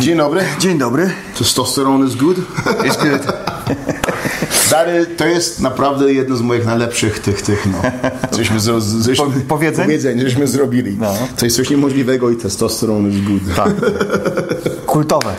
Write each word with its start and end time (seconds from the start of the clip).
Dzień 0.00 0.16
dobry. 0.16 0.40
Dzień 0.58 0.78
dobry. 0.78 1.10
Testosterone 1.38 2.06
is 2.06 2.14
good. 2.14 2.36
Jest 2.84 3.00
good. 3.00 3.22
Dary, 4.70 5.06
to 5.06 5.26
jest 5.26 5.60
naprawdę 5.60 6.12
jedno 6.12 6.36
z 6.36 6.40
moich 6.40 6.66
najlepszych 6.66 7.18
tych, 7.18 7.42
tych, 7.42 7.66
no. 7.66 7.82
Cośmy 8.30 8.60
zro, 8.60 8.80
żeśmy, 9.00 9.24
Po- 9.26 9.32
powiedzeń? 9.48 9.84
powiedzeń, 9.84 10.20
żeśmy 10.20 10.46
zrobili. 10.46 10.96
No. 11.00 11.14
To 11.36 11.44
jest 11.46 11.56
coś 11.56 11.70
niemożliwego 11.70 12.30
i 12.30 12.36
testosteron 12.36 13.10
is 13.10 13.20
good. 13.20 13.56
Tak. 13.56 13.72
Kultowe. 14.86 15.34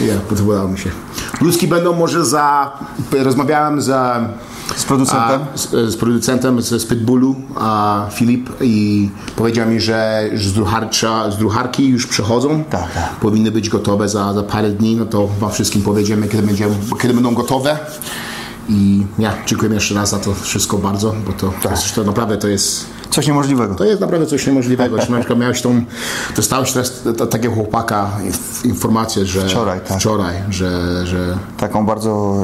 Ja, 0.00 0.14
podobało 0.28 0.68
mi 0.68 0.78
się. 0.78 0.90
Ludzki 1.40 1.68
będą 1.68 1.94
może 1.94 2.24
za... 2.24 2.72
Rozmawiałem 3.12 3.82
za... 3.82 4.28
Z 4.76 4.84
producentem? 4.84 5.40
A, 5.54 5.58
z, 5.58 5.70
z 5.70 5.96
producentem 5.96 6.62
z, 6.62 6.86
Pitbullu, 6.86 7.34
a 7.56 8.06
Filip 8.12 8.50
i 8.60 9.10
powiedział 9.36 9.68
mi, 9.68 9.80
że 9.80 10.30
z, 10.34 10.52
drucharcza, 10.52 11.30
z 11.30 11.38
drucharki 11.38 11.88
już 11.88 12.06
przychodzą. 12.06 12.64
Tak, 12.70 12.92
tak. 12.94 13.10
Powinny 13.10 13.50
być 13.50 13.68
gotowe 13.68 14.08
za, 14.08 14.32
za 14.32 14.42
parę 14.42 14.70
dni, 14.70 14.96
no 14.96 15.06
to 15.06 15.28
wam 15.40 15.50
wszystkim 15.50 15.82
powiedziemy, 15.82 16.28
kiedy, 16.28 16.42
będziemy, 16.42 16.74
kiedy 17.02 17.14
będą 17.14 17.34
gotowe. 17.34 17.78
I 18.68 19.06
ja 19.18 19.32
dziękuję 19.46 19.74
jeszcze 19.74 19.94
raz 19.94 20.10
za 20.10 20.18
to 20.18 20.34
wszystko 20.34 20.78
bardzo, 20.78 21.14
bo 21.26 21.32
to, 21.32 21.52
to, 21.62 21.70
jest, 21.70 21.94
to 21.94 22.04
naprawdę 22.04 22.36
to 22.36 22.48
jest... 22.48 22.86
Coś 23.10 23.26
niemożliwego. 23.26 23.74
To 23.74 23.84
jest 23.84 24.00
naprawdę 24.00 24.26
coś 24.26 24.46
niemożliwego. 24.46 24.96
Jeśli 24.96 25.12
na 25.12 25.18
przykład 25.18 25.38
miałeś 25.38 25.62
tą, 25.62 25.84
dostałeś 26.36 26.72
teraz 26.72 27.02
takiego 27.30 27.54
chłopaka 27.54 28.10
inf- 28.30 28.66
informację, 28.66 29.26
że 29.26 29.48
Wczoraj, 29.48 29.80
tak. 29.80 29.98
wczoraj 29.98 30.34
że, 30.50 31.06
że 31.06 31.38
Taką 31.56 31.86
bardzo 31.86 32.36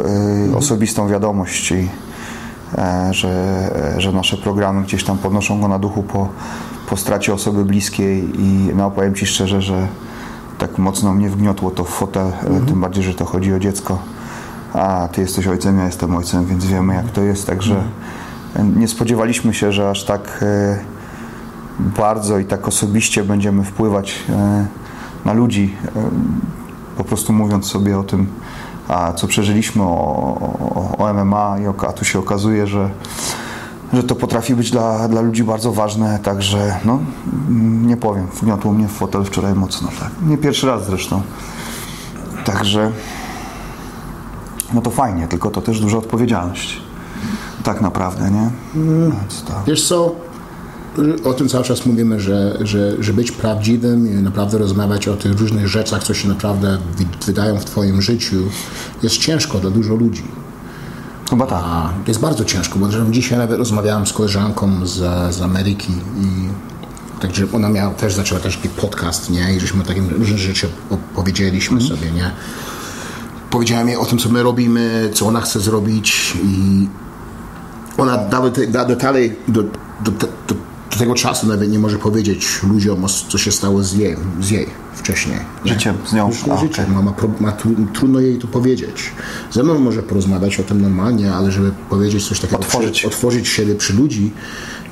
y, 0.52 0.56
osobistą 0.56 1.08
wiadomość 1.08 1.70
i 1.70 1.88
e, 2.78 3.08
że, 3.14 3.28
e, 3.96 4.00
że 4.00 4.12
nasze 4.12 4.36
programy 4.36 4.82
gdzieś 4.82 5.04
tam 5.04 5.18
podnoszą 5.18 5.60
go 5.60 5.68
na 5.68 5.78
duchu 5.78 6.02
po, 6.02 6.28
po 6.88 6.96
stracie 6.96 7.34
osoby 7.34 7.64
bliskiej 7.64 8.40
i 8.40 8.70
no 8.74 8.90
powiem 8.90 9.14
Ci 9.14 9.26
szczerze, 9.26 9.62
że 9.62 9.88
tak 10.58 10.78
mocno 10.78 11.14
mnie 11.14 11.28
wgniotło 11.30 11.70
to 11.70 11.84
w 11.84 11.88
fotel, 11.88 12.26
e, 12.26 12.66
tym 12.66 12.80
bardziej, 12.80 13.04
że 13.04 13.14
to 13.14 13.24
chodzi 13.24 13.54
o 13.54 13.58
dziecko. 13.58 13.98
A 14.74 15.08
Ty 15.12 15.20
jesteś 15.20 15.46
ojcem, 15.46 15.78
ja 15.78 15.84
jestem 15.86 16.16
ojcem, 16.16 16.46
więc 16.46 16.64
wiemy 16.64 16.94
jak 16.94 17.10
to 17.10 17.20
jest, 17.22 17.46
także 17.46 17.74
e, 17.74 17.82
nie 18.76 18.88
spodziewaliśmy 18.88 19.54
się, 19.54 19.72
że 19.72 19.90
aż 19.90 20.04
tak 20.04 20.40
e, 20.42 20.78
bardzo 21.80 22.38
i 22.38 22.44
tak 22.44 22.68
osobiście 22.68 23.24
będziemy 23.24 23.64
wpływać 23.64 24.14
e, 24.28 24.66
na 25.24 25.32
ludzi, 25.32 25.76
e, 25.96 26.10
po 26.96 27.04
prostu 27.04 27.32
mówiąc 27.32 27.66
sobie 27.66 27.98
o 27.98 28.02
tym, 28.02 28.26
a 28.88 29.12
co 29.12 29.26
przeżyliśmy 29.26 29.82
o, 29.82 30.96
o, 30.98 31.14
MMA, 31.14 31.56
i 31.58 31.86
a 31.88 31.92
tu 31.92 32.04
się 32.04 32.18
okazuje, 32.18 32.66
że, 32.66 32.90
że 33.92 34.02
to 34.02 34.14
potrafi 34.14 34.54
być 34.54 34.70
dla, 34.70 35.08
dla 35.08 35.20
ludzi 35.20 35.44
bardzo 35.44 35.72
ważne, 35.72 36.18
także 36.18 36.76
no, 36.84 36.98
nie 37.86 37.96
powiem, 37.96 38.26
wgniotło 38.26 38.72
mnie 38.72 38.88
w 38.88 38.92
fotel 38.92 39.24
wczoraj 39.24 39.54
mocno, 39.54 39.88
tak. 40.00 40.10
Nie 40.26 40.38
pierwszy 40.38 40.66
raz 40.66 40.86
zresztą. 40.86 41.22
Także 42.44 42.92
no 44.74 44.80
to 44.80 44.90
fajnie, 44.90 45.28
tylko 45.28 45.50
to 45.50 45.62
też 45.62 45.80
duża 45.80 45.98
odpowiedzialność. 45.98 46.89
Tak 47.64 47.80
naprawdę, 47.80 48.30
nie? 48.30 48.50
Więc 49.20 49.42
to... 49.42 49.52
Wiesz 49.66 49.88
co, 49.88 50.14
o 51.24 51.34
tym 51.34 51.48
cały 51.48 51.64
czas 51.64 51.86
mówimy, 51.86 52.20
że, 52.20 52.58
że, 52.60 53.02
że 53.02 53.12
być 53.12 53.32
prawdziwym 53.32 54.12
i 54.12 54.22
naprawdę 54.22 54.58
rozmawiać 54.58 55.08
o 55.08 55.16
tych 55.16 55.40
różnych 55.40 55.68
rzeczach, 55.68 56.02
co 56.02 56.14
się 56.14 56.28
naprawdę 56.28 56.78
wydają 57.26 57.58
w 57.58 57.64
Twoim 57.64 58.02
życiu, 58.02 58.36
jest 59.02 59.18
ciężko 59.18 59.58
dla 59.58 59.70
dużo 59.70 59.94
ludzi. 59.94 60.22
Chyba 61.30 61.46
tak. 61.46 61.62
A 61.64 61.92
to 62.04 62.10
jest 62.10 62.20
bardzo 62.20 62.44
ciężko, 62.44 62.78
bo 62.78 62.88
dzisiaj 63.10 63.38
nawet 63.38 63.58
rozmawiałem 63.58 64.06
z 64.06 64.12
koleżanką 64.12 64.86
z, 64.86 65.34
z 65.34 65.42
Ameryki 65.42 65.92
i 65.92 66.48
także 67.20 67.46
ona 67.52 67.68
miała, 67.68 67.94
też 67.94 68.14
zaczęła 68.14 68.40
też 68.40 68.56
taki 68.56 68.68
podcast, 68.68 69.30
nie? 69.30 69.54
I 69.56 69.60
żeśmy 69.60 69.84
takie 69.84 70.00
różne 70.00 70.38
rzeczy 70.38 70.68
powiedzieliśmy 71.14 71.80
sobie, 71.80 72.10
nie? 72.10 72.30
Powiedziałem 73.50 73.88
jej 73.88 73.96
o 73.96 74.06
tym, 74.06 74.18
co 74.18 74.28
my 74.28 74.42
robimy, 74.42 75.10
co 75.14 75.26
ona 75.26 75.40
chce 75.40 75.60
zrobić 75.60 76.36
i 76.44 76.86
ona 77.98 78.16
da, 78.16 78.42
da 78.68 78.84
detale 78.84 79.20
do, 79.48 79.62
do, 79.62 80.10
do, 80.10 80.26
do 80.90 80.96
tego 80.98 81.14
czasu 81.14 81.46
nawet 81.46 81.70
nie 81.70 81.78
może 81.78 81.98
powiedzieć 81.98 82.60
ludziom, 82.62 83.06
co 83.28 83.38
się 83.38 83.52
stało 83.52 83.82
z 83.82 83.92
jej, 83.92 84.16
z 84.40 84.50
jej 84.50 84.66
wcześniej. 84.94 85.38
nie? 85.64 85.72
Życiem 85.72 85.96
z 86.06 86.12
nią. 86.12 86.28
Już 86.28 86.36
życiem. 86.36 86.84
okej. 86.84 86.86
Ma, 86.88 87.02
ma, 87.02 87.12
ma 87.40 87.52
tru, 87.52 87.70
trudno 87.92 88.20
jej 88.20 88.38
to 88.38 88.48
powiedzieć. 88.48 89.12
Ze 89.50 89.62
mną 89.62 89.78
może 89.78 90.02
porozmawiać 90.02 90.60
o 90.60 90.62
tym 90.62 90.80
normalnie, 90.80 91.32
ale 91.32 91.52
żeby 91.52 91.72
powiedzieć 91.90 92.28
coś 92.28 92.40
takiego, 92.40 92.60
Otworzyć. 92.60 92.98
Przy, 92.98 93.06
otworzyć 93.06 93.48
siebie 93.48 93.74
przy 93.74 93.92
ludzi, 93.92 94.32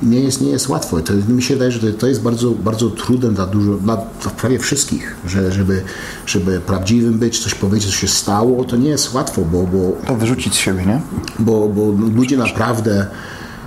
nie 0.03 0.19
jest, 0.19 0.41
nie 0.41 0.49
jest 0.49 0.69
łatwo. 0.69 1.01
To, 1.01 1.13
mi 1.27 1.43
się 1.43 1.53
wydaje, 1.53 1.71
że 1.71 1.93
to, 1.93 2.07
jest 2.07 2.21
bardzo, 2.21 2.51
bardzo 2.51 2.89
trudne 2.89 3.31
dla, 3.31 3.45
dużo, 3.45 3.73
dla, 3.73 3.97
prawie 4.37 4.59
wszystkich, 4.59 5.15
że, 5.27 5.51
żeby, 5.51 5.83
żeby 6.25 6.59
prawdziwym 6.59 7.19
być, 7.19 7.39
coś 7.39 7.55
powiedzieć, 7.55 7.89
co 7.89 7.95
się 7.95 8.07
stało, 8.07 8.63
to 8.63 8.75
nie 8.75 8.89
jest 8.89 9.13
łatwo, 9.13 9.41
bo, 9.41 9.63
bo 9.63 9.97
To 10.07 10.15
wyrzucić 10.15 10.53
z 10.53 10.57
siebie, 10.57 10.85
nie? 10.85 11.01
bo, 11.39 11.69
bo 11.69 11.91
ludzie 12.15 12.37
naprawdę 12.37 13.07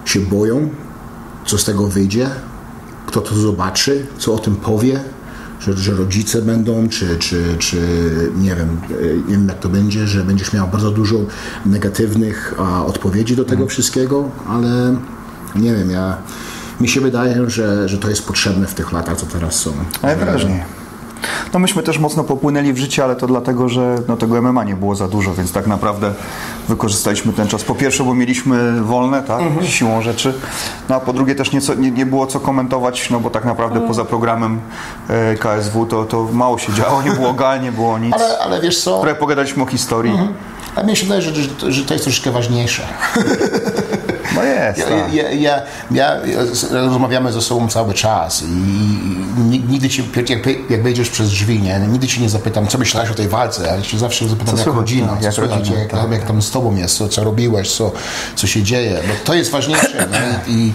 się 0.04 0.20
boją, 0.20 0.68
co 1.46 1.58
z 1.58 1.64
tego 1.64 1.86
wyjdzie, 1.86 2.30
kto 3.06 3.20
to 3.20 3.34
zobaczy, 3.34 4.06
co 4.18 4.34
o 4.34 4.38
tym 4.38 4.56
powie, 4.56 5.00
że, 5.60 5.72
że 5.72 5.92
rodzice 5.92 6.42
będą, 6.42 6.88
czy, 6.88 7.16
czy, 7.18 7.56
czy 7.58 7.76
nie 8.36 8.54
wiem, 8.54 8.80
e, 8.90 9.16
nie 9.16 9.32
wiem 9.32 9.48
jak 9.48 9.58
to 9.58 9.68
będzie, 9.68 10.06
że 10.06 10.24
będziesz 10.24 10.52
miał 10.52 10.68
bardzo 10.68 10.90
dużo 10.90 11.16
negatywnych 11.66 12.54
a, 12.58 12.86
odpowiedzi 12.86 13.36
do 13.36 13.44
tego 13.44 13.66
wszystkiego, 13.66 14.30
ale 14.48 14.96
nie 15.56 15.74
wiem, 15.74 15.90
ja 15.90 16.16
mi 16.80 16.88
się 16.88 17.00
wydaje, 17.00 17.50
że, 17.50 17.88
że 17.88 17.98
to 17.98 18.08
jest 18.08 18.26
potrzebne 18.26 18.66
w 18.66 18.74
tych 18.74 18.92
latach, 18.92 19.16
co 19.16 19.26
teraz 19.26 19.54
są. 19.54 19.72
Najwyraźniej. 20.02 20.62
No 21.52 21.58
myśmy 21.58 21.82
też 21.82 21.98
mocno 21.98 22.24
popłynęli 22.24 22.72
w 22.72 22.78
życie, 22.78 23.04
ale 23.04 23.16
to 23.16 23.26
dlatego, 23.26 23.68
że 23.68 23.96
no, 24.08 24.16
tego 24.16 24.42
MMA 24.42 24.64
nie 24.64 24.76
było 24.76 24.94
za 24.94 25.08
dużo, 25.08 25.34
więc 25.34 25.52
tak 25.52 25.66
naprawdę 25.66 26.12
wykorzystaliśmy 26.68 27.32
ten 27.32 27.48
czas. 27.48 27.64
Po 27.64 27.74
pierwsze, 27.74 28.04
bo 28.04 28.14
mieliśmy 28.14 28.82
wolne, 28.82 29.22
tak, 29.22 29.40
siłą 29.64 30.02
rzeczy, 30.02 30.34
no 30.88 30.94
a 30.94 31.00
po 31.00 31.12
drugie 31.12 31.34
też 31.34 31.52
nieco, 31.52 31.74
nie, 31.74 31.90
nie 31.90 32.06
było 32.06 32.26
co 32.26 32.40
komentować, 32.40 33.10
no 33.10 33.20
bo 33.20 33.30
tak 33.30 33.44
naprawdę 33.44 33.80
poza 33.80 34.04
programem 34.04 34.60
e, 35.08 35.34
KSW 35.34 35.86
to, 35.86 36.04
to 36.04 36.28
mało 36.32 36.58
się 36.58 36.72
działo, 36.72 37.02
nie 37.02 37.10
było 37.10 37.32
gal, 37.34 37.60
nie 37.62 37.72
było 37.72 37.98
nic. 37.98 38.14
Ale, 38.14 38.38
ale 38.38 38.60
wiesz 38.60 38.82
co, 38.82 39.00
Trochę 39.00 39.14
pogadaliśmy 39.14 39.62
o 39.62 39.66
historii. 39.66 40.18
a 40.76 40.82
mi 40.82 40.96
się 40.96 41.02
wydaje, 41.02 41.22
że, 41.22 41.34
że, 41.34 41.72
że 41.72 41.84
to 41.84 41.94
jest 41.94 42.04
troszeczkę 42.04 42.30
ważniejsze. 42.30 42.82
No 44.42 44.48
jest, 44.48 44.78
Ja, 44.78 44.84
tak. 44.86 45.14
ja, 45.14 45.30
ja, 45.30 45.60
ja, 45.90 46.16
rozmawiamy 46.70 47.32
ze 47.32 47.40
sobą 47.40 47.68
cały 47.68 47.94
czas 47.94 48.42
i 48.42 48.46
ni- 49.40 49.60
nigdy 49.68 49.88
ci, 49.88 50.04
jak, 50.28 50.70
jak 50.70 50.82
wejdziesz 50.82 51.10
przez 51.10 51.28
drzwi, 51.28 51.62
nie, 51.62 51.80
nigdy 51.88 52.06
ci 52.06 52.20
nie 52.22 52.28
zapytam, 52.28 52.66
co 52.66 52.78
myślałeś 52.78 53.10
o 53.10 53.14
tej 53.14 53.28
walce, 53.28 53.72
ale 53.72 53.82
ci 53.82 53.98
zawsze 53.98 54.28
zapytam, 54.28 54.54
jak 54.56 54.64
słychać, 54.64 54.80
rodzina, 54.80 55.16
co 55.32 55.42
jak 55.42 55.68
jak, 55.70 55.90
tak. 55.90 56.12
jak 56.12 56.24
tam 56.26 56.42
z 56.42 56.50
tobą 56.50 56.76
jest, 56.76 56.96
co, 56.98 57.08
co 57.08 57.24
robiłeś, 57.24 57.72
co, 57.72 57.92
co 58.36 58.46
się 58.46 58.62
dzieje, 58.62 58.98
bo 59.08 59.14
to 59.24 59.34
jest 59.34 59.50
ważniejsze 59.50 60.08
nie? 60.12 60.54
I, 60.54 60.72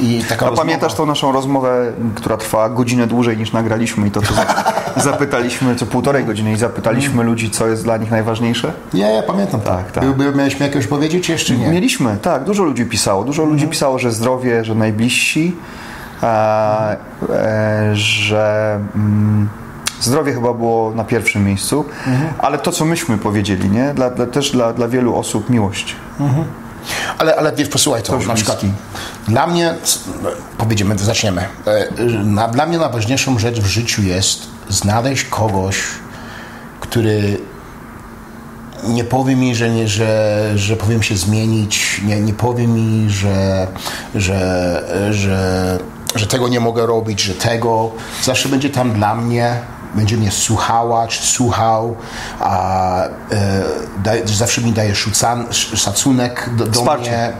i 0.00 0.24
taka 0.28 0.46
rozmowa- 0.46 0.56
pamiętasz 0.56 0.94
tą 0.94 1.06
naszą 1.06 1.32
rozmowę, 1.32 1.92
która 2.14 2.36
trwała 2.36 2.68
godzinę 2.70 3.06
dłużej 3.06 3.36
niż 3.36 3.52
nagraliśmy 3.52 4.08
i 4.08 4.10
to, 4.10 4.20
to 4.20 4.34
zapytaliśmy, 5.10 5.76
co 5.76 5.86
półtorej 5.86 6.24
godziny 6.24 6.52
i 6.52 6.56
zapytaliśmy 6.56 7.24
ludzi, 7.24 7.50
co 7.50 7.66
jest 7.68 7.84
dla 7.84 7.96
nich 7.96 8.10
najważniejsze? 8.10 8.72
Nie, 8.94 9.00
ja 9.12 9.22
pamiętam. 9.22 9.60
Tak, 9.60 9.92
tak. 9.92 10.04
By, 10.04 10.14
by, 10.30 10.38
miałeś 10.38 10.60
mi 10.60 10.66
jakieś 10.66 10.86
powiedzieć, 10.86 11.28
jeszcze 11.28 11.56
nie? 11.56 11.68
Mieliśmy, 11.68 12.16
tak, 12.22 12.44
dużo 12.44 12.62
ludzi 12.64 12.84
pisało. 12.84 13.07
Dużo 13.24 13.44
ludzi 13.44 13.68
pisało, 13.68 13.98
że 13.98 14.12
zdrowie, 14.12 14.64
że 14.64 14.74
najbliżsi, 14.74 15.56
e, 16.22 16.26
e, 17.30 17.90
że 17.96 18.78
mm, 18.94 19.48
zdrowie 20.00 20.32
chyba 20.32 20.54
było 20.54 20.90
na 20.94 21.04
pierwszym 21.04 21.44
miejscu, 21.44 21.84
ale 22.38 22.58
to, 22.58 22.72
co 22.72 22.84
myśmy 22.84 23.18
powiedzieli, 23.18 23.70
nie? 23.70 23.94
Dla, 23.94 24.10
dla, 24.10 24.26
też 24.26 24.50
dla, 24.50 24.72
dla 24.72 24.88
wielu 24.88 25.16
osób 25.16 25.50
miłość. 25.50 25.96
Ale, 27.18 27.36
ale 27.36 27.52
wiesz, 27.52 27.68
posłuchaj 27.68 28.02
to, 28.02 28.18
na 28.18 28.34
przykład 28.34 28.60
dla 29.28 29.46
mnie, 29.46 29.74
powiedziemy, 30.58 30.98
zaczniemy. 30.98 31.42
E, 31.66 32.04
Na, 32.24 32.48
dla 32.48 32.66
mnie 32.66 32.78
najważniejszą 32.78 33.38
rzecz 33.38 33.60
w 33.60 33.66
życiu 33.66 34.02
jest 34.02 34.46
znaleźć 34.68 35.24
kogoś, 35.24 35.76
który 36.80 37.38
nie 38.84 39.04
powie 39.04 39.36
mi, 39.36 39.54
że, 39.54 39.70
nie, 39.70 39.88
że, 39.88 40.52
że 40.56 40.76
powiem 40.76 41.02
się 41.02 41.16
zmienić, 41.16 42.00
nie, 42.04 42.20
nie 42.20 42.32
powie 42.34 42.66
mi, 42.66 43.10
że, 43.10 43.66
że, 44.14 45.08
że, 45.10 45.78
że 46.14 46.26
tego 46.26 46.48
nie 46.48 46.60
mogę 46.60 46.86
robić, 46.86 47.20
że 47.22 47.34
tego. 47.34 47.90
Zawsze 48.22 48.48
będzie 48.48 48.70
tam 48.70 48.92
dla 48.92 49.14
mnie, 49.14 49.54
będzie 49.94 50.16
mnie 50.16 50.30
słuchała 50.30 51.08
czy 51.08 51.22
słuchał, 51.26 51.96
a 52.40 53.02
e, 53.04 53.10
daj, 54.04 54.22
zawsze 54.24 54.60
mi 54.60 54.72
daje 54.72 54.94
szucan, 54.94 55.46
sz- 55.50 55.80
szacunek 55.80 56.50
do, 56.56 56.66
do 56.66 56.70
mnie, 57.00 57.32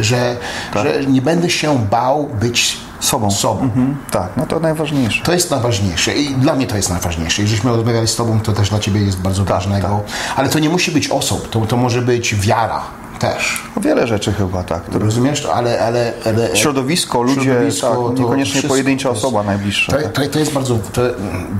że, 0.00 0.36
że 0.74 1.06
nie 1.06 1.22
będę 1.22 1.50
się 1.50 1.78
bał 1.90 2.26
być 2.40 2.76
Sobą. 3.00 3.30
sobą. 3.30 3.62
Mhm, 3.62 3.96
tak, 4.10 4.28
no 4.36 4.46
to 4.46 4.60
najważniejsze. 4.60 5.24
To 5.24 5.32
jest 5.32 5.50
najważniejsze 5.50 6.14
i 6.14 6.34
dla 6.34 6.54
mnie 6.54 6.66
to 6.66 6.76
jest 6.76 6.90
najważniejsze. 6.90 7.42
I 7.42 7.46
żeśmy 7.46 7.70
rozmawiali 7.70 8.08
z 8.08 8.16
Tobą, 8.16 8.40
to 8.40 8.52
też 8.52 8.68
dla 8.70 8.78
Ciebie 8.78 9.00
jest 9.00 9.18
bardzo 9.18 9.44
ważnego. 9.44 10.00
Ale 10.36 10.48
to 10.48 10.58
nie 10.58 10.68
musi 10.68 10.90
być 10.92 11.08
osób, 11.08 11.50
to, 11.50 11.60
to 11.60 11.76
może 11.76 12.02
być 12.02 12.34
wiara. 12.34 12.80
też. 13.18 13.62
O 13.76 13.80
wiele 13.80 14.06
rzeczy 14.06 14.32
chyba, 14.32 14.62
tak. 14.62 14.82
które- 14.82 15.04
Rozumiesz 15.04 15.42
to? 15.42 15.54
Ale, 15.54 15.80
ale, 15.80 16.12
ale 16.26 16.56
Środowisko, 16.56 17.22
ludzie, 17.22 17.42
środowisko, 17.42 17.88
tak, 17.88 17.96
to 17.96 18.22
niekoniecznie 18.22 18.50
wszystko 18.52 18.68
pojedyncza 18.68 19.08
jest- 19.08 19.24
osoba 19.24 19.42
najbliższa. 19.42 19.92
To, 19.92 19.98
tak. 20.02 20.28
to, 20.28 20.38
jest 20.38 20.52
bardzo, 20.52 20.78
to, 20.92 21.02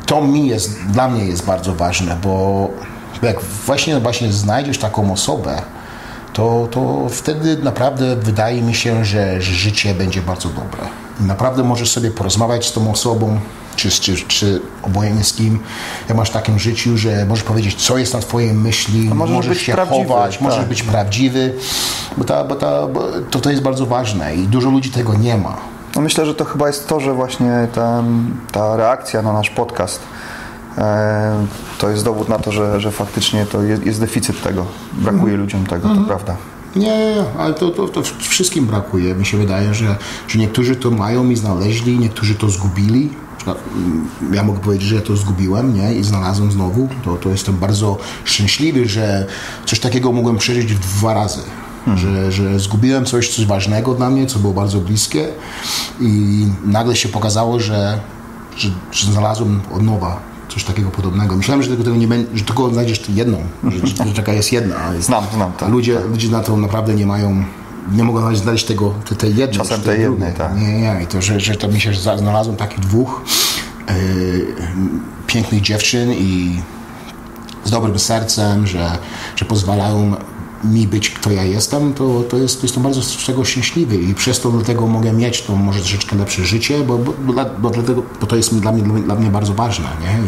to 0.06 0.20
mi 0.22 0.46
jest, 0.48 0.82
dla 0.86 1.08
mnie 1.08 1.24
jest 1.24 1.44
bardzo 1.44 1.74
ważne, 1.74 2.16
bo 2.22 2.68
jak 3.22 3.40
właśnie, 3.42 4.00
właśnie 4.00 4.32
znajdziesz 4.32 4.78
taką 4.78 5.12
osobę, 5.12 5.62
to, 6.32 6.68
to 6.70 7.06
wtedy 7.10 7.56
naprawdę 7.56 8.16
wydaje 8.16 8.62
mi 8.62 8.74
się, 8.74 9.04
że 9.04 9.40
życie 9.42 9.94
będzie 9.94 10.22
bardzo 10.22 10.48
dobre. 10.48 10.78
Naprawdę 11.20 11.62
możesz 11.62 11.90
sobie 11.90 12.10
porozmawiać 12.10 12.66
z 12.66 12.72
tą 12.72 12.90
osobą, 12.90 13.40
czy, 13.76 13.90
czy, 13.90 14.16
czy 14.16 14.60
obojętnie 14.82 15.24
z 15.24 15.32
kim, 15.32 15.58
jak 16.08 16.16
masz 16.18 16.30
w 16.30 16.32
takim 16.32 16.58
życiu, 16.58 16.98
że 16.98 17.26
możesz 17.26 17.44
powiedzieć, 17.44 17.74
co 17.74 17.98
jest 17.98 18.14
na 18.14 18.20
twojej 18.20 18.52
myśli, 18.52 19.08
możesz 19.14 19.34
możesz 19.36 19.54
być 19.54 19.62
się 19.62 19.72
prawdziwy, 19.72 20.08
chować, 20.08 20.40
możesz 20.40 20.58
tak. 20.58 20.68
być 20.68 20.82
prawdziwy, 20.82 21.54
bo, 22.16 22.24
ta, 22.24 22.44
bo, 22.44 22.54
ta, 22.54 22.86
bo 22.86 23.02
to, 23.30 23.40
to 23.40 23.50
jest 23.50 23.62
bardzo 23.62 23.86
ważne 23.86 24.36
i 24.36 24.46
dużo 24.46 24.70
ludzi 24.70 24.90
tego 24.90 25.14
nie 25.14 25.36
ma. 25.36 25.56
No 25.96 26.02
myślę, 26.02 26.26
że 26.26 26.34
to 26.34 26.44
chyba 26.44 26.66
jest 26.66 26.88
to, 26.88 27.00
że 27.00 27.14
właśnie 27.14 27.68
ta, 27.74 28.02
ta 28.52 28.76
reakcja 28.76 29.22
na 29.22 29.32
nasz 29.32 29.50
podcast 29.50 30.00
e, 30.78 31.46
to 31.78 31.90
jest 31.90 32.04
dowód 32.04 32.28
na 32.28 32.38
to, 32.38 32.52
że, 32.52 32.80
że 32.80 32.90
faktycznie 32.90 33.46
to 33.46 33.62
jest, 33.62 33.86
jest 33.86 34.00
deficyt 34.00 34.42
tego. 34.42 34.66
Brakuje 34.92 35.36
ludziom 35.36 35.66
tego, 35.66 35.88
to 35.88 36.00
prawda. 36.00 36.36
Nie, 36.76 37.24
ale 37.38 37.54
to, 37.54 37.70
to, 37.70 37.88
to 37.88 38.02
wszystkim 38.18 38.66
brakuje. 38.66 39.14
Mi 39.14 39.26
się 39.26 39.38
wydaje, 39.38 39.74
że, 39.74 39.96
że 40.28 40.38
niektórzy 40.38 40.76
to 40.76 40.90
mają 40.90 41.30
i 41.30 41.36
znaleźli, 41.36 41.98
niektórzy 41.98 42.34
to 42.34 42.50
zgubili. 42.50 43.08
Mm, 43.46 44.08
Ja 44.34 44.42
mogę 44.42 44.58
powiedzieć, 44.60 44.88
że 44.88 44.94
ja 44.94 45.00
to 45.00 45.16
zgubiłem 45.16 45.74
nie? 45.74 45.94
i 45.94 46.04
znalazłem 46.04 46.52
znowu. 46.52 46.88
To, 47.04 47.16
to 47.16 47.28
jestem 47.28 47.56
bardzo 47.56 47.98
szczęśliwy, 48.24 48.88
że 48.88 49.26
coś 49.66 49.80
takiego 49.80 50.12
mogłem 50.12 50.38
przeżyć 50.38 50.74
w 50.74 50.78
dwa 50.78 51.14
razy. 51.14 51.40
Że, 51.96 52.32
że 52.32 52.58
zgubiłem 52.58 53.04
coś, 53.04 53.28
coś 53.28 53.46
ważnego 53.46 53.94
dla 53.94 54.10
mnie, 54.10 54.26
co 54.26 54.38
było 54.38 54.52
bardzo 54.52 54.78
bliskie 54.78 55.28
i 56.00 56.46
nagle 56.64 56.96
się 56.96 57.08
pokazało, 57.08 57.60
że, 57.60 58.00
że, 58.56 58.68
że 58.92 59.12
znalazłem 59.12 59.60
od 59.72 59.82
nowa 59.82 60.20
coś 60.48 60.64
takiego 60.64 60.90
podobnego. 60.90 61.36
Myślałem, 61.36 61.62
że 61.62 61.70
tego, 61.70 61.84
tego 61.84 61.96
nie 61.96 62.08
będzie, 62.08 62.38
że 62.38 62.44
tylko 62.44 62.70
znajdziesz 62.70 63.08
jedną, 63.08 63.38
że, 63.64 64.06
że 64.06 64.14
taka 64.14 64.32
jest 64.32 64.52
jedna. 64.52 64.76
ale 64.76 65.02
Znam, 65.02 65.24
znam 65.34 65.52
a 65.60 65.68
ludzie, 65.68 66.00
ludzie 66.00 66.28
na 66.28 66.40
to 66.40 66.56
naprawdę 66.56 66.94
nie 66.94 67.06
mają, 67.06 67.44
nie 67.92 68.04
mogą 68.04 68.20
nawet 68.20 68.38
znaleźć 68.38 68.64
tego, 68.64 68.94
tej, 69.08 69.16
tej 69.16 69.36
jednej. 69.36 69.58
Czasem 69.58 69.80
tej 69.80 69.94
tej 69.94 70.02
jednej, 70.02 70.34
tak. 70.34 70.56
Nie, 70.56 70.80
nie, 70.80 71.00
i 71.02 71.06
to, 71.06 71.22
że, 71.22 71.40
że 71.40 71.54
to 71.54 71.68
mi 71.68 71.80
się 71.80 71.94
znalazłem 71.94 72.56
takich 72.56 72.80
dwóch 72.80 73.24
e, 73.88 73.94
pięknych 75.26 75.60
dziewczyn 75.60 76.12
i 76.12 76.60
z 77.64 77.70
dobrym 77.70 77.98
sercem, 77.98 78.66
że, 78.66 78.98
że 79.36 79.44
pozwalają 79.44 80.14
mi 80.64 80.86
być 80.86 81.10
kto 81.10 81.30
ja 81.30 81.44
jestem, 81.44 81.94
to, 81.94 82.22
to, 82.30 82.36
jest, 82.36 82.60
to 82.60 82.66
jestem 82.66 82.82
bardzo 82.82 83.02
z 83.02 83.26
tego 83.26 83.44
szczęśliwy 83.44 83.96
i 83.96 84.14
przez 84.14 84.40
to 84.40 84.50
dlatego 84.50 84.86
mogę 84.86 85.12
mieć 85.12 85.42
to 85.42 85.56
może 85.56 85.80
troszeczkę 85.80 86.16
lepsze 86.16 86.44
życie, 86.44 86.78
bo, 86.78 86.98
bo, 86.98 87.12
bo, 87.12 87.32
bo, 87.58 87.70
dlatego, 87.70 88.02
bo 88.20 88.26
to 88.26 88.36
jest 88.36 88.58
dla 88.58 88.72
mnie, 88.72 89.02
dla 89.02 89.14
mnie 89.14 89.30
bardzo 89.30 89.54
ważne. 89.54 89.88
Nie? 90.00 90.18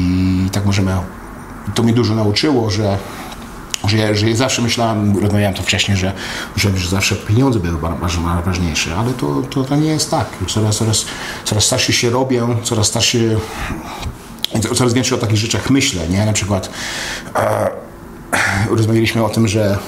I, 0.00 0.46
I 0.46 0.50
tak 0.50 0.66
możemy, 0.66 0.96
to 1.74 1.82
mnie 1.82 1.92
dużo 1.92 2.14
nauczyło, 2.14 2.70
że 2.70 2.98
że 3.84 4.14
że 4.14 4.36
zawsze 4.36 4.62
myślałem, 4.62 5.18
rozmawiałem 5.18 5.54
to 5.54 5.62
wcześniej, 5.62 5.96
że, 5.96 6.12
że, 6.56 6.78
że 6.78 6.88
zawsze 6.88 7.16
pieniądze 7.16 7.58
były 7.58 7.78
ba- 7.78 7.96
bardzo 8.00 8.20
najważniejsze, 8.20 8.96
ale 8.96 9.12
to, 9.12 9.42
to, 9.50 9.64
to 9.64 9.76
nie 9.76 9.88
jest 9.88 10.10
tak. 10.10 10.26
Coraz, 10.48 10.76
coraz, 10.76 11.04
coraz 11.44 11.64
starszy 11.64 11.92
się 11.92 12.10
robię, 12.10 12.42
coraz 12.62 12.86
starszy, 12.86 13.38
coraz 14.74 14.92
więcej 14.94 15.18
o 15.18 15.20
takich 15.20 15.36
rzeczach 15.36 15.70
myślę, 15.70 16.08
nie? 16.08 16.26
Na 16.26 16.32
przykład 16.32 16.70
e, 17.36 17.70
rozmawialiśmy 18.70 19.24
o 19.24 19.28
tym, 19.28 19.48
że 19.48 19.78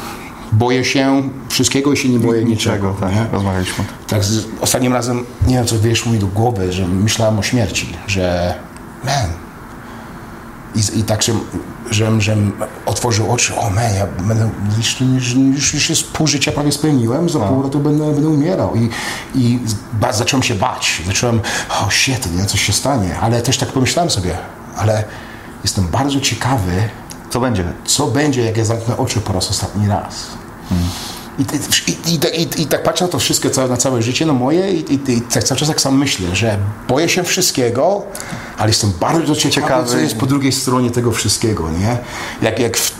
boję 0.53 0.85
się 0.85 1.23
wszystkiego 1.49 1.93
i 1.93 1.97
się 1.97 2.09
nie 2.09 2.19
boję 2.19 2.45
niczego. 2.45 2.97
tak, 3.01 3.15
nie? 3.15 3.27
rozmawialiśmy. 3.33 3.85
Tak, 4.09 4.25
z, 4.25 4.47
ostatnim 4.61 4.93
razem, 4.93 5.25
nie 5.47 5.55
wiem 5.55 5.67
co 5.67 5.77
wyszło 5.77 6.13
mi 6.13 6.19
do 6.19 6.27
głowy, 6.27 6.73
że 6.73 6.89
myślałem 6.89 7.39
o 7.39 7.43
śmierci, 7.43 7.93
że 8.07 8.55
man, 9.05 9.31
i, 10.75 10.99
i 10.99 11.03
tak, 11.03 11.23
że, 11.23 11.33
że, 11.91 12.21
że 12.21 12.37
otworzył 12.87 13.33
oczy, 13.33 13.57
o 13.57 13.71
man, 13.71 13.95
ja 13.95 14.07
będę, 14.07 14.51
już, 14.77 15.01
już, 15.01 15.35
już, 15.35 15.75
już 15.75 15.91
jest 15.91 16.13
pół 16.13 16.27
życia 16.27 16.53
prawie 16.53 16.73
spełniłem, 16.73 17.29
za 17.29 17.39
pół 17.39 17.63
roku 17.63 17.79
będę, 17.79 18.13
będę 18.13 18.29
umierał 18.29 18.77
i, 18.77 18.91
i 19.35 19.59
ba, 19.93 20.13
zacząłem 20.13 20.43
się 20.43 20.55
bać, 20.55 21.03
zacząłem, 21.07 21.41
o 21.87 21.91
shit, 21.91 22.37
nie, 22.37 22.45
coś 22.47 22.63
się 22.63 22.73
stanie, 22.73 23.19
ale 23.19 23.43
też 23.43 23.59
tak 23.59 23.69
pomyślałem 23.69 24.11
sobie, 24.11 24.39
ale 24.77 25.05
jestem 25.65 25.89
bardzo 25.89 26.21
ciekawy, 26.21 26.89
Co 27.31 27.41
będzie? 27.41 27.65
co 27.85 28.06
będzie, 28.06 28.44
jak 28.44 28.56
ja 28.56 28.65
zamknę 28.65 28.97
oczy 28.97 29.21
po 29.21 29.32
raz 29.32 29.50
ostatni 29.50 29.88
raz. 29.88 30.27
I, 31.38 31.43
i, 32.11 32.15
i, 32.15 32.43
i, 32.43 32.62
I 32.62 32.67
tak 32.67 32.82
patrzę 32.82 33.05
na 33.05 33.11
to 33.11 33.19
wszystko, 33.19 33.50
całe, 33.50 33.69
na 33.69 33.77
całe 33.77 34.03
życie, 34.03 34.27
no 34.27 34.32
moje 34.32 34.73
i, 34.73 35.21
tak 35.21 35.44
cały 35.44 35.59
czas 35.59 35.69
tak 35.69 35.81
sam 35.81 35.99
myślę, 35.99 36.37
że 36.37 36.59
boję 36.88 37.09
się 37.09 37.23
wszystkiego, 37.23 38.03
ale 38.59 38.69
jestem 38.69 38.93
bardzo 39.00 39.37
ciekawy, 39.37 39.55
Ciekawy. 39.62 39.91
co 39.91 39.99
jest 39.99 40.17
po 40.17 40.27
drugiej 40.27 40.53
stronie 40.53 40.91
tego 40.91 41.12
wszystkiego, 41.12 41.71
nie? 41.71 41.99
Jak, 42.43 42.59
jak, 42.59 42.77
w, 42.77 43.00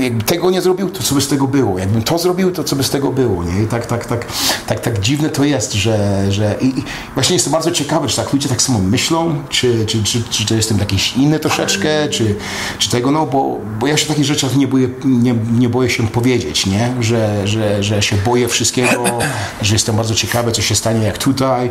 jakby 0.00 0.24
tego 0.24 0.50
nie 0.50 0.62
zrobił, 0.62 0.90
to 0.90 1.02
co 1.02 1.14
by 1.14 1.20
z 1.20 1.28
tego 1.28 1.46
było? 1.46 1.78
Jakbym 1.78 2.02
to 2.02 2.18
zrobił, 2.18 2.50
to 2.50 2.64
co 2.64 2.76
by 2.76 2.84
z 2.84 2.90
tego 2.90 3.10
było, 3.10 3.44
nie? 3.44 3.62
I 3.62 3.66
tak, 3.66 3.86
tak, 3.86 4.04
tak, 4.04 4.26
tak, 4.66 4.80
tak 4.80 5.00
dziwne 5.00 5.28
to 5.28 5.44
jest, 5.44 5.72
że, 5.72 6.26
że 6.32 6.56
i, 6.60 6.66
i 6.66 6.84
właśnie 7.14 7.34
jestem 7.34 7.52
bardzo 7.52 7.70
ciekawy, 7.70 8.08
czy 8.08 8.16
tak 8.16 8.32
ludzie 8.32 8.48
tak 8.48 8.62
samo 8.62 8.78
myślą, 8.78 9.42
czy, 9.48 9.86
czy, 9.86 10.02
czy, 10.02 10.22
czy 10.22 10.46
to 10.46 10.54
jestem 10.54 10.78
jakiś 10.78 11.16
inny 11.16 11.38
troszeczkę, 11.38 12.08
czy, 12.08 12.34
czy 12.78 12.90
tego, 12.90 13.10
no 13.10 13.26
bo, 13.26 13.60
bo 13.80 13.86
ja 13.86 13.96
się 13.96 14.06
takich 14.06 14.24
rzeczach 14.24 14.56
nie 14.56 14.68
boję, 14.68 14.88
nie, 15.04 15.34
nie 15.58 15.68
boję 15.68 15.90
się 15.90 16.08
powiedzieć, 16.08 16.66
nie? 16.66 16.94
Że, 17.00 17.48
że, 17.48 17.82
że 17.82 18.02
się 18.02 18.16
boję 18.16 18.48
wszystkiego, 18.48 19.04
że 19.62 19.74
jestem 19.74 19.96
bardzo 19.96 20.14
ciekawy, 20.14 20.52
co 20.52 20.62
się 20.62 20.74
stanie 20.74 21.06
jak 21.06 21.18
tutaj 21.18 21.70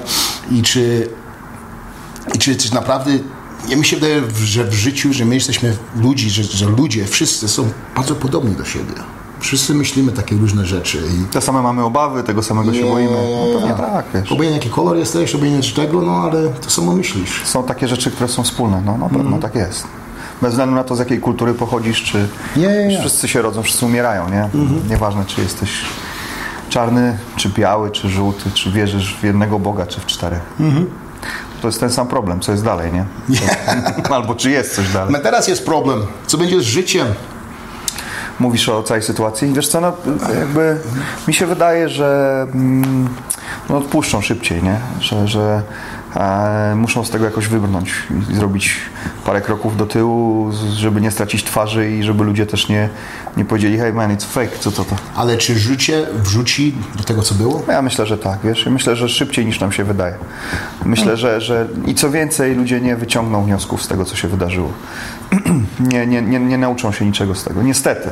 i 0.51 0.61
czy, 0.61 1.09
i 2.35 2.37
czy, 2.37 2.55
czy 2.55 2.73
naprawdę 2.73 3.11
ja 3.69 3.77
mi 3.77 3.85
się 3.85 3.95
wydaje, 3.95 4.21
że 4.43 4.63
w 4.63 4.73
życiu, 4.73 5.13
że 5.13 5.25
my 5.25 5.35
jesteśmy 5.35 5.77
ludzi, 5.95 6.29
że, 6.29 6.43
że 6.43 6.65
ludzie, 6.65 7.05
wszyscy 7.05 7.47
są 7.47 7.69
bardzo 7.95 8.15
podobni 8.15 8.55
do 8.55 8.65
siebie. 8.65 8.93
Wszyscy 9.39 9.73
myślimy 9.73 10.11
takie 10.11 10.35
różne 10.35 10.65
rzeczy 10.65 10.97
i 10.97 11.33
Te 11.33 11.41
same 11.41 11.61
mamy 11.61 11.83
obawy, 11.83 12.23
tego 12.23 12.43
samego 12.43 12.73
się 12.73 12.83
boimy. 12.85 13.11
No 13.53 13.59
pewnie 13.59 13.75
tak, 13.75 14.05
wiesz. 14.13 14.31
Obojętnie 14.31 14.57
jaki 14.59 14.69
kolor 14.69 14.97
jesteś, 14.97 15.35
obojętnie 15.35 15.71
czego, 15.73 16.01
no 16.01 16.11
ale 16.11 16.49
to 16.49 16.69
samo 16.69 16.93
myślisz. 16.93 17.41
Są 17.45 17.63
takie 17.63 17.87
rzeczy, 17.87 18.11
które 18.11 18.27
są 18.27 18.43
wspólne, 18.43 18.81
no 18.85 18.97
na 18.97 19.09
pewno 19.09 19.37
tak 19.39 19.55
jest. 19.55 19.83
Bez 20.41 20.51
względu 20.51 20.75
na 20.75 20.83
to, 20.83 20.95
z 20.95 20.99
jakiej 20.99 21.19
kultury 21.19 21.53
pochodzisz, 21.53 22.03
czy 22.03 22.27
Nie, 22.57 22.67
nie, 22.67 22.87
nie. 22.87 22.99
wszyscy 22.99 23.27
się 23.27 23.41
rodzą, 23.41 23.63
wszyscy 23.63 23.85
umierają, 23.85 24.29
nie? 24.29 24.49
Nieważne, 24.89 25.25
czy 25.25 25.41
jesteś 25.41 25.69
czarny, 26.69 27.17
czy 27.35 27.49
biały, 27.49 27.91
czy 27.91 28.09
żółty, 28.09 28.51
czy 28.53 28.71
wierzysz 28.71 29.15
w 29.21 29.23
jednego 29.23 29.59
Boga, 29.59 29.85
czy 29.85 29.99
w 29.99 30.05
czterech. 30.05 30.41
To 31.61 31.67
jest 31.67 31.79
ten 31.79 31.89
sam 31.89 32.07
problem, 32.07 32.39
co 32.39 32.51
jest 32.51 32.63
dalej, 32.63 32.91
nie? 32.93 33.05
Albo 34.15 34.35
czy 34.35 34.51
jest 34.51 34.75
coś 34.75 34.89
dalej. 34.93 35.13
No 35.13 35.19
teraz 35.19 35.47
jest 35.47 35.65
problem. 35.65 36.05
Co 36.27 36.37
będzie 36.37 36.59
z 36.59 36.63
życiem? 36.63 37.07
Mówisz 38.39 38.69
o 38.69 38.83
całej 38.83 39.03
sytuacji? 39.03 39.53
Wiesz 39.53 39.67
co, 39.67 39.81
no, 39.81 39.93
jakby 40.39 40.77
mi 41.27 41.33
się 41.33 41.45
wydaje, 41.45 41.89
że 41.89 42.41
mm, 42.53 43.09
no, 43.69 43.77
odpuszczą 43.77 44.21
szybciej, 44.21 44.63
nie? 44.63 44.79
Że, 44.99 45.27
że 45.27 45.61
muszą 46.75 47.05
z 47.05 47.09
tego 47.09 47.25
jakoś 47.25 47.47
wybrnąć 47.47 47.93
i 48.31 48.35
zrobić 48.35 48.75
parę 49.25 49.41
kroków 49.41 49.77
do 49.77 49.85
tyłu, 49.85 50.51
żeby 50.73 51.01
nie 51.01 51.11
stracić 51.11 51.43
twarzy 51.43 51.91
i 51.91 52.03
żeby 52.03 52.23
ludzie 52.23 52.45
też 52.45 52.69
nie, 52.69 52.89
nie 53.37 53.45
powiedzieli 53.45 53.77
hey 53.77 53.93
man, 53.93 54.17
it's 54.17 54.25
fake, 54.25 54.57
co 54.59 54.71
to 54.71 54.83
to? 54.83 54.95
Ale 55.15 55.37
czy 55.37 55.59
życie 55.59 56.07
wrzuci 56.13 56.75
do 56.95 57.03
tego, 57.03 57.21
co 57.21 57.35
było? 57.35 57.63
Ja 57.67 57.81
myślę, 57.81 58.05
że 58.05 58.17
tak, 58.17 58.39
wiesz, 58.43 58.65
myślę, 58.65 58.95
że 58.95 59.09
szybciej 59.09 59.45
niż 59.45 59.59
nam 59.59 59.71
się 59.71 59.83
wydaje. 59.83 60.15
Myślę, 60.85 61.17
że, 61.17 61.41
że 61.41 61.67
i 61.85 61.95
co 61.95 62.09
więcej, 62.09 62.55
ludzie 62.55 62.81
nie 62.81 62.95
wyciągną 62.95 63.43
wniosków 63.43 63.83
z 63.83 63.87
tego, 63.87 64.05
co 64.05 64.15
się 64.15 64.27
wydarzyło. 64.27 64.71
nie, 65.91 66.07
nie, 66.07 66.21
nie, 66.21 66.39
nie 66.39 66.57
nauczą 66.57 66.91
się 66.91 67.05
niczego 67.05 67.35
z 67.35 67.43
tego, 67.43 67.61
niestety. 67.63 68.09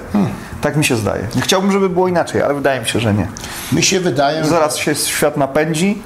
Tak 0.62 0.78
mi 0.78 0.86
się 0.86 0.96
zdaje. 0.96 1.28
Chciałbym, 1.42 1.72
żeby 1.72 1.90
było 1.90 2.08
inaczej, 2.08 2.42
ale 2.42 2.54
wydaje 2.54 2.80
mi 2.80 2.88
się, 2.88 3.00
że 3.00 3.14
nie. 3.14 3.28
Mi 3.72 3.84
się 3.84 4.00
wydaje, 4.00 4.44
że 4.44 4.50
Zaraz 4.50 4.78
się 4.78 4.96
świat 4.96 5.38
napędzi, 5.38 6.02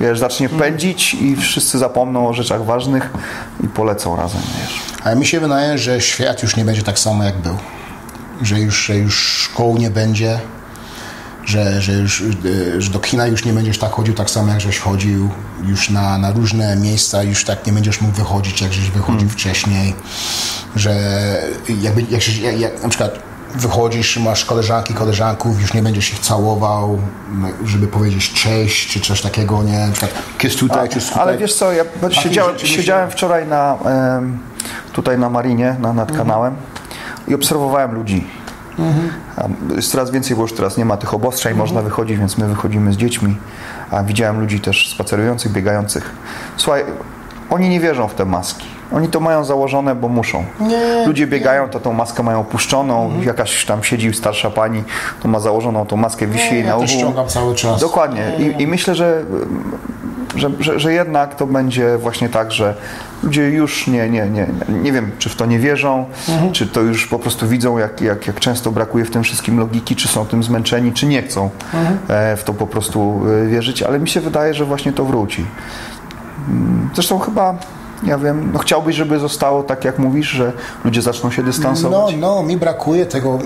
wiesz, 0.00 0.18
zacznie 0.18 0.48
pędzić 0.48 1.14
i 1.14 1.36
wszyscy 1.36 1.78
zapomną 1.78 2.28
o 2.28 2.32
rzeczach 2.32 2.64
ważnych 2.64 3.10
i 3.64 3.68
polecą 3.68 4.16
razem, 4.16 4.40
wiesz. 4.60 4.80
Ale 5.04 5.16
mi 5.16 5.26
się 5.26 5.40
wydaje, 5.40 5.78
że 5.78 6.00
świat 6.00 6.42
już 6.42 6.56
nie 6.56 6.64
będzie 6.64 6.82
tak 6.82 6.98
samo 6.98 7.24
jak 7.24 7.38
był. 7.38 7.56
Że 8.42 8.60
już, 8.60 8.86
że 8.86 8.96
już 8.96 9.22
szkół 9.22 9.78
nie 9.78 9.90
będzie, 9.90 10.38
że, 11.44 11.82
że, 11.82 11.92
już, 11.92 12.22
e, 12.22 12.82
że 12.82 12.90
do 12.90 12.98
kina 12.98 13.26
już 13.26 13.44
nie 13.44 13.52
będziesz 13.52 13.78
tak 13.78 13.92
chodził 13.92 14.14
tak 14.14 14.30
samo 14.30 14.52
jak 14.52 14.60
żeś 14.60 14.78
chodził, 14.78 15.30
już 15.66 15.90
na, 15.90 16.18
na 16.18 16.30
różne 16.30 16.76
miejsca 16.76 17.22
już 17.22 17.44
tak 17.44 17.66
nie 17.66 17.72
będziesz 17.72 18.00
mógł 18.00 18.14
wychodzić 18.14 18.60
jak 18.62 18.72
żeś 18.72 18.90
wychodził 18.90 19.28
wcześniej, 19.28 19.94
że 20.76 20.92
jakby, 21.80 22.02
jak, 22.02 22.38
jak, 22.42 22.60
jak 22.60 22.82
na 22.82 22.88
przykład 22.88 23.27
wychodzisz, 23.54 24.16
masz 24.18 24.44
koleżanki, 24.44 24.94
koleżanków, 24.94 25.60
już 25.60 25.74
nie 25.74 25.82
będziesz 25.82 26.12
ich 26.12 26.18
całował, 26.18 26.98
żeby 27.64 27.86
powiedzieć 27.86 28.32
cześć, 28.32 28.88
czy 28.92 29.00
coś 29.00 29.20
takiego, 29.20 29.62
nie? 29.62 29.78
Na 29.86 29.92
przykład 29.92 30.12
kiss 30.38 30.56
tutaj, 30.56 30.88
czy 30.88 31.00
tutaj. 31.00 31.22
Ale 31.22 31.38
wiesz 31.38 31.54
co, 31.54 31.72
ja 31.72 31.84
siedziałem, 32.10 32.52
rzeczy 32.52 32.64
myślę- 32.66 32.76
siedziałem 32.82 33.10
wczoraj 33.10 33.46
na, 33.46 33.78
tutaj 34.92 35.18
na 35.18 35.30
Marinie, 35.30 35.76
na, 35.80 35.92
nad 35.92 36.10
Mhm. 36.10 36.26
kanałem 36.28 36.54
i 37.28 37.34
obserwowałem 37.34 37.94
ludzi. 37.94 38.26
A 39.36 39.74
Jest 39.74 39.90
coraz 39.92 40.10
więcej, 40.10 40.36
bo 40.36 40.42
już 40.42 40.52
teraz 40.52 40.76
nie 40.76 40.84
ma 40.84 40.96
tych 40.96 41.14
obostrzeń, 41.14 41.54
można 41.56 41.82
wychodzić, 41.82 42.18
więc 42.18 42.38
my 42.38 42.48
wychodzimy 42.48 42.92
z 42.92 42.96
dziećmi. 42.96 43.36
A 43.90 44.02
widziałem 44.02 44.40
ludzi 44.40 44.60
też 44.60 44.90
spacerujących, 44.90 45.52
biegających. 45.52 46.10
Słuchaj, 46.56 46.84
oni 47.50 47.68
nie 47.68 47.80
wierzą 47.80 48.08
w 48.08 48.14
te 48.14 48.24
maski. 48.24 48.66
Oni 48.92 49.08
to 49.08 49.20
mają 49.20 49.44
założone, 49.44 49.94
bo 49.94 50.08
muszą. 50.08 50.44
Nie, 50.60 51.06
Ludzie 51.06 51.26
biegają, 51.26 51.68
to 51.68 51.80
tą 51.80 51.92
maskę 51.92 52.22
mają 52.22 52.40
opuszczoną, 52.40 53.04
Mhm. 53.06 53.24
jakaś 53.24 53.64
tam 53.64 53.84
siedzi 53.84 54.14
starsza 54.14 54.50
pani, 54.50 54.84
to 55.22 55.28
ma 55.28 55.40
założoną 55.40 55.86
tą 55.86 55.96
maskę, 55.96 56.26
wisi 56.26 56.54
jej 56.54 56.64
ja 56.64 56.74
na 56.74 56.80
też 56.80 56.90
uchu. 56.90 56.98
ściągam 57.00 57.26
cały 57.28 57.54
czas. 57.54 57.80
Dokładnie. 57.80 58.22
I, 58.38 58.62
I 58.62 58.66
myślę, 58.66 58.94
że, 58.94 59.24
że, 60.36 60.50
że, 60.60 60.80
że 60.80 60.92
jednak 60.92 61.34
to 61.34 61.46
będzie 61.46 61.98
właśnie 61.98 62.28
tak, 62.28 62.52
że 62.52 62.74
ludzie 63.22 63.42
już 63.50 63.86
nie, 63.86 64.08
nie, 64.10 64.26
nie, 64.26 64.46
nie 64.68 64.92
wiem, 64.92 65.10
czy 65.18 65.28
w 65.28 65.36
to 65.36 65.46
nie 65.46 65.58
wierzą, 65.58 66.04
Mhm. 66.28 66.52
czy 66.52 66.66
to 66.66 66.80
już 66.80 67.06
po 67.06 67.18
prostu 67.18 67.48
widzą, 67.48 67.78
jak, 67.78 68.00
jak, 68.00 68.26
jak 68.26 68.40
często 68.40 68.70
brakuje 68.70 69.04
w 69.04 69.10
tym 69.10 69.22
wszystkim 69.22 69.58
logiki, 69.58 69.96
czy 69.96 70.08
są 70.08 70.26
tym 70.26 70.42
zmęczeni, 70.42 70.92
czy 70.92 71.06
nie 71.06 71.22
chcą 71.22 71.50
Mhm. 71.74 71.98
e, 72.08 72.36
w 72.36 72.44
to 72.44 72.54
po 72.54 72.66
prostu 72.66 73.20
e, 73.44 73.46
wierzyć, 73.46 73.82
ale 73.82 73.98
mi 73.98 74.08
się 74.08 74.20
wydaje, 74.20 74.54
że 74.54 74.64
właśnie 74.64 74.92
to 74.92 75.04
wróci. 75.04 75.44
Mm, 76.48 76.90
Zresztą 76.94 77.18
chyba, 77.18 77.54
ja 78.02 78.18
wiem, 78.18 78.50
no 78.52 78.58
chciałbyś, 78.58 78.96
żeby 78.96 79.18
zostało 79.18 79.62
tak, 79.62 79.84
jak 79.84 79.98
mówisz, 79.98 80.28
że 80.28 80.52
ludzie 80.84 81.02
zaczną 81.02 81.30
się 81.30 81.42
No, 81.42 81.46
dystansować. 81.48 82.14
no, 82.18 82.42
mi 82.42 82.56
brakuje 82.56 83.06
tego. 83.06 83.38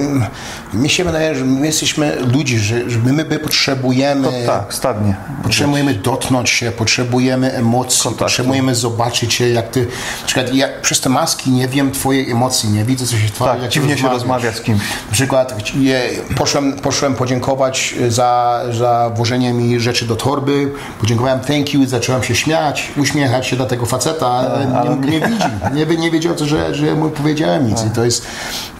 Mi 0.75 0.90
się 0.90 1.04
wydaje, 1.04 1.35
że 1.35 1.44
my 1.44 1.66
jesteśmy 1.66 2.16
ludzi, 2.35 2.59
że, 2.59 2.90
że 2.90 2.99
my, 2.99 3.12
my 3.12 3.38
potrzebujemy. 3.38 4.28
To 4.28 4.32
tak, 4.47 4.75
stadnie. 4.75 5.16
Potrzebujemy 5.42 5.94
dotknąć 5.94 6.50
się, 6.50 6.71
potrzebujemy 6.73 7.52
emocji, 7.52 8.02
Kontaktu. 8.02 8.25
potrzebujemy 8.25 8.75
zobaczyć 8.75 9.35
się, 9.35 9.49
jak 9.49 9.68
ty. 9.71 9.80
Na 10.21 10.26
przykład 10.26 10.54
ja 10.54 10.68
przez 10.82 11.00
te 11.00 11.09
maski 11.09 11.50
nie 11.50 11.68
wiem 11.68 11.90
twojej 11.92 12.30
emocji, 12.30 12.68
nie 12.71 12.85
widzę, 12.85 13.06
co 13.06 13.16
się 13.16 13.28
twarzy. 13.28 13.61
Tak, 13.61 13.71
dziwnie 13.71 13.99
się 13.99 14.09
rozmawia 14.09 14.52
z 14.52 14.61
kimś. 14.61 14.78
Na 15.09 15.12
przykład 15.12 15.54
je, 15.75 16.00
poszłem, 16.37 16.73
poszłem 16.73 17.14
podziękować 17.14 17.94
za, 18.09 18.61
za 18.71 19.11
włożenie 19.14 19.52
mi 19.52 19.80
rzeczy 19.80 20.04
do 20.06 20.16
torby, 20.16 20.73
podziękowałem 21.00 21.40
thank 21.40 21.75
you, 21.75 21.87
zacząłem 21.87 22.23
się 22.23 22.35
śmiać, 22.35 22.90
uśmiechać 22.97 23.47
się 23.47 23.56
do 23.56 23.66
tego 23.66 23.87
faceta, 23.87 24.41
ale 24.42 24.96
nie, 24.96 25.11
nie 25.11 25.20
widzi, 25.20 25.44
nie, 25.75 25.96
nie 25.96 26.11
wiedział, 26.11 26.34
co, 26.34 26.46
że, 26.46 26.75
że 26.75 26.94
mu 26.94 27.11
powiedziałem 27.11 27.66
nic 27.66 27.84
i 27.84 27.90
to 27.90 28.04
jest, 28.04 28.26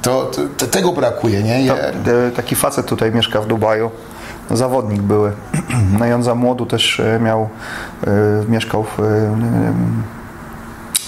to, 0.03 0.31
to, 0.57 0.67
tego 0.67 0.93
brakuje, 0.93 1.43
nie? 1.43 1.65
Ja, 1.65 1.75
E, 1.75 2.31
Taki 2.37 2.57
facet 2.57 2.87
tutaj 2.87 3.13
mieszka 3.13 3.41
w 3.41 3.47
Dubaju, 3.47 3.91
zawodnik 4.51 5.03
były. 5.03 5.33
No 5.99 6.07
i 6.07 6.13
on 6.13 6.23
za 6.23 6.35
młodu 6.35 6.67
też 6.67 7.01
e, 7.01 7.19
miał, 7.21 7.49
e, 8.07 8.11
mieszkał 8.49 8.85
w, 8.85 8.99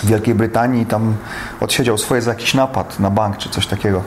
w 0.03 0.07
Wielkiej 0.07 0.35
Brytanii 0.35 0.83
i 0.83 0.87
tam 0.87 1.15
odsiedział 1.61 1.99
swoje 1.99 2.23
za 2.23 2.31
jakiś 2.31 2.55
napad 2.55 3.01
na 3.01 3.11
bank 3.11 3.37
czy 3.37 3.49
coś 3.49 3.67
takiego. 3.67 4.03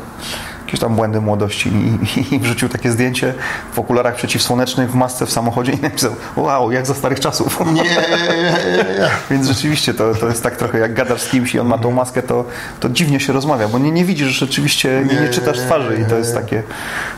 Jakieś 0.68 0.80
tam 0.80 0.96
błędy 0.96 1.22
młodości 1.22 1.70
i, 1.70 2.20
i, 2.20 2.36
i 2.36 2.40
wrzucił 2.40 2.70
takie 2.70 2.92
zdjęcie 2.92 3.34
w 3.74 3.80
okularach 3.80 4.16
przeciwsłonecznych, 4.16 4.92
w 4.92 4.96
masce 4.96 5.26
w 5.26 5.32
samochodzie 5.32 5.72
i 5.72 5.82
napisał 5.82 6.16
wow, 6.36 6.72
jak 6.72 6.86
za 6.86 6.94
starych 6.94 7.20
czasów. 7.20 7.60
nie, 7.74 7.84
Więc 9.32 9.48
rzeczywiście 9.48 9.94
to, 9.94 10.16
to 10.16 10.28
jest 10.28 10.44
tak 10.44 10.56
trochę 10.56 10.80
jak 10.80 10.94
gadasz 10.94 11.22
z 11.22 11.30
kimś 11.30 11.56
i 11.56 11.60
on 11.60 11.68
ma 11.68 11.78
tą 11.78 11.92
maskę, 11.92 12.24
to, 12.24 12.46
to 12.80 12.90
dziwnie 12.90 13.20
się 13.20 13.34
rozmawia, 13.34 13.68
bo 13.68 13.80
nie, 13.80 13.92
nie 13.92 14.06
widzisz 14.06 14.28
rzeczywiście, 14.28 15.06
nie, 15.10 15.22
nie 15.22 15.30
czytasz 15.30 15.60
twarzy 15.60 15.98
i 16.02 16.10
to 16.10 16.18
jest 16.18 16.34
takie... 16.34 16.64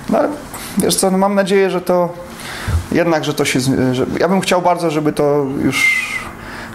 No 0.10 0.18
ale 0.18 0.30
wiesz 0.78 0.96
co, 0.96 1.12
no 1.12 1.18
mam 1.18 1.36
nadzieję, 1.36 1.70
że 1.70 1.82
to 1.82 2.14
jednak, 2.92 3.26
że 3.26 3.34
to 3.34 3.46
się... 3.46 3.60
Że, 3.92 4.06
ja 4.20 4.30
bym 4.30 4.42
chciał 4.42 4.62
bardzo, 4.62 4.92
żeby 4.92 5.14
to 5.14 5.46
już 5.64 6.10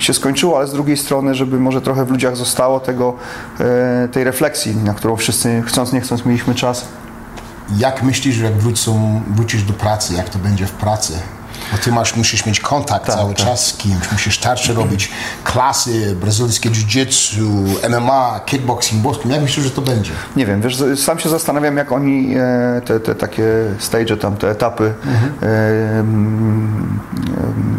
się 0.05 0.15
skończyło, 0.15 0.57
ale 0.57 0.67
z 0.67 0.73
drugiej 0.73 0.97
strony, 0.97 1.35
żeby 1.35 1.61
może 1.61 1.81
trochę 1.81 2.05
w 2.05 2.11
ludziach 2.11 2.37
zostało 2.37 2.81
tego, 2.81 3.15
e, 3.61 4.09
tej 4.09 4.25
refleksji, 4.25 4.77
na 4.77 4.95
którą 4.95 5.17
wszyscy 5.17 5.63
chcąc 5.67 5.93
nie 5.93 6.01
chcąc 6.01 6.25
mieliśmy 6.25 6.55
czas. 6.55 6.89
jak 7.79 8.03
myślisz, 8.03 8.35
że 8.35 8.45
jak 8.45 8.55
wrócą, 8.55 9.23
wrócisz 9.31 9.63
do 9.63 9.73
pracy, 9.73 10.15
jak 10.15 10.29
to 10.29 10.39
będzie 10.39 10.67
w 10.67 10.73
pracy? 10.73 11.13
Bo 11.73 11.79
ty 11.79 11.93
masz, 11.93 12.17
musisz 12.17 12.47
mieć 12.47 12.61
kontakt 12.61 13.07
cały 13.07 13.35
czas 13.35 13.67
z 13.67 13.77
kimś, 13.77 14.13
musisz 14.13 14.39
tarcze 14.39 14.73
robić, 14.73 15.11
klasy, 15.45 16.17
brazylijskie 16.21 16.71
jiu-jitsu, 16.71 17.65
MMA, 17.91 18.41
kickboxing, 18.47 19.03
boskim. 19.03 19.31
Jak 19.31 19.43
myślisz, 19.43 19.65
że 19.65 19.71
to 19.71 19.83
będzie? 19.83 20.11
Nie 20.37 20.47
wiem, 20.47 20.61
wiesz, 20.61 20.79
sam 20.97 21.19
się 21.19 21.29
zastanawiam, 21.29 21.77
jak 21.77 21.93
oni 21.93 22.35
e, 22.37 22.81
te, 22.85 23.01
te 23.01 23.15
takie 23.15 23.45
stage, 23.79 24.17
tam 24.17 24.37
te 24.37 24.51
etapy 24.51 24.95
mm, 25.43 27.01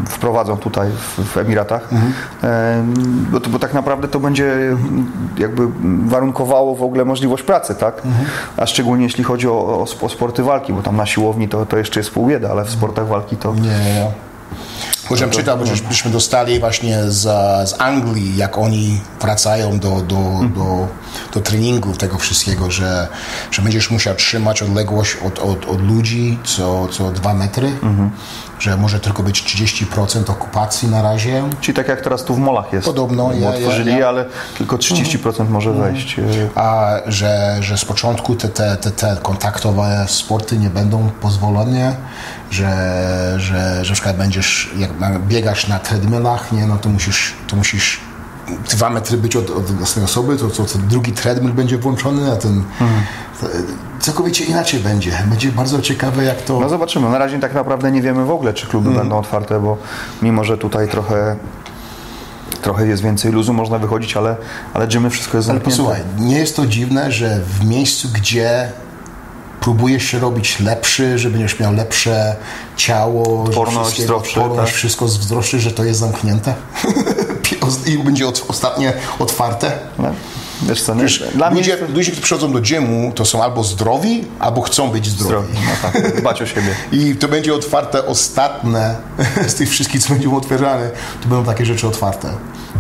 wprowadzą 0.08 0.58
tutaj 0.58 0.90
w, 0.92 1.34
w 1.34 1.38
Emiratach. 1.38 1.90
Bo, 3.32 3.40
to, 3.40 3.50
bo 3.50 3.60
tak 3.60 3.74
naprawdę 3.74 4.08
to 4.08 4.20
będzie 4.20 4.54
mm, 4.54 5.12
jakby 5.38 5.68
warunkowało 6.10 6.76
w 6.76 6.84
ogóle 6.84 7.06
możliwość 7.06 7.44
pracy, 7.44 7.76
tak? 7.76 8.02
A 8.58 8.66
szczególnie 8.66 9.04
jeśli 9.04 9.24
chodzi 9.24 9.48
o, 9.48 9.52
o, 9.52 9.86
o 10.02 10.10
sporty 10.10 10.44
walki, 10.44 10.74
bo 10.74 10.82
tam 10.82 10.96
na 10.96 11.06
siłowni 11.06 11.50
to, 11.50 11.66
to 11.66 11.78
jeszcze 11.78 12.00
jest 12.00 12.12
pół 12.12 12.28
bieda, 12.28 12.50
ale 12.52 12.66
w 12.66 12.70
sportach 12.70 13.08
walki 13.08 13.38
to... 13.38 13.54
Nie, 13.56 13.75
Bo 15.10 15.16
żem 15.16 15.30
czytał, 15.30 15.58
bo 15.58 15.66
żeś- 15.66 15.82
żeśmy 15.90 16.12
dostali 16.12 16.60
właśnie 16.60 17.04
z, 17.12 17.22
z 17.70 17.76
Anglii, 17.82 18.38
jak 18.38 18.58
oni 18.58 19.00
wracają 19.22 19.80
do, 19.80 19.90
do, 20.02 20.16
do, 20.56 20.88
do 21.34 21.40
treningu 21.42 21.94
tego 21.94 22.18
wszystkiego, 22.18 22.72
że, 22.72 23.08
że 23.52 23.62
będziesz 23.62 23.92
musiał 23.92 24.16
trzymać 24.16 24.62
odległość 24.64 25.18
od, 25.28 25.40
od, 25.40 25.66
od 25.66 25.82
ludzi 25.82 26.40
co, 26.44 26.88
co 26.88 27.12
dwa 27.12 27.34
metry, 27.34 27.72
że 28.60 28.78
może 28.78 29.00
tylko 29.00 29.24
być 29.24 29.44
30% 29.44 30.32
okupacji 30.32 30.88
na 30.88 31.02
razie. 31.02 31.44
Czyli 31.62 31.76
tak 31.76 31.88
jak 31.88 32.02
teraz 32.02 32.24
tu 32.24 32.36
w 32.36 32.40
molach 32.40 32.74
jest. 32.74 32.86
Podobno, 32.86 33.34
ja- 33.34 33.40
ja- 33.40 33.50
otworzyli, 33.50 33.98
ja- 33.98 34.08
ale 34.08 34.26
tylko 34.58 34.78
30% 34.78 35.50
może 35.50 35.74
wejść. 35.74 36.20
E, 36.20 36.24
a 36.56 36.92
że, 37.06 37.58
że 37.60 37.78
z 37.78 37.86
początku 37.86 38.36
te, 38.36 38.50
te, 38.50 38.76
te, 38.78 38.92
te 38.92 39.18
kontaktowe 39.24 40.06
sporty 40.08 40.58
nie 40.58 40.70
będą 40.70 41.10
pozwolone, 41.22 41.96
że, 42.52 42.70
że, 43.38 43.86
że 43.86 43.90
na 43.90 43.94
przykład 43.94 44.18
będziesz, 44.18 44.70
jak 44.78 45.20
biegasz 45.28 45.68
na 45.68 45.80
treadmillach, 45.80 46.52
nie, 46.52 46.66
no 46.66 46.78
to 46.78 46.90
musisz, 46.90 47.34
to 47.48 47.56
musisz 47.56 48.00
dwa 48.70 48.90
metry 48.90 49.18
być 49.18 49.36
od, 49.36 49.50
od 49.50 49.66
własnej 49.72 50.06
osoby, 50.06 50.38
to, 50.38 50.48
to, 50.48 50.66
to 50.66 50.78
drugi 50.80 51.12
treadmill 51.12 51.54
będzie 51.54 51.78
włączony, 51.78 52.32
a 52.32 52.36
ten 52.36 52.64
to, 53.42 53.48
całkowicie 54.00 54.46
inaczej 54.46 54.80
będzie. 54.80 55.24
Będzie 55.30 55.52
bardzo 55.52 55.82
ciekawe, 55.82 56.24
jak 56.24 56.42
to... 56.42 56.60
No 56.60 56.70
zobaczymy. 56.70 57.10
Na 57.10 57.18
razie 57.18 57.40
tak 57.40 57.54
naprawdę 57.54 57.92
nie 57.92 58.02
wiemy 58.02 58.26
w 58.26 58.32
ogóle, 58.32 58.54
czy 58.54 58.68
kluby 58.68 58.88
Mm. 58.88 59.00
będą 59.00 59.18
otwarte, 59.20 59.60
bo 59.60 59.78
mimo, 60.22 60.44
że 60.44 60.58
tutaj 60.58 60.88
trochę, 60.88 61.36
trochę 62.62 62.88
jest 62.88 63.04
więcej 63.04 63.32
luzu, 63.32 63.54
można 63.54 63.80
wychodzić, 63.80 64.18
ale, 64.18 64.36
ale 64.74 64.88
gymy 64.88 65.10
wszystko 65.10 65.38
jest 65.38 65.50
Ale 65.50 65.60
zamknięte. 65.60 65.84
posłuchaj, 65.84 66.02
nie 66.20 66.38
jest 66.38 66.56
to 66.56 66.66
dziwne, 66.68 67.12
że 67.12 67.40
w 67.60 67.66
miejscu, 67.66 68.08
gdzie 68.14 68.72
próbujesz 69.62 70.04
się 70.04 70.20
robić 70.20 70.60
lepszy, 70.60 71.20
że 71.20 71.30
będziesz 71.30 71.60
miał 71.60 71.74
lepsze 71.74 72.36
ciało, 72.76 73.26
że 73.46 73.50
Odporność, 73.50 73.80
wszystkiego- 73.80 74.06
zdrowszy, 74.06 74.40
odporność, 74.42 74.72
tak. 74.72 74.78
wszystko 74.78 75.08
że 75.60 75.72
to 75.72 75.84
jest 75.84 76.00
zamknięte 76.00 76.54
i 77.86 77.98
będzie 77.98 78.28
od, 78.28 78.46
ostatnie 78.48 78.94
otwarte. 79.20 79.72
No, 80.00 80.12
wiesz 80.62 80.82
co? 80.82 80.96
Wiesz, 80.96 81.24
dla 81.36 81.50
mnie 81.50 81.60
ludzie, 81.60 81.78
to 81.78 81.86
ludzie, 81.94 82.12
którzy 82.12 82.22
przychodzą 82.22 82.54
do 82.54 82.60
gymu, 82.62 83.12
to 83.16 83.26
są 83.26 83.44
albo 83.44 83.64
zdrowi, 83.64 84.24
albo 84.40 84.62
chcą 84.62 84.90
być 84.90 85.08
zdrowi. 85.08 85.48
zdrowie. 85.48 85.68
No 85.84 85.92
tak, 85.92 86.18
dbać 86.22 86.42
o 86.42 86.46
siebie. 86.46 86.76
I 86.92 87.16
to 87.16 87.28
będzie 87.28 87.54
otwarte 87.54 88.06
ostatnie 88.06 88.96
z 89.48 89.56
tych 89.56 89.70
wszystkich, 89.70 90.04
co 90.04 90.14
będą 90.14 90.38
otwierane, 90.38 90.90
to 91.24 91.30
będą 91.30 91.46
takie 91.46 91.66
rzeczy 91.66 91.88
otwarte. 91.88 92.30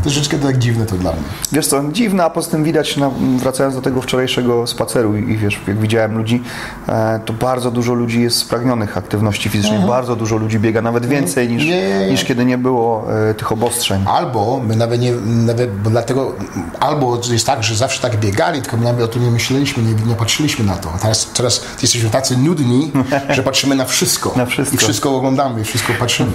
To 0.03 0.09
troszeczkę 0.09 0.37
tak 0.37 0.57
dziwne 0.57 0.85
to 0.85 0.95
dla 0.95 1.11
mnie. 1.11 1.21
Wiesz 1.51 1.67
co, 1.67 1.83
dziwne, 1.91 2.23
a 2.23 2.29
poza 2.29 2.51
tym 2.51 2.63
widać, 2.63 2.97
na, 2.97 3.11
wracając 3.37 3.75
do 3.75 3.81
tego 3.81 4.01
wczorajszego 4.01 4.67
spaceru 4.67 5.17
i, 5.17 5.31
i 5.31 5.37
wiesz, 5.37 5.59
jak 5.67 5.79
widziałem 5.79 6.17
ludzi, 6.17 6.43
e, 6.87 7.19
to 7.25 7.33
bardzo 7.33 7.71
dużo 7.71 7.93
ludzi 7.93 8.21
jest 8.21 8.37
spragnionych 8.37 8.97
aktywności 8.97 9.49
fizycznej, 9.49 9.79
bardzo 9.87 10.15
dużo 10.15 10.37
ludzi 10.37 10.59
biega, 10.59 10.81
nawet 10.81 11.05
więcej 11.05 11.49
niż, 11.49 11.65
Nie, 11.65 12.07
niż 12.09 12.23
kiedy 12.23 12.45
nie 12.45 12.57
było 12.57 13.13
e, 13.29 13.33
tych 13.33 13.51
obostrzeń. 13.51 14.03
Albo 14.07 14.61
my 14.67 14.75
nawet 14.75 15.01
nie, 15.01 15.11
nawet, 15.25 15.81
bo 15.81 15.89
dlatego, 15.89 16.35
albo 16.79 17.21
jest 17.31 17.45
tak, 17.45 17.63
że 17.63 17.75
zawsze 17.75 18.01
tak 18.01 18.17
biegali, 18.17 18.61
tylko 18.61 18.77
my 18.77 18.83
nawet 18.83 19.01
o 19.01 19.07
tym 19.07 19.23
nie 19.23 19.31
myśleliśmy, 19.31 19.83
nie, 19.83 19.93
nie 19.93 20.15
patrzyliśmy 20.15 20.65
na 20.65 20.75
to. 20.75 20.91
A 20.95 20.97
teraz, 20.97 21.27
teraz 21.33 21.61
jesteśmy 21.81 22.09
tacy 22.09 22.37
nudni, 22.37 22.91
że 23.29 23.43
patrzymy 23.43 23.75
na 23.75 23.85
wszystko. 23.85 24.33
Na 24.37 24.45
wszystko. 24.45 24.75
I 24.75 24.77
wszystko 24.77 25.15
oglądamy, 25.15 25.61
i 25.61 25.63
wszystko 25.63 25.93
patrzymy. 25.99 26.31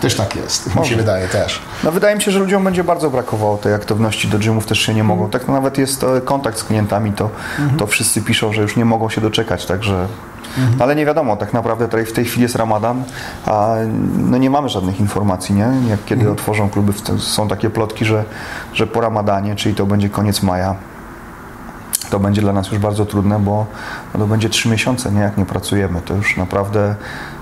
Też 0.00 0.14
tak 0.14 0.36
jest, 0.36 0.76
mi 0.76 0.86
się 0.86 0.96
wydaje 0.96 1.28
też. 1.28 1.60
No 1.84 1.92
wydaje 1.92 2.16
mi 2.16 2.22
się, 2.22 2.30
że 2.30 2.38
ludziom 2.38 2.64
będzie 2.64 2.83
bardzo 2.84 3.10
brakowało 3.10 3.58
tej 3.58 3.74
aktywności 3.74 4.28
do 4.28 4.38
gymów, 4.38 4.66
też 4.66 4.78
się 4.78 4.94
nie 4.94 5.04
mogą. 5.04 5.30
Tak 5.30 5.48
no, 5.48 5.54
nawet 5.54 5.78
jest 5.78 6.04
e, 6.04 6.20
kontakt 6.20 6.58
z 6.58 6.64
klientami, 6.64 7.12
to, 7.12 7.30
to 7.78 7.86
wszyscy 7.86 8.22
piszą, 8.22 8.52
że 8.52 8.62
już 8.62 8.76
nie 8.76 8.84
mogą 8.84 9.08
się 9.08 9.20
doczekać, 9.20 9.66
także... 9.66 10.06
Ale 10.78 10.96
nie 10.96 11.06
wiadomo, 11.06 11.36
tak 11.36 11.52
naprawdę 11.52 11.84
tutaj 11.84 12.06
w 12.06 12.12
tej 12.12 12.24
chwili 12.24 12.42
jest 12.42 12.56
ramadan, 12.56 13.04
a 13.46 13.74
no 14.16 14.38
nie 14.38 14.50
mamy 14.50 14.68
żadnych 14.68 15.00
informacji, 15.00 15.54
nie? 15.54 15.68
Jak 15.88 16.04
kiedy 16.04 16.30
otworzą 16.30 16.70
kluby, 16.70 16.92
są 17.18 17.48
takie 17.48 17.70
plotki, 17.70 18.04
że, 18.04 18.24
że 18.72 18.86
po 18.86 19.00
ramadanie, 19.00 19.56
czyli 19.56 19.74
to 19.74 19.86
będzie 19.86 20.10
koniec 20.10 20.42
maja, 20.42 20.74
to 22.10 22.20
będzie 22.20 22.40
dla 22.40 22.52
nas 22.52 22.70
już 22.70 22.78
bardzo 22.78 23.06
trudne, 23.06 23.38
bo 23.38 23.66
to 24.12 24.26
będzie 24.26 24.48
trzy 24.48 24.68
miesiące, 24.68 25.12
nie? 25.12 25.20
Jak 25.20 25.36
nie 25.36 25.46
pracujemy, 25.46 26.00
to 26.00 26.14
już 26.14 26.36
naprawdę 26.36 26.94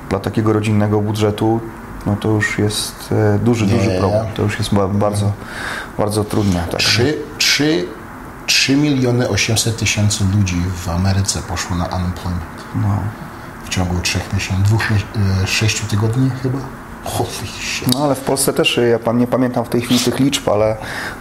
dla 0.08 0.18
takiego 0.18 0.52
rodzinnego 0.52 1.00
budżetu 1.00 1.60
no 2.06 2.16
to 2.16 2.28
już 2.28 2.58
jest 2.58 3.12
e, 3.34 3.38
duży, 3.38 3.66
duży 3.66 3.88
Nie. 3.88 3.98
problem. 3.98 4.26
To 4.34 4.42
już 4.42 4.58
jest 4.58 4.74
ba- 4.74 4.88
bardzo, 4.88 5.32
bardzo 5.98 6.24
trudne. 6.24 6.64
Tak. 6.70 6.80
Trzy, 6.80 7.16
trzy, 7.38 7.84
3 8.46 8.76
miliony 8.76 9.28
800 9.28 9.76
tysięcy 9.76 10.24
ludzi 10.36 10.62
w 10.76 10.88
Ameryce 10.88 11.42
poszło 11.42 11.76
na 11.76 11.84
unemployment. 11.84 12.44
No. 12.74 12.88
W 13.64 13.68
ciągu 13.68 14.00
trzech 14.00 14.32
miesięcy, 14.34 14.62
dwóch, 14.62 14.90
mie- 14.90 15.42
e, 15.42 15.46
sześciu 15.46 15.86
tygodni 15.86 16.30
chyba. 16.42 16.58
No 17.92 18.04
ale 18.04 18.14
w 18.14 18.20
Polsce 18.20 18.52
też, 18.52 18.80
ja 18.90 18.98
pan- 18.98 19.18
nie 19.18 19.26
pamiętam 19.26 19.64
w 19.64 19.68
tej 19.68 19.80
chwili 19.80 20.00
tych 20.00 20.20
liczb, 20.20 20.48
ale 20.48 20.76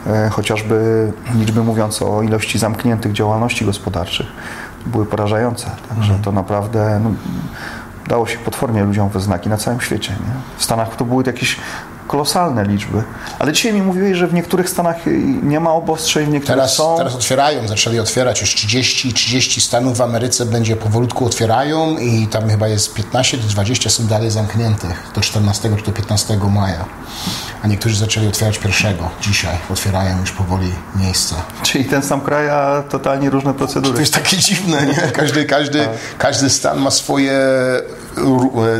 e, 0.07 0.29
chociażby 0.29 1.11
liczby 1.35 1.63
mówiące 1.63 2.05
o 2.05 2.21
ilości 2.21 2.59
zamkniętych 2.59 3.11
działalności 3.11 3.65
gospodarczych 3.65 4.27
były 4.85 5.05
porażające. 5.05 5.71
Także 5.89 6.19
to 6.23 6.31
naprawdę 6.31 6.99
no, 7.03 7.11
dało 8.07 8.27
się 8.27 8.37
potwornie 8.37 8.83
ludziom 8.83 9.09
we 9.09 9.19
znaki 9.19 9.49
na 9.49 9.57
całym 9.57 9.81
świecie. 9.81 10.11
Nie? 10.11 10.33
W 10.57 10.63
Stanach 10.63 10.95
to 10.95 11.05
były 11.05 11.23
jakieś 11.27 11.57
kolosalne 12.11 12.63
liczby. 12.65 13.03
Ale 13.39 13.53
dzisiaj 13.53 13.73
mi 13.73 13.81
mówiłeś, 13.81 14.17
że 14.17 14.27
w 14.27 14.33
niektórych 14.33 14.69
Stanach 14.69 15.07
y, 15.07 15.21
nie 15.43 15.59
ma 15.59 15.71
obostrzeń, 15.73 16.25
w 16.25 16.29
niektórych 16.29 16.55
Teraz, 16.57 16.73
są. 16.75 16.97
teraz 16.97 17.15
otwierają, 17.15 17.67
zaczęli 17.67 17.99
otwierać. 17.99 18.41
Już 18.41 18.55
30, 18.55 19.13
30 19.13 19.61
stanów 19.61 19.97
w 19.97 20.01
Ameryce 20.01 20.45
będzie 20.45 20.75
powolutku 20.75 21.25
otwierają 21.25 21.97
i 21.97 22.27
tam 22.27 22.49
chyba 22.49 22.67
jest 22.67 22.93
15 22.93 23.37
czy 23.37 23.47
20 23.47 23.89
są 23.89 24.07
dalej 24.07 24.31
zamkniętych 24.31 25.11
do 25.15 25.21
14 25.21 25.69
czy 25.77 25.83
do 25.85 25.91
15 25.91 26.37
maja. 26.51 26.85
A 27.63 27.67
niektórzy 27.67 27.95
zaczęli 27.95 28.27
otwierać 28.27 28.57
pierwszego. 28.57 29.09
Dzisiaj 29.21 29.55
otwierają 29.69 30.19
już 30.19 30.31
powoli 30.31 30.71
miejsca. 30.95 31.35
Czyli 31.63 31.85
ten 31.85 32.01
sam 32.01 32.21
kraj, 32.21 32.49
a 32.49 32.83
totalnie 32.89 33.29
różne 33.29 33.53
procedury. 33.53 33.93
To 33.93 33.99
jest 33.99 34.13
takie 34.13 34.37
dziwne, 34.37 34.85
nie? 34.85 34.93
Każdy, 34.93 35.45
każdy, 35.45 35.79
Tak. 35.79 35.89
każdy 36.17 36.49
stan 36.49 36.79
ma 36.79 36.91
swoje 36.91 37.33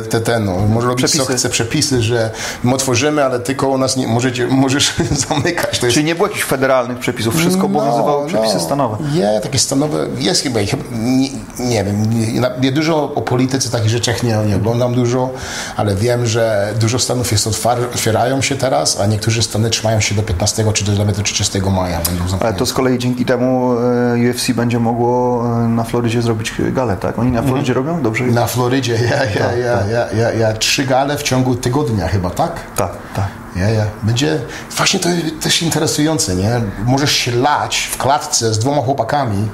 te, 0.09 0.21
te, 0.21 0.39
no, 0.39 0.55
może 0.69 0.87
robić 0.87 1.11
co 1.11 1.17
Przepisy. 1.17 1.37
chce, 1.37 1.49
przepisy, 1.49 2.01
że 2.01 2.31
my 2.63 2.73
otworzymy, 2.73 3.23
ale 3.23 3.39
tylko 3.39 3.67
u 3.67 3.77
nas 3.77 3.97
nie 3.97 4.07
możecie, 4.07 4.47
możesz 4.65 4.93
zamykać. 5.29 5.83
Jest 5.83 5.93
Czyli 5.93 6.05
nie 6.05 6.15
było 6.15 6.27
jakichś 6.27 6.45
federalnych 6.45 6.99
przepisów, 6.99 7.35
wszystko 7.35 7.65
obowiązywały 7.65 8.27
przepisy 8.27 8.59
stanowe. 8.59 8.97
Nie, 9.13 9.39
takie 9.43 9.59
stanowe, 9.59 10.07
jest 10.17 10.43
chyba, 10.43 10.59
chyba 10.59 10.83
nie, 10.91 11.29
nie 11.59 11.83
wiem, 11.83 12.19
nie, 12.19 12.41
nie 12.61 12.71
dużo 12.71 13.13
o 13.13 13.21
polityce, 13.21 13.69
takich 13.69 13.89
rzeczach 13.89 14.23
nie, 14.23 14.37
nie 14.47 14.55
oglądam 14.55 14.93
dużo, 14.93 15.29
ale 15.77 15.95
wiem, 15.95 16.25
że 16.25 16.73
dużo 16.79 16.99
stanów 16.99 17.31
jest 17.31 17.47
otwar, 17.47 17.77
otwierają 17.93 18.41
się 18.41 18.55
teraz, 18.55 18.99
a 18.99 19.05
niektóre 19.05 19.41
stany 19.41 19.69
trzymają 19.69 19.99
się 19.99 20.15
do 20.15 20.23
15 20.23 20.73
czy 20.73 20.85
do, 20.85 20.91
nawet 20.91 21.17
do 21.17 21.23
30 21.23 21.59
maja 21.71 21.99
Ale 22.39 22.53
to 22.53 22.65
z 22.65 22.73
kolei 22.73 22.97
dzięki 22.97 23.25
temu 23.25 23.73
e, 23.73 24.31
UFC 24.31 24.51
będzie 24.51 24.79
mogło 24.79 25.43
e, 25.45 25.67
na 25.67 25.83
Florydzie 25.83 26.21
zrobić 26.21 26.53
galę, 26.71 26.97
tak? 26.97 27.19
Oni 27.19 27.31
na 27.31 27.41
Florydzie 27.41 27.73
robią? 27.73 28.01
Dobrze? 28.01 28.23
Na 28.23 28.47
Florydzie, 28.47 28.93
ja, 29.11 29.20
ja, 29.25 29.53
ja, 29.53 29.87
ja, 29.87 30.11
ja, 30.11 30.31
ja, 30.31 30.53
trzy 30.53 30.85
gale 30.85 31.17
w 31.17 31.23
ciągu 31.23 31.55
tygodnia 31.55 32.07
chyba, 32.07 32.29
tak? 32.29 32.51
Tak, 32.75 32.91
tak. 33.15 33.27
Ja, 33.55 33.69
ja. 33.69 33.85
Będzie 34.03 34.39
właśnie 34.77 34.99
to 34.99 35.09
też 35.41 35.61
interesujące, 35.61 36.35
nie? 36.35 36.61
Możesz 36.85 37.11
się 37.11 37.31
lać 37.31 37.89
w 37.91 37.97
klatce 37.97 38.53
z 38.53 38.59
dwoma 38.59 38.81
chłopakami, 38.81 39.47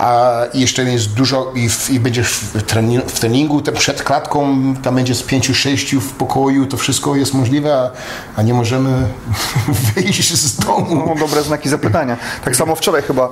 a 0.00 0.40
jeszcze 0.54 0.84
jest 0.84 1.12
dużo 1.12 1.52
i, 1.54 1.68
w, 1.68 1.90
i 1.90 2.00
będziesz 2.00 2.28
w, 2.28 2.62
treni, 2.62 2.98
w 2.98 3.20
treningu, 3.20 3.62
przed 3.62 4.02
klatką 4.02 4.74
tam 4.82 4.94
będzie 4.94 5.14
z 5.14 5.22
pięciu, 5.22 5.54
sześciu 5.54 6.00
w 6.00 6.12
pokoju, 6.12 6.66
to 6.66 6.76
wszystko 6.76 7.16
jest 7.16 7.34
możliwe, 7.34 7.74
a, 7.74 7.90
a 8.36 8.42
nie 8.42 8.54
możemy 8.54 8.90
wyjść 9.94 10.34
z 10.34 10.56
domu. 10.56 11.06
No, 11.06 11.14
dobre 11.20 11.42
znaki 11.42 11.68
zapytania. 11.68 12.16
Tak 12.44 12.56
samo 12.56 12.76
wczoraj 12.76 13.02
chyba 13.02 13.28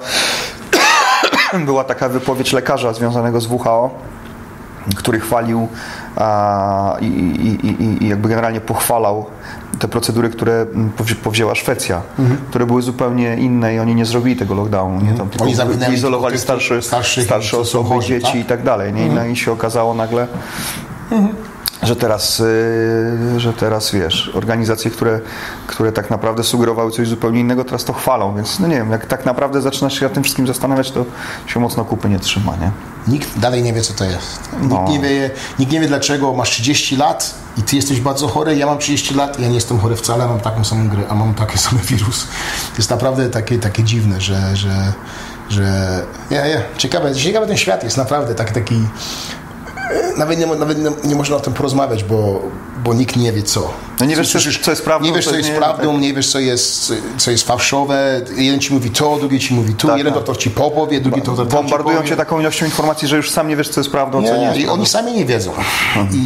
była 1.67 1.85
taka 1.85 2.09
wypowiedź 2.09 2.53
lekarza 2.53 2.93
związanego 2.93 3.41
z 3.41 3.47
WHO, 3.47 3.91
który 4.97 5.21
chwalił 5.21 5.69
a, 6.17 6.97
i, 7.01 7.07
i, 7.07 8.05
i, 8.05 8.09
jakby 8.09 8.29
generalnie 8.29 8.61
pochwalał 8.61 9.27
te 9.79 9.89
procedury, 9.89 10.31
które 10.31 10.67
powzi- 10.99 11.15
powzięła 11.15 11.55
Szwecja, 11.55 12.03
które 12.51 12.67
były 12.67 12.83
zupełnie 12.83 13.37
inne 13.37 13.75
i 13.75 13.79
oni 13.79 13.95
nie 13.95 14.05
zrobili 14.07 14.37
tego 14.37 14.55
lockdownu. 14.55 15.01
Nie? 15.01 15.13
Tam 15.13 15.29
tylko 15.29 15.45
Oni 15.45 15.55
zamknęli 15.55 15.95
izolowali 15.95 16.39
starszy, 16.39 16.83
starszych, 16.83 17.25
starsze 17.25 17.59
osoby, 17.59 17.89
chorzy, 17.89 18.09
dzieci 18.09 18.27
tak? 18.33 18.35
i 18.41 18.45
tak 18.45 18.63
dalej. 18.63 18.93
Nie? 18.93 19.09
No, 19.09 19.25
I 19.25 19.37
się 19.37 19.53
okazało 19.53 19.95
nagle, 19.95 20.27
że 21.83 21.97
teraz, 21.97 22.41
y, 22.41 23.41
że 23.41 23.53
teraz 23.53 23.91
wiesz, 23.91 24.31
organizacje, 24.35 24.91
które, 24.91 25.21
które 25.67 25.93
tak 25.93 26.11
naprawdę 26.11 26.45
sugerowały 26.45 26.91
coś 26.91 27.09
zupełnie 27.09 27.41
innego, 27.41 27.65
teraz 27.65 27.85
to 27.85 27.93
chwalą, 27.93 28.37
więc 28.37 28.61
no 28.61 28.67
nie 28.67 28.77
wiem, 28.77 28.91
jak 28.91 29.07
tak 29.07 29.27
naprawdę 29.27 29.61
zaczynasz 29.61 29.99
się 29.99 30.05
nad 30.05 30.13
tym 30.13 30.23
wszystkim 30.23 30.47
zastanawiać, 30.47 30.91
to 30.91 31.05
się 31.47 31.61
mocno 31.61 31.85
kupy 31.85 32.09
nie 32.09 32.19
trzyma, 32.19 32.57
nie? 32.57 32.71
Nikt 33.13 33.39
dalej 33.39 33.63
nie 33.63 33.73
wie, 33.73 33.81
co 33.81 33.95
to 33.95 34.05
jest. 34.05 34.41
No. 34.63 34.69
Nikt, 34.69 34.91
nie 34.91 35.01
wie, 35.01 35.31
nikt 35.59 35.73
nie 35.73 35.81
wie, 35.81 35.89
dlaczego 35.89 36.35
masz 36.35 36.51
30 36.51 36.97
lat 36.97 37.35
i 37.57 37.63
ty 37.63 37.77
jesteś 37.77 38.01
bardzo 38.01 38.29
chory, 38.29 38.57
ja 38.57 38.67
mam 38.67 38.79
30 38.79 39.15
lat 39.15 39.39
i 39.39 39.43
ja 39.43 39.49
nie 39.49 39.55
jestem 39.55 39.79
chory 39.79 39.97
wcale, 39.97 40.27
mam 40.27 40.41
taką 40.41 40.65
samą 40.65 40.89
grę, 40.89 41.03
a 41.09 41.15
mam 41.15 41.35
taki 41.35 41.59
sam 41.69 41.79
wirus. 41.79 42.25
To 42.73 42.77
jest 42.79 42.91
naprawdę 42.91 43.31
takie, 43.31 43.59
takie 43.59 43.83
dziwne, 43.83 44.21
że... 44.21 44.57
że 44.57 44.93
że 45.51 46.03
ja, 46.31 46.47
ja, 46.47 46.61
ciekawe, 46.79 47.15
ciekawy 47.15 47.47
ten 47.47 47.57
świat 47.57 47.85
jest 47.85 47.97
naprawdę 47.97 48.35
taki, 48.35 48.55
taki 48.55 48.75
nawet, 50.17 50.39
nie, 50.39 50.47
nawet 50.47 50.79
nie, 50.79 50.91
nie 51.05 51.15
można 51.15 51.37
o 51.37 51.41
tym 51.41 51.53
porozmawiać, 51.53 52.05
bo, 52.05 52.43
bo 52.85 52.95
nikt 52.95 53.17
nie 53.17 53.33
wie 53.33 53.43
co. 53.43 53.71
No 54.01 54.07
nie 54.07 54.17
wiesz, 54.17 54.33
co- 54.33 54.39
Słyszysz- 54.39 54.61
co 54.63 54.71
jest 54.71 54.85
prawdą, 54.85 55.07
Nie 55.09 55.13
wiesz, 55.15 55.25
co 55.25 55.37
jest 55.37 55.49
nie- 55.51 55.57
prawdą, 55.57 55.99
nie 55.99 56.15
wiesz, 56.15 56.31
co 56.33 56.39
jest, 56.39 56.93
co 57.17 57.31
jest 57.31 57.47
fałszowe. 57.47 58.21
Jeden 58.37 58.61
ci 58.61 58.73
mówi 58.75 58.91
to, 58.91 59.17
drugi 59.19 59.41
ci 59.41 59.55
mówi 59.55 59.75
tu, 59.75 59.89
Tak, 59.89 59.99
jeden 59.99 60.13
tak. 60.13 60.21
doktor 60.21 60.39
ci 60.39 60.51
popowie, 60.51 61.01
drugi 61.01 61.23
to 61.23 61.33
Bombardują 61.45 62.03
cię 62.03 62.17
taką 62.17 62.41
ilością 62.41 62.65
informacji, 62.67 63.09
że 63.09 63.17
już 63.17 63.31
sam 63.31 63.49
nie 63.49 63.57
wiesz, 63.57 63.69
co 63.69 63.81
jest 63.81 63.91
prawdą, 63.91 64.23
co 64.23 64.33
nie 64.35 64.39
nie, 64.41 64.47
jest. 64.47 64.59
i 64.61 64.69
oni 64.69 64.87
sami 64.87 65.13
nie 65.13 65.25
wiedzą. 65.25 65.53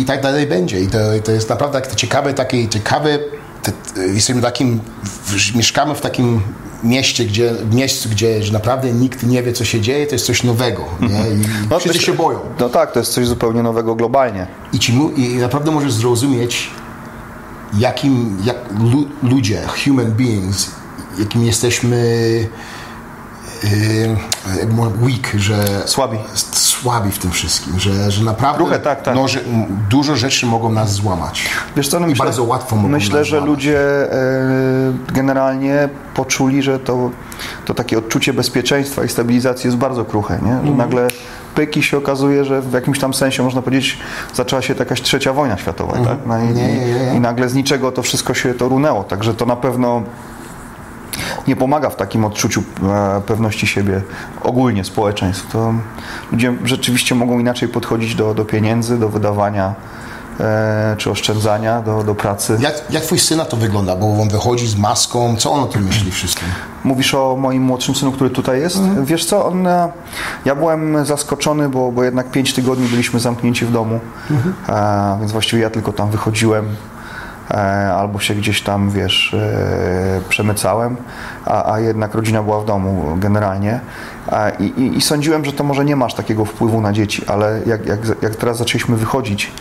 I 0.01 0.05
tak 0.05 0.23
dalej 0.23 0.47
będzie. 0.47 0.81
I 0.81 0.87
to, 0.87 0.99
to 1.25 1.33
jest 1.33 1.49
naprawdę 1.49 1.83
ciekawe, 1.97 2.35
takie 2.35 2.69
ciekawe. 2.69 3.19
Te, 3.63 3.73
jesteśmy 4.07 4.43
takim, 4.43 4.81
w, 5.05 5.55
mieszkamy 5.57 5.95
w 5.95 6.01
takim 6.01 6.43
mieście, 6.85 7.25
gdzie, 7.25 7.53
w 7.55 7.75
miejscu, 7.75 8.09
gdzie 8.09 8.41
naprawdę 8.53 8.93
nikt 8.93 9.23
nie 9.27 9.43
wie, 9.43 9.53
co 9.53 9.65
się 9.65 9.81
dzieje, 9.81 10.07
to 10.07 10.15
jest 10.15 10.27
coś 10.27 10.43
nowego. 10.43 10.85
Nie? 11.01 11.09
I 11.09 11.45
No, 11.71 11.79
wszyscy 11.79 11.99
się 12.03 12.13
boją. 12.15 12.39
No 12.61 12.69
tak, 12.69 12.93
to 12.93 12.99
jest 12.99 13.13
coś 13.13 13.27
zupełnie 13.27 13.63
nowego 13.63 13.95
globalnie. 13.95 14.47
I, 14.73 14.79
ci, 14.79 14.93
mu- 14.93 15.11
I 15.11 15.29
naprawdę 15.37 15.71
możesz 15.71 15.93
zrozumieć, 15.93 16.71
jakim 17.79 18.37
jak 18.45 18.57
lu, 18.81 19.09
ludzie, 19.23 19.63
human 19.85 20.13
beings, 20.13 20.71
jakim 21.19 21.45
jesteśmy 21.45 21.99
yy, 23.65 24.17
weak, 25.03 25.33
że 25.37 25.83
Słabi. 25.87 26.19
słabi 26.53 27.11
w 27.11 27.19
tym 27.19 27.31
wszystkim, 27.31 27.79
że, 27.81 28.11
że 28.11 28.25
naprawdę 28.25 28.59
Trochę 28.59 28.79
tak, 28.79 29.03
tak. 29.03 29.15
No, 29.15 29.29
że, 29.29 29.41
dużo 29.91 30.17
rzeczy 30.17 30.47
mogą 30.47 30.73
nas 30.73 30.93
złamać. 30.93 31.49
Wiesz 31.77 31.89
co, 31.89 32.01
no 32.01 32.07
I 32.07 32.11
myślę, 32.11 32.25
bardzo 32.25 32.45
łatwo 32.45 32.77
mogą 32.77 32.89
Myślę, 32.89 33.19
nas 33.19 33.29
że 33.29 33.37
złamać. 33.37 33.49
ludzie 33.49 33.79
e, 34.13 34.17
generalnie 35.13 35.89
poczuli, 36.15 36.63
że 36.63 36.79
to, 36.79 37.11
to 37.65 37.75
takie 37.75 37.99
odczucie 37.99 38.33
bezpieczeństwa 38.33 39.05
i 39.05 39.09
stabilizacji 39.09 39.69
jest 39.69 39.77
bardzo 39.77 40.05
kruche, 40.05 40.39
nie? 40.43 40.67
Że 40.71 40.77
nagle 40.77 41.09
pyki 41.55 41.83
się 41.83 41.99
okazuje, 41.99 42.45
że 42.45 42.63
w 42.63 42.73
jakimś 42.73 42.99
tam 42.99 43.15
sensie, 43.15 43.43
można 43.43 43.63
powiedzieć, 43.63 43.99
zaczęła 44.35 44.63
się 44.63 44.75
jakaś 44.79 45.03
trzecia 45.03 45.33
wojna 45.33 45.57
światowa, 45.59 45.93
tak? 45.93 46.19
No 46.27 46.39
i. 46.39 46.47
Nie, 46.47 46.53
nie, 46.53 46.87
nie. 46.87 47.15
I 47.17 47.21
nagle 47.21 47.49
z 47.49 47.55
niczego 47.55 47.93
to 47.93 48.03
wszystko 48.03 48.35
się 48.35 48.55
to 48.55 48.69
runęło, 48.69 49.05
także 49.05 49.35
to 49.35 49.47
na 49.47 49.57
pewno 49.57 50.03
nie 51.47 51.57
pomaga 51.57 51.91
w 51.91 51.97
takim 51.97 52.25
odczuciu 52.25 52.63
e, 52.83 53.21
pewności 53.27 53.67
siebie 53.67 54.03
ogólnie 54.43 54.85
społeczeństw. 54.85 55.53
To 55.53 55.75
ludzie 56.33 56.55
rzeczywiście 56.65 57.15
mogą 57.15 57.39
inaczej 57.39 57.69
podchodzić 57.69 58.15
do, 58.15 58.35
do 58.35 58.45
pieniędzy, 58.45 58.99
do 58.99 59.09
wydawania 59.09 59.75
e, 60.41 60.95
czy 60.99 61.11
oszczędzania, 61.11 61.83
do, 61.83 62.05
do 62.05 62.15
pracy. 62.15 62.57
Jak, 62.61 62.75
jak 62.91 63.03
twój 63.03 63.19
syn 63.19 63.39
na 63.39 63.45
to 63.45 63.57
wygląda? 63.57 63.97
Bo 63.97 64.23
on 64.23 64.29
wychodzi 64.29 64.67
z 64.67 64.77
maską, 64.77 65.37
co 65.37 65.53
on 65.53 65.61
o 65.61 65.67
tym 65.67 65.85
myśli 65.85 66.11
wszystkim? 66.11 66.49
Mówisz 66.85 67.15
o 67.15 67.37
moim 67.37 67.63
młodszym 67.63 67.95
synu, 67.95 68.13
który 68.13 68.31
tutaj 68.31 68.61
jest? 68.61 68.79
Wiesz 69.05 69.25
co, 69.25 69.47
on, 69.47 69.67
e, 69.67 69.93
ja 70.45 70.55
byłem 70.55 71.07
zaskoczony, 71.07 71.69
bo, 71.69 71.93
bo 71.93 72.05
jednak 72.05 72.31
pięć 72.31 72.55
tygodni 72.55 72.89
byliśmy 72.89 73.21
zamknięci 73.21 73.67
w 73.67 73.73
domu, 73.73 74.01
e, 74.69 75.17
więc 75.21 75.33
właściwie 75.33 75.63
ja 75.63 75.71
tylko 75.71 75.93
tam 75.93 76.11
wychodziłem 76.11 76.67
albo 77.97 78.21
się 78.21 78.35
gdzieś 78.35 78.63
tam, 78.63 78.91
wiesz, 78.91 79.35
e, 79.35 80.21
przemycałem, 80.29 80.97
a, 81.45 81.73
a 81.73 81.81
jednak 81.81 82.15
rodzina 82.15 82.43
była 82.43 82.61
w 82.61 82.65
domu 82.65 83.17
generalnie. 83.17 83.81
E, 84.33 84.53
i, 84.61 84.65
i, 84.65 84.97
I 84.97 85.01
sądziłem, 85.01 85.45
że 85.45 85.53
to 85.53 85.65
może 85.65 85.85
nie 85.85 85.97
masz 85.97 86.15
takiego 86.15 86.45
wpływu 86.45 86.81
na 86.81 86.93
dzieci, 86.93 87.23
ale 87.27 87.61
jak, 87.67 87.87
jak, 87.87 88.01
jak 88.23 88.37
teraz 88.37 88.59
zaczęliśmy 88.59 88.97
wychodzić, 88.97 89.53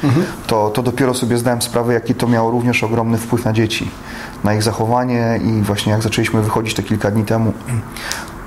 to, 0.47 0.69
to 0.69 0.83
dopiero 0.83 1.13
sobie 1.13 1.37
zdałem 1.37 1.61
sprawę, 1.61 1.93
jaki 1.93 2.15
to 2.15 2.27
miało 2.27 2.51
również 2.51 2.83
ogromny 2.83 3.17
wpływ 3.17 3.45
na 3.45 3.53
dzieci, 3.53 3.91
na 4.43 4.53
ich 4.53 4.63
zachowanie 4.63 5.39
i 5.43 5.61
właśnie 5.61 5.91
jak 5.91 6.01
zaczęliśmy 6.01 6.41
wychodzić 6.41 6.73
te 6.73 6.83
kilka 6.83 7.11
dni 7.11 7.25
temu, 7.25 7.53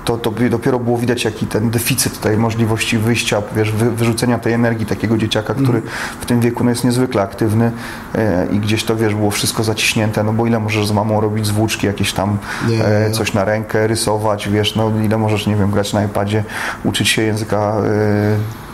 to, 0.05 0.17
to 0.17 0.31
dopiero 0.49 0.79
było 0.79 0.97
widać, 0.97 1.23
jaki 1.23 1.47
ten 1.47 1.69
deficyt 1.69 2.19
tej 2.19 2.37
możliwości 2.37 2.97
wyjścia, 2.97 3.41
wiesz, 3.55 3.71
wy, 3.71 3.91
wyrzucenia 3.91 4.39
tej 4.39 4.53
energii 4.53 4.85
takiego 4.85 5.17
dzieciaka, 5.17 5.53
który 5.53 5.81
w 6.21 6.25
tym 6.25 6.39
wieku 6.39 6.63
no, 6.63 6.69
jest 6.69 6.83
niezwykle 6.83 7.21
aktywny 7.21 7.71
e, 8.15 8.47
i 8.51 8.59
gdzieś 8.59 8.83
to, 8.83 8.95
wiesz, 8.95 9.15
było 9.15 9.31
wszystko 9.31 9.63
zaciśnięte, 9.63 10.23
no 10.23 10.33
bo 10.33 10.45
ile 10.45 10.59
możesz 10.59 10.87
z 10.87 10.91
mamą 10.91 11.21
robić 11.21 11.45
zwłóczki, 11.45 11.87
jakieś 11.87 12.13
tam 12.13 12.37
e, 12.83 13.11
coś 13.11 13.33
na 13.33 13.45
rękę, 13.45 13.87
rysować, 13.87 14.49
wiesz, 14.49 14.75
no 14.75 14.91
ile 15.03 15.17
możesz, 15.17 15.47
nie 15.47 15.55
wiem, 15.55 15.71
grać 15.71 15.93
na 15.93 16.03
iPadzie, 16.03 16.43
uczyć 16.83 17.09
się 17.09 17.21
języka 17.21 17.57
e, 17.57 18.64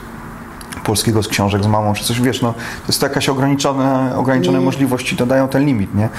polskiego 0.83 1.23
z 1.23 1.27
książek 1.27 1.63
z 1.63 1.67
mamą, 1.67 1.93
czy 1.93 2.03
coś, 2.03 2.21
wiesz, 2.21 2.41
no, 2.41 2.53
to 2.53 2.87
jest 2.87 2.99
to 2.99 3.05
jakaś 3.05 3.29
ograniczone, 3.29 4.13
ograniczone 4.17 4.59
Nie. 4.59 4.65
możliwości, 4.65 5.17
to 5.17 5.25
dają 5.25 5.47
ten 5.47 5.65
limit, 5.65 5.95
nie? 5.95 6.09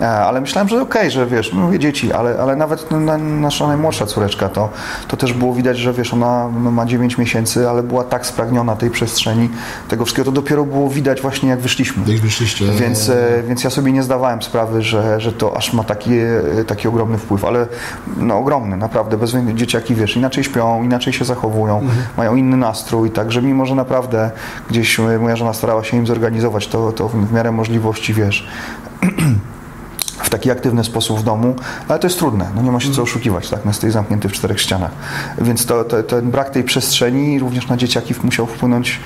E, 0.00 0.08
Ale 0.08 0.40
myślałem, 0.40 0.68
że 0.68 0.82
okej, 0.82 1.10
że 1.10 1.26
wiesz, 1.26 1.52
no, 1.52 1.60
mówię 1.60 1.78
dzieci, 1.78 2.12
ale, 2.12 2.38
ale 2.40 2.56
nawet 2.56 2.90
no, 2.90 3.00
na- 3.00 3.18
nasza 3.18 3.66
najmłodsza 3.66 4.06
córeczka, 4.06 4.48
to, 4.48 4.68
to 5.08 5.16
też 5.16 5.32
było 5.32 5.54
widać, 5.54 5.78
że 5.78 5.92
wiesz, 5.92 6.14
ona 6.14 6.48
no, 6.62 6.70
ma 6.70 6.86
9 6.86 7.18
miesięcy, 7.18 7.68
ale 7.68 7.82
była 7.82 8.04
tak 8.04 8.26
spragniona 8.26 8.76
tej 8.76 8.90
przestrzeni, 8.90 9.50
tego 9.88 10.04
wszystkiego, 10.04 10.24
to 10.24 10.32
dopiero 10.32 10.64
było 10.64 10.88
widać 10.90 11.20
właśnie 11.22 11.48
jak 11.48 11.60
wyszliśmy. 11.60 12.02
Jak 12.12 12.20
wyszliście. 12.20 12.64
Więc, 12.64 13.08
e, 13.08 13.42
więc 13.48 13.64
ja 13.64 13.70
sobie 13.70 13.92
nie 13.92 14.02
zdawałem 14.02 14.42
sprawy, 14.42 14.82
że, 14.82 15.20
że 15.20 15.32
to 15.32 15.56
aż 15.56 15.72
ma 15.72 15.84
taki, 15.84 16.18
e, 16.18 16.64
taki 16.66 16.88
ogromny 16.88 17.18
wpływ, 17.18 17.44
ale 17.44 17.66
no 18.16 18.38
ogromny, 18.38 18.76
naprawdę. 18.76 19.16
Bez 19.16 19.36
dzieciaki, 19.54 19.94
wiesz, 19.94 20.16
inaczej 20.16 20.44
śpią, 20.44 20.82
inaczej 20.82 21.12
się 21.12 21.24
zachowują, 21.24 21.80
mają 22.16 22.34
inny 22.34 22.56
nastrój, 22.56 23.10
także 23.10 23.42
mimo, 23.42 23.66
że 23.66 23.74
naprawdę 23.74 24.07
gdzieś 24.70 25.00
e, 25.00 25.18
moja 25.18 25.36
żona 25.36 25.52
starała 25.52 25.84
się 25.84 25.96
im 25.96 26.06
zorganizować 26.06 26.66
to, 26.66 26.92
to 26.92 27.08
w 27.08 27.32
miarę 27.32 27.52
możliwości, 27.52 28.14
wiesz, 28.14 28.46
w 30.28 30.30
taki 30.30 30.50
aktywny 30.50 30.84
sposób 30.84 31.20
w 31.20 31.22
domu, 31.22 31.56
ale 31.88 31.98
to 31.98 32.06
jest 32.06 32.18
trudne, 32.18 32.50
no 32.54 32.62
nie 32.62 32.72
ma 32.72 32.80
się 32.80 32.90
co 32.90 33.02
oszukiwać, 33.02 33.48
tak, 33.48 33.64
nas 33.64 33.76
tutaj 33.76 33.90
zamknięty 33.90 34.28
w 34.28 34.32
czterech 34.32 34.60
ścianach. 34.60 34.90
Więc 35.38 35.66
to, 35.66 35.84
to, 35.84 36.02
ten 36.02 36.30
brak 36.30 36.50
tej 36.50 36.64
przestrzeni 36.64 37.38
również 37.38 37.68
na 37.68 37.76
dzieciaki 37.76 38.14
musiał 38.22 38.46
wpłynąć 38.46 39.00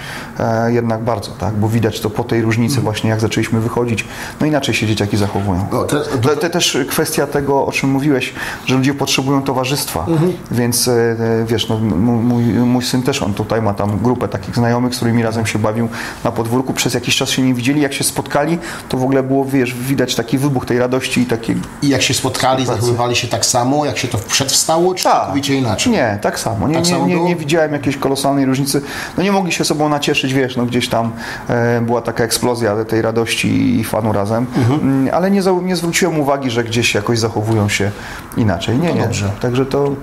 jednak 0.66 1.00
bardzo, 1.02 1.30
tak, 1.30 1.54
bo 1.54 1.68
widać 1.68 2.00
to 2.00 2.10
po 2.10 2.24
tej 2.24 2.42
różnicy 2.42 2.80
właśnie, 2.80 3.10
jak 3.10 3.20
zaczęliśmy 3.20 3.60
wychodzić, 3.60 4.04
no 4.40 4.46
inaczej 4.46 4.74
się 4.74 4.86
dzieciaki 4.86 5.16
zachowują. 5.16 5.66
No, 5.72 5.84
to- 5.84 6.36
też 6.52 6.78
kwestia 6.88 7.26
tego, 7.26 7.66
o 7.66 7.72
czym 7.72 7.90
mówiłeś, 7.90 8.32
że 8.66 8.74
ludzie 8.76 8.94
potrzebują 8.94 9.42
towarzystwa, 9.42 10.06
więc 10.50 10.88
e, 10.88 10.92
e, 10.92 11.16
wiesz, 11.46 11.68
no, 11.68 11.78
mój, 11.78 12.42
mój 12.44 12.82
syn 12.84 13.02
też, 13.02 13.22
on 13.22 13.34
tutaj 13.34 13.62
ma 13.62 13.74
tam 13.74 13.98
grupę 13.98 14.28
takich 14.28 14.54
znajomych, 14.54 14.94
z 14.94 14.96
którymi 14.96 15.22
razem 15.22 15.46
się 15.46 15.58
bawił 15.58 15.88
na 16.24 16.32
podwórku, 16.32 16.72
przez 16.72 16.94
jakiś 16.94 17.16
czas 17.16 17.28
się 17.30 17.42
nie 17.42 17.54
widzieli, 17.54 17.80
jak 17.80 17.92
się 17.92 18.04
spotkali, 18.04 18.58
to 18.88 18.98
w 18.98 19.02
ogóle 19.02 19.22
było, 19.22 19.44
wiesz, 19.44 19.74
widać 19.74 20.14
taki 20.14 20.38
wybuch 20.38 20.66
tej 20.66 20.78
radości 20.78 21.20
i 21.20 21.26
takie... 21.26 21.54
I 21.82 21.88
jak 21.88 22.02
się 22.02 22.14
spotkali, 22.14 22.66
zachowywali 22.66 23.16
się 23.16 23.28
tak 23.28 23.46
samo, 23.46 23.84
jak 23.84 23.98
się 23.98 24.08
to 24.08 24.18
przedwstało, 24.18 24.94
czy 24.94 25.04
Tak. 25.04 25.12
całkowicie 25.12 25.54
inaczej? 25.54 25.92
Nie, 25.92 26.18
tak 26.22 26.38
samo. 26.40 26.68
Nie, 26.68 26.74
Tak 26.74 26.84
nie, 26.84 26.90
samo 26.90 27.06
nie, 27.06 27.14
było? 27.14 27.28
nie 27.28 27.36
widziałem 27.36 27.72
jakiejś 27.72 27.96
kolosalnej 27.96 28.44
różnicy. 28.46 28.82
No 29.16 29.22
nie 29.22 29.32
mogli 29.32 29.52
się 29.52 29.64
sobą 29.64 29.88
nacieszyć, 29.88 30.31
wiesz, 30.32 30.56
no 30.56 30.66
gdzieś 30.66 30.88
tam 30.88 31.12
e, 31.48 31.80
była 31.80 32.00
taka 32.00 32.24
eksplozja 32.24 32.84
tej 32.84 33.02
radości 33.02 33.80
i 33.80 33.84
fanu 33.84 34.12
razem, 34.12 34.46
Mhm. 34.56 34.80
Mm, 34.80 35.14
ale 35.14 35.30
nie, 35.30 35.40
nie 35.62 35.76
zwróciłem 35.76 36.20
uwagi, 36.20 36.50
że 36.50 36.64
gdzieś 36.64 36.94
jakoś 36.94 37.18
zachowują 37.18 37.68
się 37.68 37.90
inaczej. 38.36 38.78
Nie, 38.78 38.94
nie. 38.94 39.02
dobrze. 39.02 39.30
Także 39.40 39.66
to, 39.66 39.94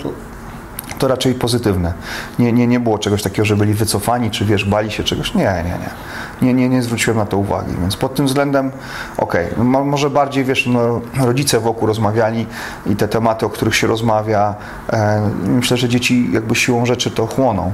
to 0.98 1.08
raczej 1.08 1.34
pozytywne. 1.34 1.92
Nie, 2.38 2.52
nie, 2.52 2.66
nie 2.66 2.80
było 2.80 2.98
czegoś 2.98 3.22
takiego, 3.22 3.44
że 3.44 3.56
byli 3.56 3.74
wycofani, 3.74 4.30
czy 4.30 4.44
wiesz, 4.44 4.64
bali 4.64 4.90
się 4.90 5.04
czegoś. 5.04 5.34
Nie, 5.34 5.44
nie, 5.44 5.70
nie. 5.70 5.90
Nie, 6.42 6.54
nie, 6.54 6.68
nie 6.68 6.82
zwróciłem 6.82 7.18
na 7.18 7.26
to 7.26 7.36
uwagi, 7.38 7.72
więc 7.80 7.96
pod 7.96 8.14
tym 8.14 8.26
względem 8.26 8.70
okej. 9.16 9.46
No, 9.56 9.64
mo- 9.64 9.84
może 9.84 10.10
bardziej, 10.10 10.44
wiesz, 10.44 10.66
no, 10.66 11.00
rodzice 11.20 11.60
wokół 11.60 11.86
rozmawiali 11.88 12.46
i 12.86 12.96
te 12.96 13.08
tematy, 13.08 13.46
o 13.46 13.50
których 13.50 13.76
się 13.76 13.86
rozmawia, 13.86 14.54
e, 14.92 15.30
myślę, 15.44 15.76
że 15.76 15.88
dzieci 15.88 16.28
jakby 16.32 16.54
siłą 16.54 16.86
rzeczy 16.86 17.10
to 17.10 17.26
chłoną. 17.26 17.72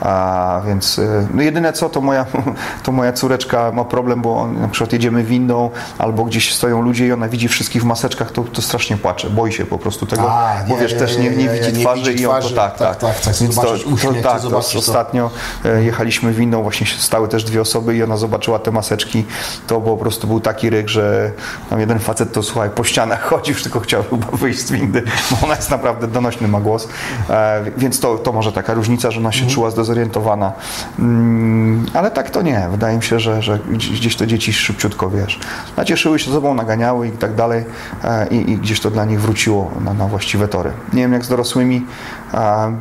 A, 0.00 0.60
więc 0.66 0.98
e, 0.98 1.26
no 1.34 1.42
jedyne 1.42 1.72
co, 1.72 1.88
to 1.88 2.00
moja, 2.00 2.26
to 2.84 2.92
moja 2.92 3.12
córeczka 3.12 3.72
ma 3.72 3.84
problem, 3.84 4.22
bo 4.22 4.40
on, 4.40 4.60
na 4.60 4.68
przykład 4.68 4.92
jedziemy 4.92 5.24
windą 5.24 5.70
albo 5.98 6.24
gdzieś 6.24 6.54
stoją 6.54 6.82
ludzie 6.82 7.06
i 7.06 7.12
ona 7.12 7.28
widzi 7.28 7.48
wszystkich 7.48 7.82
w 7.82 7.84
maseczkach, 7.84 8.30
to, 8.32 8.44
to 8.44 8.62
strasznie 8.62 8.96
płacze. 8.96 9.30
Boi 9.30 9.52
się 9.52 9.66
po 9.66 9.78
prostu 9.78 10.06
tego, 10.06 10.32
A, 10.32 10.54
bo 10.68 10.74
nie, 10.74 10.80
wiesz, 10.80 10.92
nie, 10.92 10.98
też 10.98 11.18
nie, 11.18 11.30
nie, 11.30 11.48
widzi 11.48 11.80
twarzy 11.80 12.12
i 12.12 12.26
on 12.26 12.42
to 12.42 12.50
tak, 12.50 12.76
Tak, 12.76 12.96
tak. 12.96 13.20
tak, 13.20 13.20
tak. 13.20 13.34
To, 13.54 14.12
to, 14.12 14.22
tak, 14.22 14.40
to 14.42 14.58
ostatnio 14.78 15.30
e, 15.64 15.84
jechaliśmy 15.84 16.32
windą, 16.32 16.62
właśnie 16.62 16.86
stały 16.98 17.28
też 17.28 17.44
dwie 17.44 17.60
osoby 17.60 17.96
i 17.96 18.02
ona 18.08 18.16
zobaczyła 18.16 18.58
te 18.58 18.70
maseczki, 18.70 19.24
to 19.66 19.80
po 19.80 19.96
prostu 19.96 20.26
był 20.26 20.40
taki 20.40 20.70
ryk, 20.70 20.88
że 20.88 21.32
tam 21.70 21.80
jeden 21.80 21.98
facet 21.98 22.32
to 22.32 22.42
słuchaj, 22.42 22.70
po 22.70 22.84
ścianach 22.84 23.22
chodzi, 23.30 23.52
już 23.52 23.62
tylko 23.62 23.80
chciał 23.80 24.02
chyba 24.10 24.26
wyjść 24.26 24.60
z 24.60 24.72
windy, 24.72 25.02
bo 25.30 25.36
ona 25.46 25.56
jest 25.56 25.70
naprawdę 25.70 26.08
donośny 26.08 26.48
ma 26.48 26.60
głos, 26.60 26.88
e, 27.30 27.64
więc 27.76 28.00
to, 28.00 28.18
to 28.18 28.32
może 28.32 28.52
taka 28.52 28.74
różnica, 28.74 29.10
że 29.10 29.20
ona 29.20 29.32
się 29.32 29.46
czuła 29.46 29.70
zdezorientowana, 29.70 30.52
mm, 30.98 31.86
ale 31.94 32.10
tak 32.10 32.30
to 32.30 32.42
nie, 32.42 32.68
wydaje 32.70 32.96
mi 32.96 33.02
się, 33.02 33.20
że, 33.20 33.42
że 33.42 33.58
gdzieś 33.68 34.08
gdzieś 34.08 34.16
to 34.16 34.26
dzieci 34.26 34.52
szybciutko, 34.52 35.10
wiesz, 35.10 35.40
nacieszyły 35.76 36.18
się 36.18 36.30
sobą, 36.30 36.54
naganiały 36.54 37.08
i 37.08 37.12
tak 37.12 37.34
dalej 37.34 37.64
e, 38.04 38.26
i, 38.28 38.50
i 38.50 38.58
gdzieś 38.58 38.80
to 38.80 38.90
dla 38.90 39.04
nich 39.04 39.20
wróciło 39.20 39.70
na, 39.84 39.94
na 39.94 40.06
właściwe 40.06 40.48
tory. 40.48 40.72
Nie 40.92 41.02
wiem 41.02 41.12
jak 41.12 41.24
z 41.24 41.28
dorosłymi, 41.28 41.86
e, 42.34 42.72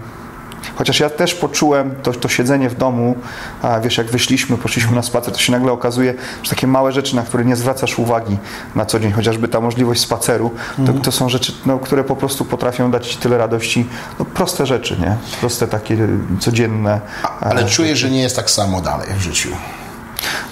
Chociaż 0.75 0.99
ja 0.99 1.09
też 1.09 1.33
poczułem 1.33 1.95
to, 2.03 2.11
to 2.11 2.27
siedzenie 2.27 2.69
w 2.69 2.75
domu, 2.75 3.15
a 3.61 3.79
wiesz, 3.79 3.97
jak 3.97 4.07
wyszliśmy, 4.07 4.57
poszliśmy 4.57 4.95
na 4.95 5.01
spacer, 5.01 5.33
to 5.33 5.39
się 5.39 5.51
nagle 5.51 5.71
okazuje, 5.71 6.13
że 6.43 6.49
takie 6.49 6.67
małe 6.67 6.91
rzeczy, 6.91 7.15
na 7.15 7.21
które 7.21 7.45
nie 7.45 7.55
zwracasz 7.55 7.99
uwagi 7.99 8.37
na 8.75 8.85
co 8.85 8.99
dzień, 8.99 9.11
chociażby 9.11 9.47
ta 9.47 9.61
możliwość 9.61 10.01
spaceru, 10.01 10.51
to, 10.85 10.93
to 10.93 11.11
są 11.11 11.29
rzeczy, 11.29 11.53
no, 11.65 11.79
które 11.79 12.03
po 12.03 12.15
prostu 12.15 12.45
potrafią 12.45 12.91
dać 12.91 13.07
ci 13.07 13.17
tyle 13.17 13.37
radości. 13.37 13.85
No, 14.19 14.25
proste 14.25 14.65
rzeczy, 14.65 14.97
nie? 15.01 15.15
Proste 15.39 15.67
takie 15.67 15.97
codzienne. 16.39 17.01
Ale 17.39 17.61
e, 17.61 17.65
czuję, 17.65 17.95
że 17.95 18.09
nie 18.09 18.21
jest 18.21 18.35
tak 18.35 18.49
samo 18.49 18.81
dalej 18.81 19.07
w 19.17 19.21
życiu. 19.21 19.49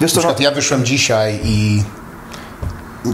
Na 0.00 0.08
co, 0.08 0.14
no, 0.14 0.20
przykład 0.20 0.40
ja 0.40 0.50
wyszłem 0.50 0.84
dzisiaj 0.84 1.40
i 1.44 1.82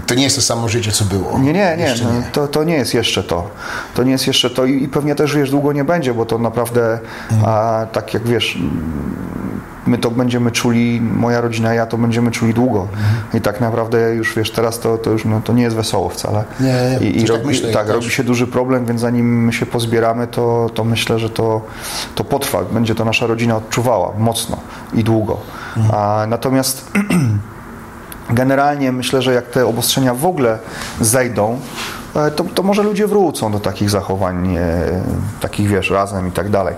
to 0.06 0.14
nie 0.14 0.22
jest 0.22 0.36
to 0.36 0.42
samo 0.42 0.68
życie, 0.68 0.92
co 0.92 1.04
było. 1.04 1.38
Nie, 1.38 1.52
nie, 1.52 1.76
nie, 1.78 1.94
no, 2.02 2.10
To, 2.32 2.48
to 2.48 2.64
nie 2.64 2.74
jest 2.74 2.94
jeszcze 2.94 3.22
to. 3.22 3.50
To 3.94 4.02
nie 4.02 4.12
jest 4.12 4.26
jeszcze 4.26 4.50
to 4.50 4.64
i, 4.64 4.82
i 4.82 4.88
pewnie 4.88 5.14
też 5.14 5.36
wiesz, 5.36 5.50
długo 5.50 5.72
nie 5.72 5.84
będzie, 5.84 6.14
bo 6.14 6.26
to 6.26 6.38
naprawdę 6.38 6.98
a, 7.44 7.86
tak 7.92 8.14
jak 8.14 8.22
wiesz, 8.22 8.58
my 9.86 9.98
to 9.98 10.10
będziemy 10.10 10.50
czuli, 10.50 11.00
moja 11.00 11.40
rodzina, 11.40 11.74
ja 11.74 11.86
to 11.86 11.98
będziemy 11.98 12.30
czuli 12.30 12.54
długo. 12.54 12.88
I 13.34 13.40
tak 13.40 13.60
naprawdę 13.60 14.14
już 14.14 14.36
wiesz, 14.36 14.50
teraz 14.50 14.78
to, 14.78 14.98
to 14.98 15.10
już 15.10 15.24
no, 15.24 15.40
to 15.44 15.52
nie 15.52 15.62
jest 15.62 15.76
wesoło 15.76 16.08
wcale. 16.08 16.44
Nie, 16.60 16.98
nie, 17.00 17.10
I, 17.10 17.18
i 17.18 17.20
tak 17.20 17.30
robi, 17.30 17.46
myślę, 17.46 17.68
ja 17.68 17.74
tak, 17.74 17.88
robi 17.88 18.10
się 18.10 18.24
duży 18.24 18.46
problem, 18.46 18.86
więc 18.86 19.00
zanim 19.00 19.44
my 19.44 19.52
się 19.52 19.66
pozbieramy, 19.66 20.26
to, 20.26 20.70
to 20.74 20.84
myślę, 20.84 21.18
że 21.18 21.30
to, 21.30 21.60
to 22.14 22.24
potrwa. 22.24 22.62
Będzie 22.62 22.94
to 22.94 23.04
nasza 23.04 23.26
rodzina 23.26 23.56
odczuwała 23.56 24.12
mocno 24.18 24.56
i 24.94 25.04
długo. 25.04 25.40
A, 25.92 26.26
natomiast 26.28 26.86
Generalnie 28.32 28.92
myślę, 28.92 29.22
że 29.22 29.34
jak 29.34 29.46
te 29.46 29.66
obostrzenia 29.66 30.14
w 30.14 30.26
ogóle 30.26 30.58
zejdą, 31.00 31.60
to, 32.36 32.44
to 32.54 32.62
może 32.62 32.82
ludzie 32.82 33.06
wrócą 33.06 33.52
do 33.52 33.60
takich 33.60 33.90
zachowań, 33.90 34.56
e, 34.56 35.02
takich 35.40 35.68
wiesz, 35.68 35.90
razem 35.90 36.28
i 36.28 36.32
tak 36.32 36.50
dalej. 36.50 36.74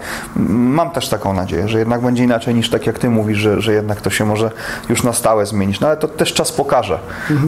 Mam 0.49 0.91
też 0.91 1.09
taką 1.09 1.33
nadzieję, 1.33 1.69
że 1.69 1.79
jednak 1.79 2.01
będzie 2.03 2.25
inaczej 2.25 2.55
niż 2.55 2.71
tak 2.71 2.87
jak 2.87 2.99
ty 2.99 3.11
mówisz, 3.11 3.39
że, 3.39 3.61
że 3.61 3.73
jednak 3.73 4.01
to 4.01 4.11
się 4.11 4.25
może 4.25 4.51
już 4.89 5.03
na 5.03 5.13
stałe 5.13 5.47
zmienić. 5.47 5.81
No 5.81 5.87
ale 5.87 5.97
to 5.97 6.09
też 6.09 6.33
czas 6.33 6.53
pokaże. 6.53 6.99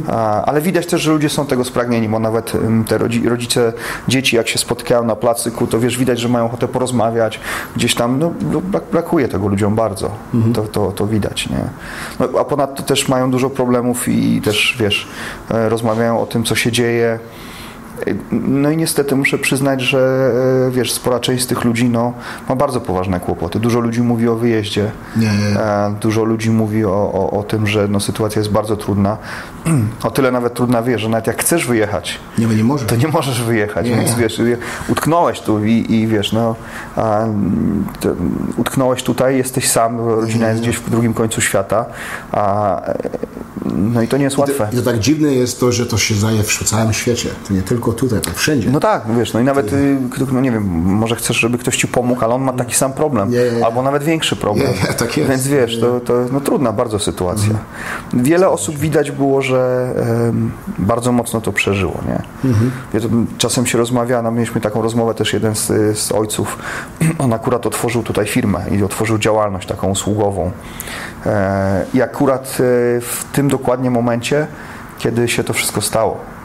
A, 0.09 0.45
Ale 0.45 0.61
widać 0.61 0.87
też, 0.87 1.03
że 1.03 1.13
ludzie 1.13 1.29
są 1.29 1.47
tego 1.47 1.65
spragnieni, 1.65 2.09
bo 2.09 2.19
nawet 2.19 2.53
te 2.89 2.99
rodzi, 2.99 3.29
rodzice 3.29 3.73
dzieci, 4.09 4.37
jak 4.37 4.49
się 4.49 4.59
spotykają 4.59 5.05
na 5.05 5.17
placyku, 5.17 5.67
to 5.67 5.81
wiesz, 5.81 5.99
widać, 5.99 6.21
że 6.21 6.29
mają 6.29 6.45
ochotę 6.45 6.69
porozmawiać. 6.69 7.41
Gdzieś 7.77 7.95
tam, 7.95 8.19
no, 8.19 8.33
no 8.53 8.61
brak, 8.61 8.85
brakuje 8.93 9.29
tego 9.29 9.49
ludziom 9.49 9.75
bardzo. 9.75 10.11
To, 10.55 10.63
to, 10.63 10.93
to 10.93 11.07
widać, 11.07 11.49
nie? 11.51 11.65
No, 12.21 12.41
a 12.41 12.45
ponadto 12.45 12.83
też 12.83 13.09
mają 13.09 13.31
dużo 13.31 13.51
problemów 13.51 14.09
i 14.09 14.41
też, 14.41 14.77
wiesz, 14.81 15.09
e, 15.51 15.69
rozmawiają 15.69 16.21
o 16.21 16.27
tym, 16.27 16.45
co 16.45 16.55
się 16.55 16.73
dzieje. 16.73 17.19
No 18.33 18.71
i 18.71 18.77
niestety 18.77 19.17
muszę 19.17 19.39
przyznać, 19.39 19.81
że 19.81 20.33
e, 20.69 20.71
wiesz, 20.71 20.93
spora 20.93 21.21
część 21.21 21.45
z 21.45 21.47
tych 21.47 21.65
ludzi 21.65 21.89
no, 21.89 22.13
ma 22.49 22.57
bardzo 22.57 22.81
poważne 22.81 23.21
kłopoty. 23.21 23.61
Dużo 23.61 23.81
ludzi 23.81 24.03
mówi 24.03 24.29
o 24.29 24.37
wyjeździe, 24.37 24.91
Nie, 25.17 25.27
nie. 25.27 25.61
E, 25.61 25.95
dużo 26.01 26.25
ludzi 26.25 26.51
mówi 26.51 26.85
o, 26.85 26.91
o, 26.91 27.31
o 27.31 27.43
tym, 27.43 27.67
że 27.67 27.89
no, 27.89 28.01
sytuacja 28.01 28.41
jest 28.41 28.51
bardzo 28.53 28.77
trudna. 28.77 29.17
O 30.03 30.11
tyle 30.11 30.31
nawet 30.31 30.55
trudna, 30.55 30.83
wiesz, 30.83 31.01
że 31.01 31.09
nawet 31.09 31.27
jak 31.27 31.41
chcesz 31.41 31.67
wyjechać, 31.67 32.19
Nie, 32.39 32.47
nie 32.47 32.65
może. 32.65 32.87
to 32.87 32.97
nie 32.97 33.09
możesz 33.09 33.43
wyjechać, 33.43 33.89
Nie. 33.89 33.97
więc 33.97 34.15
wiesz, 34.15 34.41
utknąłeś 34.89 35.41
tu 35.41 35.65
i, 35.65 35.93
i 35.95 36.07
wiesz, 36.07 36.33
no, 36.33 36.55
to, 38.01 38.09
utknąłeś 38.57 39.03
tutaj, 39.03 39.37
jesteś 39.37 39.69
sam, 39.71 39.99
rodzina 39.99 40.49
jest 40.49 40.61
gdzieś 40.61 40.77
w 40.77 40.91
drugim 40.91 41.15
końcu 41.15 41.41
świata, 41.41 41.85
a, 42.33 42.81
e, 42.83 42.99
no 43.65 44.03
i 44.03 44.09
to 44.09 44.17
nie 44.17 44.25
jest 44.25 44.39
łatwe. 44.39 44.69
I 44.73 44.77
to 44.77 44.83
tak 44.83 44.99
dziwne 44.99 45.33
jest 45.33 45.61
to, 45.61 45.73
że 45.73 45.87
to 45.87 45.99
się 45.99 46.15
dzieje 46.15 46.43
w 46.43 46.65
całym 46.65 46.93
świecie. 46.93 47.29
To 47.49 47.55
nie 47.55 47.63
tylko 47.63 47.86
tutaj, 47.93 48.21
to 48.21 48.31
wszędzie. 48.31 48.71
No 48.71 48.81
tak, 48.81 49.03
wiesz, 49.19 49.33
no 49.33 49.41
i 49.41 49.45
nawet, 49.45 49.73
y, 49.73 49.97
no 50.33 50.41
nie 50.41 50.53
wiem, 50.53 50.65
może 50.85 51.17
chcesz, 51.17 51.37
żeby 51.37 51.59
ktoś 51.59 51.77
ci 51.77 51.89
pomógł, 51.89 52.25
ale 52.25 52.35
on 52.35 52.43
ma 52.43 52.53
taki 52.53 52.75
sam 52.75 52.93
problem, 52.93 53.31
Nie, 53.31 53.39
nie, 53.39 53.51
nie. 53.53 53.67
albo 53.67 53.83
nawet 53.83 54.03
większy 54.03 54.37
problem. 54.37 54.69
Tak 54.99 55.17
jest. 55.17 55.31
Więc 55.31 55.49
wiesz, 55.49 55.81
to, 55.81 56.01
to 56.01 56.15
no, 56.33 56.41
trudna 56.41 56.73
bardzo 56.73 56.99
sytuacja. 56.99 57.55
Wiele 58.13 58.49
osób 58.49 58.79
widać 58.79 59.11
było, 59.11 59.43
że 59.43 59.93
em, 60.29 60.51
bardzo 60.79 61.13
mocno 61.13 61.41
to 61.41 61.53
przeżyło, 61.53 62.01
nie? 62.09 62.23
To, 63.01 63.09
czasem 63.39 63.67
się 63.67 63.79
rozmawia, 63.79 64.23
no 64.23 64.31
mieliśmy 64.31 64.61
taką 64.61 64.83
rozmowę 64.83 65.15
też 65.15 65.33
jeden 65.33 65.55
z, 65.55 65.99
z 65.99 66.13
ojców, 66.13 66.59
on 67.19 67.33
akurat 67.33 67.67
otworzył 67.67 68.03
tutaj 68.03 68.27
firmę 68.27 68.61
i 68.71 68.83
otworzył 68.83 69.19
działalność 69.19 69.69
taką 69.69 69.91
usługową. 69.91 70.51
E, 71.27 71.85
I 71.95 72.03
akurat 72.03 72.45
e, 72.45 72.55
w 73.01 73.25
tym 73.33 73.49
dokładnie 73.49 73.91
momencie, 73.91 74.47
kiedy 74.99 75.29
się 75.29 75.45
to 75.45 75.53
wszystko 75.53 75.81
stało. 75.81 76.36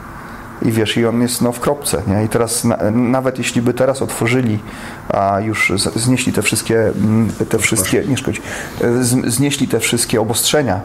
I 0.62 0.72
wiesz, 0.72 0.98
i 0.98 1.06
on 1.06 1.22
jest 1.22 1.42
no, 1.42 1.52
w 1.52 1.60
kropce, 1.60 2.02
nie? 2.08 2.24
I 2.24 2.30
teraz 2.30 2.64
na, 2.64 2.78
nawet 2.92 3.38
jeśli 3.38 3.62
by 3.62 3.74
teraz 3.74 4.02
otworzyli, 4.02 4.60
a 5.10 5.40
już 5.40 5.74
z, 5.76 5.96
znieśli 5.96 6.34
te 6.34 6.42
wszystkie, 6.42 6.80
mm, 6.88 7.30
te 7.50 7.60
wszystkie, 7.60 8.04
nie 8.08 8.18
szkodzi, 8.18 8.42
z, 9.02 9.34
znieśli 9.34 9.68
te 9.68 9.80
wszystkie 9.80 10.22
obostrzenia, 10.22 10.82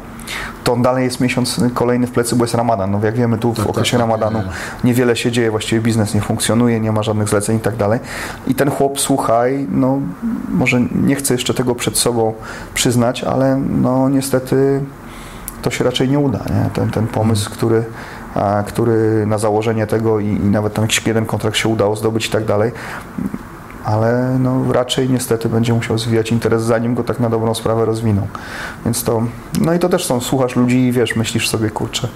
to 0.65 0.73
on 0.73 0.83
dalej 0.83 1.05
jest 1.05 1.21
miesiąc 1.21 1.61
kolejny 1.75 2.07
w 2.07 2.11
plecy, 2.11 2.37
bo 2.37 2.45
jest 2.45 2.55
ramadan. 2.55 2.91
No 2.91 3.01
jak 3.05 3.15
wiemy, 3.17 3.39
tu 3.39 3.53
w 3.53 3.57
tak, 3.57 3.67
okresie 3.67 3.99
tak, 3.99 4.01
ramadanu 4.01 4.39
nie, 4.39 4.45
nie. 4.45 4.51
niewiele 4.85 5.17
się 5.17 5.33
dzieje, 5.33 5.51
właściwie 5.51 5.81
biznes 5.81 6.15
nie 6.15 6.21
funkcjonuje, 6.21 6.81
nie 6.81 6.93
ma 6.93 7.03
żadnych 7.03 7.29
zleceń 7.29 7.57
i 7.57 7.61
tak 7.61 7.77
dalej. 7.77 8.01
I 8.47 8.55
ten 8.55 8.71
chłop, 8.71 9.01
słuchaj, 9.01 9.67
no 9.71 10.01
może 10.49 10.81
nie 10.81 11.17
chcę 11.17 11.35
jeszcze 11.35 11.55
tego 11.55 11.75
przed 11.75 11.99
sobą 11.99 12.35
przyznać, 12.75 13.25
ale 13.25 13.57
no 13.57 14.09
niestety 14.09 14.81
to 15.63 15.71
się 15.71 15.85
raczej 15.85 16.09
nie 16.09 16.19
uda. 16.19 16.39
Nie? 16.39 16.71
Ten, 16.71 16.91
ten 16.91 17.07
pomysł, 17.07 17.51
który, 17.51 17.85
który 18.67 19.27
na 19.27 19.39
założenie 19.39 19.87
tego 19.87 20.21
i, 20.21 20.27
i 20.27 20.41
nawet 20.41 20.75
tam 20.75 20.85
jakiś 20.85 21.07
jeden 21.07 21.27
kontrakt 21.27 21.57
się 21.57 21.69
udało 21.69 21.97
zdobyć 21.97 22.27
i 22.27 22.31
tak 22.31 22.45
dalej, 22.45 22.73
ale 23.85 24.37
no, 24.39 24.73
raczej 24.73 25.11
niestety 25.11 25.49
będzie 25.49 25.75
musiał 25.75 25.99
zwijać 25.99 26.33
interes, 26.33 26.63
zanim 26.63 26.95
go 26.95 27.05
tak 27.05 27.21
na 27.21 27.31
dobrą 27.31 27.55
sprawę 27.55 27.85
rozwiną. 27.85 28.27
Więc 28.85 29.05
to, 29.05 29.23
no 29.61 29.75
i 29.75 29.79
to 29.79 29.89
też 29.89 30.05
są, 30.05 30.21
słuchasz 30.21 30.57
ludzi 30.57 30.79
i 30.79 30.93
wiesz, 30.93 31.17
myślisz 31.17 31.49
sobie, 31.49 31.71
kurczę, 31.71 32.09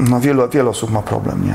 no 0.00 0.20
wielu, 0.20 0.48
wiele 0.48 0.70
osób 0.70 0.90
ma 0.90 1.02
problem, 1.02 1.46
nie? 1.46 1.54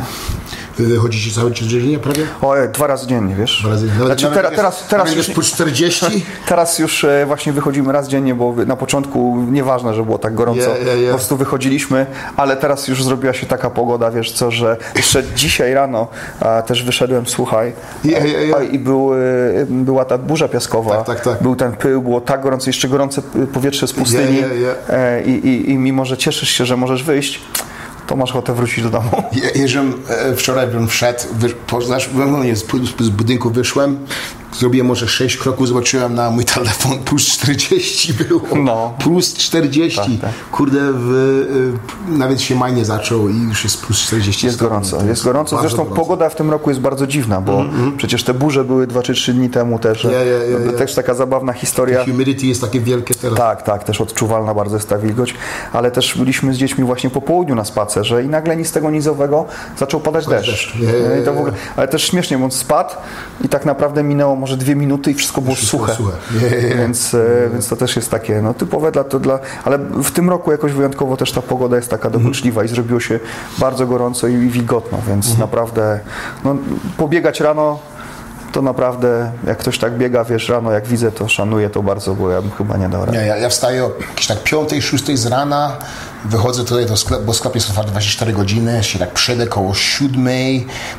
Wy 0.77 0.85
wychodzicie 0.85 1.31
cały 1.35 1.51
czas 1.51 1.67
dziennie 1.67 1.99
prawie? 1.99 2.23
O, 2.41 2.53
dwa 2.73 2.87
razy 2.87 3.07
dziennie, 3.07 3.35
wiesz? 3.35 3.59
Dwa 3.61 3.69
razy. 3.69 3.87
Nawet, 3.87 4.05
Znaczy, 4.19 4.35
teraz, 4.35 4.53
teraz, 4.55 4.83
teraz, 4.89 5.15
już, 5.15 5.29
po 5.29 5.41
40? 5.41 6.05
teraz 6.47 6.79
już 6.79 7.05
właśnie 7.25 7.53
wychodzimy 7.53 7.93
raz 7.93 8.07
dziennie, 8.07 8.35
bo 8.35 8.55
na 8.67 8.75
początku 8.75 9.45
nieważne, 9.51 9.93
że 9.93 10.03
było 10.03 10.17
tak 10.17 10.33
gorąco, 10.33 10.61
Ja, 10.61 10.77
ja, 10.77 10.95
ja. 10.95 11.11
po 11.11 11.15
prostu 11.17 11.37
wychodziliśmy, 11.37 12.05
ale 12.37 12.57
teraz 12.57 12.87
już 12.87 13.03
zrobiła 13.03 13.33
się 13.33 13.45
taka 13.45 13.69
pogoda, 13.69 14.11
wiesz 14.11 14.31
co, 14.31 14.51
że 14.51 14.77
jeszcze 14.95 15.23
dzisiaj 15.35 15.73
rano 15.73 16.07
a, 16.39 16.61
też 16.61 16.83
wyszedłem, 16.83 17.27
słuchaj, 17.27 17.73
a, 18.55 18.63
i 18.63 18.75
e, 18.75 19.65
była 19.69 20.05
ta 20.05 20.17
burza 20.17 20.47
piaskowa, 20.47 20.95
Tak, 20.97 21.05
tak, 21.05 21.21
tak. 21.21 21.43
był 21.43 21.55
ten 21.55 21.71
pył, 21.71 22.01
było 22.01 22.21
tak 22.21 22.41
gorąco, 22.41 22.69
jeszcze 22.69 22.87
gorące 22.87 23.21
powietrze 23.53 23.87
z 23.87 23.93
pustyni. 23.93 24.43
E, 24.89 25.23
I, 25.23 25.47
i, 25.47 25.71
i 25.71 25.77
mimo, 25.77 26.05
że 26.05 26.17
cieszysz 26.17 26.49
się, 26.49 26.65
że 26.65 26.77
możesz 26.77 27.03
wyjść, 27.03 27.41
to 28.13 28.17
masz 28.17 28.29
ochotę 28.29 28.53
wrócić 28.53 28.83
do 28.83 28.89
domu. 28.89 29.23
Je- 29.31 29.61
Jeżem, 29.61 29.93
e, 30.09 30.35
wczoraj 30.35 30.67
bym 30.67 30.87
wszedł, 30.87 31.19
wy, 31.31 31.49
poznasz, 31.49 32.09
z 32.99 33.09
budynku 33.09 33.49
wyszłem, 33.49 33.99
zrobiłem 34.59 34.87
może 34.87 35.07
6 35.07 35.37
kroków, 35.37 35.67
zobaczyłem 35.67 36.15
na 36.15 36.31
mój 36.31 36.45
telefon, 36.45 36.99
plus 36.99 37.27
40 37.27 38.13
było. 38.13 38.41
No. 38.63 38.93
Plus 38.99 39.33
40. 39.33 39.99
Tak, 39.99 40.07
tak. 40.21 40.49
Kurde, 40.51 40.79
w, 40.93 41.45
e, 42.11 42.17
nawet 42.17 42.41
się 42.41 42.55
maj 42.55 42.73
nie 42.73 42.85
zaczął 42.85 43.29
i 43.29 43.37
już 43.41 43.63
jest 43.63 43.81
plus 43.81 44.01
40. 44.01 44.45
Jest 44.45 44.57
stopni. 44.57 44.69
gorąco, 44.69 45.05
jest 45.05 45.23
gorąco. 45.23 45.59
Zresztą 45.59 45.77
gorąco. 45.77 45.95
pogoda 45.95 46.29
w 46.29 46.35
tym 46.35 46.51
roku 46.51 46.69
jest 46.69 46.81
bardzo 46.81 47.07
dziwna, 47.07 47.41
bo 47.41 47.65
przecież 47.97 48.23
te 48.23 48.33
burze 48.33 48.63
były 48.63 48.87
2 48.87 49.01
czy 49.01 49.13
3 49.13 49.33
dni 49.33 49.49
temu 49.49 49.79
też. 49.79 50.03
Ja, 50.03 50.11
ja, 50.11 50.23
ja, 50.23 50.59
No, 50.59 50.71
ja. 50.71 50.77
Też 50.77 50.95
taka 50.95 51.13
zabawna 51.13 51.53
historia. 51.53 52.05
Humidity 52.05 52.47
jest 52.47 52.61
takie 52.61 52.79
wielkie 52.79 53.15
teraz. 53.15 53.37
Tak, 53.37 53.61
tak, 53.63 53.83
też 53.83 54.01
odczuwalna 54.01 54.53
bardzo 54.53 54.75
jest 54.75 54.89
ta 54.89 54.97
wilgoć, 54.97 55.33
ale 55.73 55.91
też 55.91 56.17
byliśmy 56.17 56.53
z 56.53 56.57
dziećmi 56.57 56.83
właśnie 56.83 57.09
po 57.09 57.21
południu 57.21 57.55
na 57.55 57.65
spacerze 57.65 58.23
i 58.23 58.27
nagle 58.27 58.55
nic 58.55 58.67
z 58.67 58.71
tego 58.71 58.91
nizowego 58.91 59.45
zaczął 59.77 59.99
padać 59.99 60.27
deszcz. 60.27 60.49
deszcz. 60.49 60.73
W 60.75 61.25
je. 61.25 61.31
ogóle, 61.31 61.53
ale 61.75 61.87
też 61.87 62.03
śmiesznie, 62.03 62.37
bo 62.37 62.45
on 62.45 62.51
spadł 62.51 62.93
i 63.45 63.49
tak 63.49 63.65
naprawdę 63.65 64.03
minęło 64.03 64.35
może 64.43 64.57
dwie 64.57 64.75
minuty 64.75 65.11
i 65.11 65.13
wszystko 65.13 65.41
było 65.41 65.55
Wszystko 65.55 65.77
suche. 65.77 65.93
suche. 65.95 66.11
Je, 66.41 66.49
je, 66.49 66.67
je. 66.67 66.75
Więc, 66.75 67.13
e, 67.13 67.49
więc 67.53 67.67
to 67.67 67.75
też 67.75 67.95
jest 67.95 68.11
takie 68.11 68.41
no, 68.41 68.53
typowe 68.53 68.91
dla, 68.91 69.03
to 69.03 69.19
dla... 69.19 69.39
Ale 69.63 69.77
w 69.77 70.11
tym 70.11 70.29
roku 70.29 70.51
jakoś 70.51 70.71
wyjątkowo 70.71 71.17
też 71.17 71.31
ta 71.31 71.41
pogoda 71.41 71.75
jest 71.75 71.89
taka 71.89 72.05
Mhm. 72.07 72.23
dokuczliwa 72.23 72.63
i 72.63 72.67
zrobiło 72.67 72.99
się 72.99 73.19
bardzo 73.57 73.87
gorąco 73.87 74.27
i 74.27 74.37
wilgotno, 74.37 74.97
więc 75.07 75.25
Mhm. 75.25 75.41
naprawdę 75.41 75.99
no, 76.43 76.55
pobiegać 76.97 77.39
rano 77.39 77.79
to 78.51 78.61
naprawdę, 78.61 79.31
jak 79.47 79.57
ktoś 79.57 79.79
tak 79.79 79.97
biega, 79.97 80.23
wiesz, 80.23 80.49
rano 80.49 80.71
jak 80.71 80.87
widzę, 80.87 81.11
to 81.11 81.27
szanuję 81.27 81.69
to 81.69 81.83
bardzo, 81.83 82.13
bo 82.15 82.29
ja 82.29 82.41
bym 82.41 82.51
chyba 82.51 82.77
nie 82.77 82.89
dał 82.89 83.05
rady. 83.05 83.17
Nie, 83.17 83.25
ja, 83.25 83.37
ja 83.37 83.49
wstaję 83.49 83.85
o 83.85 83.91
jakieś 84.09 84.27
tak 84.27 84.43
5, 84.43 84.69
6 84.83 85.17
z 85.19 85.25
rana, 85.25 85.71
wychodzę 86.25 86.63
tutaj 86.65 86.85
do 86.85 86.97
sklepu, 86.97 87.23
bo 87.23 87.33
sklep 87.33 87.55
jest 87.55 87.69
otwarty 87.69 87.91
24 87.91 88.33
godziny, 88.33 88.83
się 88.83 88.99
tak 88.99 89.11
przejdę 89.11 89.47
koło 89.47 89.73
7, 89.73 90.23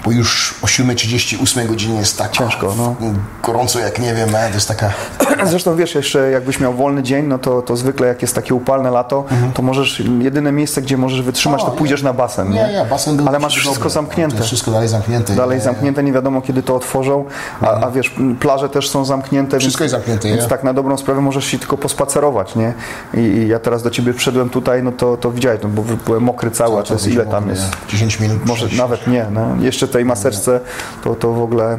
bo 0.04 0.10
już 0.10 0.54
o 0.62 0.66
7.30, 0.66 1.42
8 1.42 1.66
godzinie 1.66 1.98
jest 1.98 2.18
tak 2.18 2.30
Ciężko, 2.32 2.74
no. 2.78 2.94
gorąco 3.42 3.78
jak 3.78 3.98
nie 3.98 4.14
wiem, 4.14 4.36
e, 4.36 4.48
to 4.48 4.54
jest 4.54 4.68
taka... 4.68 4.90
Zresztą 5.50 5.76
wiesz, 5.76 5.94
jeszcze 5.94 6.30
jakbyś 6.30 6.60
miał 6.60 6.74
wolny 6.74 7.02
dzień, 7.02 7.26
no 7.26 7.38
to, 7.38 7.62
to 7.62 7.76
zwykle 7.76 8.06
jak 8.06 8.22
jest 8.22 8.34
takie 8.34 8.54
upalne 8.54 8.90
lato, 8.90 9.24
to 9.54 9.62
możesz, 9.62 10.02
jedyne 10.20 10.52
miejsce, 10.52 10.82
gdzie 10.82 10.96
możesz 10.96 11.22
wytrzymać, 11.22 11.62
O, 11.62 11.64
to 11.64 11.70
pójdziesz 11.70 12.02
na 12.02 12.12
basen, 12.12 12.50
nie? 12.50 12.54
Nie, 12.66 12.72
nie, 12.72 12.84
basen 12.90 13.16
był 13.16 13.28
Ale 13.28 13.38
masz 13.38 13.52
dobry. 13.54 13.60
wszystko 13.60 13.90
zamknięte. 13.90 14.32
To 14.32 14.38
jest 14.38 14.46
wszystko 14.48 14.70
dalej 14.70 14.88
zamknięte. 14.88 15.34
Dalej 15.34 15.58
Nie, 15.58 15.64
zamknięte, 15.64 16.02
nie 16.02 16.12
wiadomo 16.12 16.42
kiedy 16.42 16.62
to 16.62 16.76
otworzą, 16.76 17.24
a, 17.60 17.70
a 17.86 17.90
wiesz, 17.90 18.14
plaże 18.40 18.68
też 18.68 18.88
są 18.88 19.04
zamknięte. 19.04 19.58
Wszystko 19.58 19.84
więc, 19.84 19.92
jest 19.92 20.04
zamknięte, 20.04 20.28
Więc 20.28 20.42
nie? 20.42 20.48
tak 20.48 20.64
na 20.64 20.72
dobrą 20.74 20.96
sprawę 20.96 21.20
możesz 21.20 21.44
się 21.46 21.58
tylko 21.58 21.78
pospacerować, 21.78 22.54
nie? 22.56 22.72
I, 23.14 23.18
I 23.18 23.48
ja 23.48 23.58
teraz 23.58 23.82
do 23.82 23.90
ciebie 23.90 24.12
wszedłem 24.12 24.50
tutaj, 24.50 24.82
no 24.82 24.92
to, 24.92 25.13
to 25.16 25.30
widziałeś, 25.30 25.60
no, 25.62 25.68
bo 25.68 25.82
byłem 26.06 26.22
mokry 26.22 26.50
cały, 26.50 26.80
a 26.80 26.82
to 26.82 26.94
jest 26.94 27.06
ile 27.06 27.26
tam 27.26 27.48
jest? 27.48 27.62
10 27.88 28.20
minut. 28.20 28.46
Może 28.46 28.68
nawet 28.76 29.06
nie, 29.06 29.26
no. 29.30 29.56
jeszcze 29.60 29.88
tej 29.88 30.04
maseczce 30.04 30.60
to, 31.04 31.14
to 31.14 31.32
w 31.32 31.42
ogóle 31.42 31.78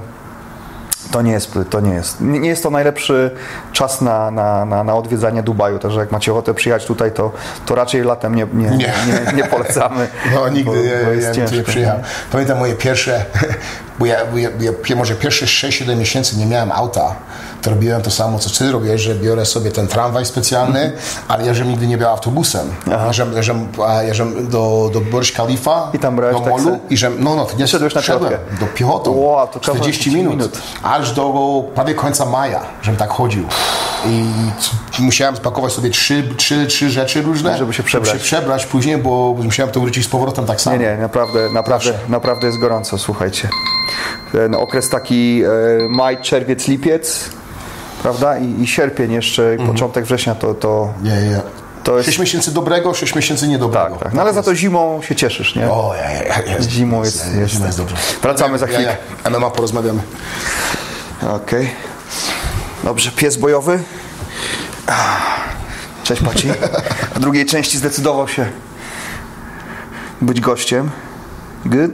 to 1.12 1.22
nie 1.22 1.32
jest, 1.32 1.52
to 1.70 1.80
nie 1.80 1.94
jest, 1.94 2.22
nie 2.22 2.50
jest 2.50 2.64
to 2.64 2.70
najlepszy 2.70 3.32
czas 3.72 4.02
na, 4.02 4.32
na, 4.32 4.66
na, 4.66 4.84
na 4.84 4.96
odwiedzanie 4.96 5.44
Dubaju, 5.44 5.80
także 5.80 6.00
jak 6.00 6.12
macie 6.12 6.32
ochotę 6.32 6.54
przyjechać 6.54 6.86
tutaj, 6.86 7.12
to, 7.12 7.32
to 7.66 7.76
raczej 7.76 8.04
latem 8.04 8.36
nie, 8.36 8.48
nie, 8.54 8.70
nie. 8.70 8.78
Nie. 8.78 9.34
nie, 9.36 9.44
polecamy. 9.44 10.08
No 10.36 10.50
nigdy 10.50 10.72
bo, 10.72 10.76
nie, 10.76 11.06
bo 11.06 11.12
jest 11.12 11.28
nie, 11.28 11.34
ciężko. 11.34 11.56
nie 11.56 11.64
przyjechałem. 11.64 12.04
Pamiętam 12.32 12.58
moje 12.60 12.76
pierwsze, 12.76 13.26
bo 14.00 14.06
ja, 14.06 14.16
ja, 14.36 14.50
ja 14.90 14.96
może 14.96 15.16
pierwsze 15.16 15.46
6-7 15.46 15.98
miesięcy 15.98 16.38
nie 16.38 16.46
miałem 16.46 16.72
auta, 16.72 17.16
to 17.62 17.70
robiłem 17.70 18.02
to 18.02 18.12
samo, 18.12 18.40
co 18.40 18.50
ty 18.50 18.72
robisz, 18.72 19.02
że 19.02 19.16
biorę 19.16 19.46
sobie 19.46 19.72
ten 19.72 19.88
tramwaj 19.88 20.26
specjalny, 20.26 20.92
ale 21.28 21.46
ja 21.46 21.54
żem 21.54 21.70
nigdy 21.70 21.88
nie 21.88 21.98
był 21.98 22.08
autobusem. 22.08 22.74
A 23.88 24.04
ja 24.04 24.14
żem 24.14 24.50
do, 24.50 24.90
do 24.94 25.02
Burj 25.02 25.32
Khalifa, 25.36 25.92
I 25.94 26.00
tam 26.00 26.16
do 26.16 26.22
molu 26.40 26.42
taksy? 26.72 26.80
i 26.90 26.98
żem, 26.98 27.16
no 27.20 27.36
no, 27.36 27.48
nie 27.58 27.68
Szedłeś 27.68 27.96
na 27.96 28.02
szedłem 28.02 28.32
piechotkę? 28.32 28.60
do 28.66 28.66
piechotą, 28.74 29.12
Wow, 29.12 29.48
to 29.48 29.60
kawał 29.60 29.76
40 29.76 30.12
minut. 30.12 30.34
minut, 30.34 30.58
aż 30.84 31.12
do 31.14 31.64
prawie 31.76 31.94
końca 31.94 32.26
maja, 32.26 32.62
żem 32.82 32.96
tak 32.96 33.10
chodził. 33.10 33.44
I 35.00 35.02
musiałem 35.02 35.36
spakować 35.36 35.74
sobie 35.74 35.90
trzy, 35.90 36.24
trzy, 36.38 36.66
trzy 36.68 36.90
rzeczy 36.90 37.22
różne, 37.22 37.58
Żeby 37.58 37.74
się 37.74 37.84
przebrać. 37.84 38.08
żeby 38.10 38.20
się 38.20 38.26
przebrać 38.26 38.66
później, 38.66 38.98
bo 38.98 39.36
musiałem 39.44 39.72
to 39.72 39.80
wrócić 39.80 40.06
z 40.06 40.08
powrotem 40.08 40.46
tak 40.46 40.62
samo. 40.62 40.78
Nie, 40.78 40.84
nie, 40.86 40.98
naprawdę, 40.98 41.50
naprawdę, 41.50 41.94
naprawdę 42.10 42.48
jest 42.48 42.60
gorąco, 42.60 42.98
słuchajcie. 42.98 43.50
Ten 44.32 44.56
okres 44.56 44.90
taki 44.90 45.42
e, 45.44 45.50
maj, 45.90 46.22
czerwiec, 46.22 46.68
lipiec, 46.68 47.30
prawda? 48.02 48.38
I, 48.38 48.62
i 48.62 48.68
sierpień 48.68 49.12
jeszcze, 49.12 49.52
Mhm. 49.52 49.70
początek 49.72 50.06
września 50.06 50.36
to, 50.36 50.54
to 50.54 50.94
Nie, 51.04 51.10
nie. 51.12 51.42
To 51.84 51.98
jest- 51.98 52.06
6 52.06 52.20
miesięcy 52.20 52.54
dobrego, 52.54 52.94
6 52.94 53.16
miesięcy 53.16 53.48
niedobrego. 53.48 53.90
tak, 53.96 54.04
tak. 54.04 54.14
No 54.14 54.22
ale 54.22 54.34
za 54.34 54.44
to 54.44 54.56
zimą 54.56 55.02
się 55.02 55.16
cieszysz, 55.16 55.56
nie? 55.56 55.70
O, 55.72 55.94
ja, 55.98 56.12
ja, 56.12 56.24
ja, 56.24 56.56
jest, 56.56 56.70
Zimą 56.70 57.04
jest- 57.04 57.36
jest- 57.36 57.54
zima 57.54 57.66
jest 57.66 57.78
dobrze. 57.78 57.96
Wracamy 58.22 58.58
za 58.58 58.66
Ja, 58.66 58.74
chwilkę. 58.74 58.98
ja, 59.24 59.30
MMA 59.30 59.50
porozmawiamy. 59.50 60.02
Okej. 61.36 61.70
Dobrze, 62.84 63.12
pies 63.12 63.38
bojowy. 63.38 63.80
Cześć 66.04 66.22
Paci. 66.24 66.50
W 67.16 67.20
drugiej 67.20 67.46
części 67.46 67.78
zdecydował 67.78 68.28
się 68.28 68.46
być 70.22 70.42
gościem. 70.42 70.90
Good. 71.66 71.92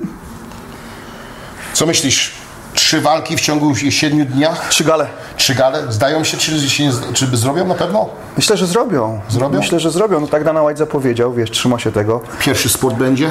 Co 1.81 1.87
myślisz? 1.87 2.31
Trzy 2.73 3.01
walki 3.01 3.37
w 3.37 3.41
ciągu 3.41 3.75
7 3.75 4.25
dniach? 4.25 4.69
Trzy 4.69 4.83
gale. 4.83 5.07
Trzy 5.41 5.55
gale? 5.55 5.83
Zdają 5.89 6.23
się, 6.23 6.37
czy, 6.37 6.69
się 6.69 6.83
nie, 6.85 6.91
czy 7.13 7.37
zrobią 7.37 7.67
na 7.67 7.75
pewno? 7.75 8.09
Myślę, 8.37 8.57
że 8.57 8.67
zrobią. 8.67 9.19
Zrobią? 9.29 9.59
Myślę, 9.59 9.79
że 9.79 9.91
zrobią. 9.91 10.19
No 10.19 10.27
tak 10.27 10.43
Dana 10.43 10.63
White 10.63 10.77
zapowiedział, 10.77 11.33
wiesz, 11.33 11.51
trzyma 11.51 11.79
się 11.79 11.91
tego. 11.91 12.21
Pierwszy 12.39 12.69
sport 12.69 12.95
będzie? 12.95 13.29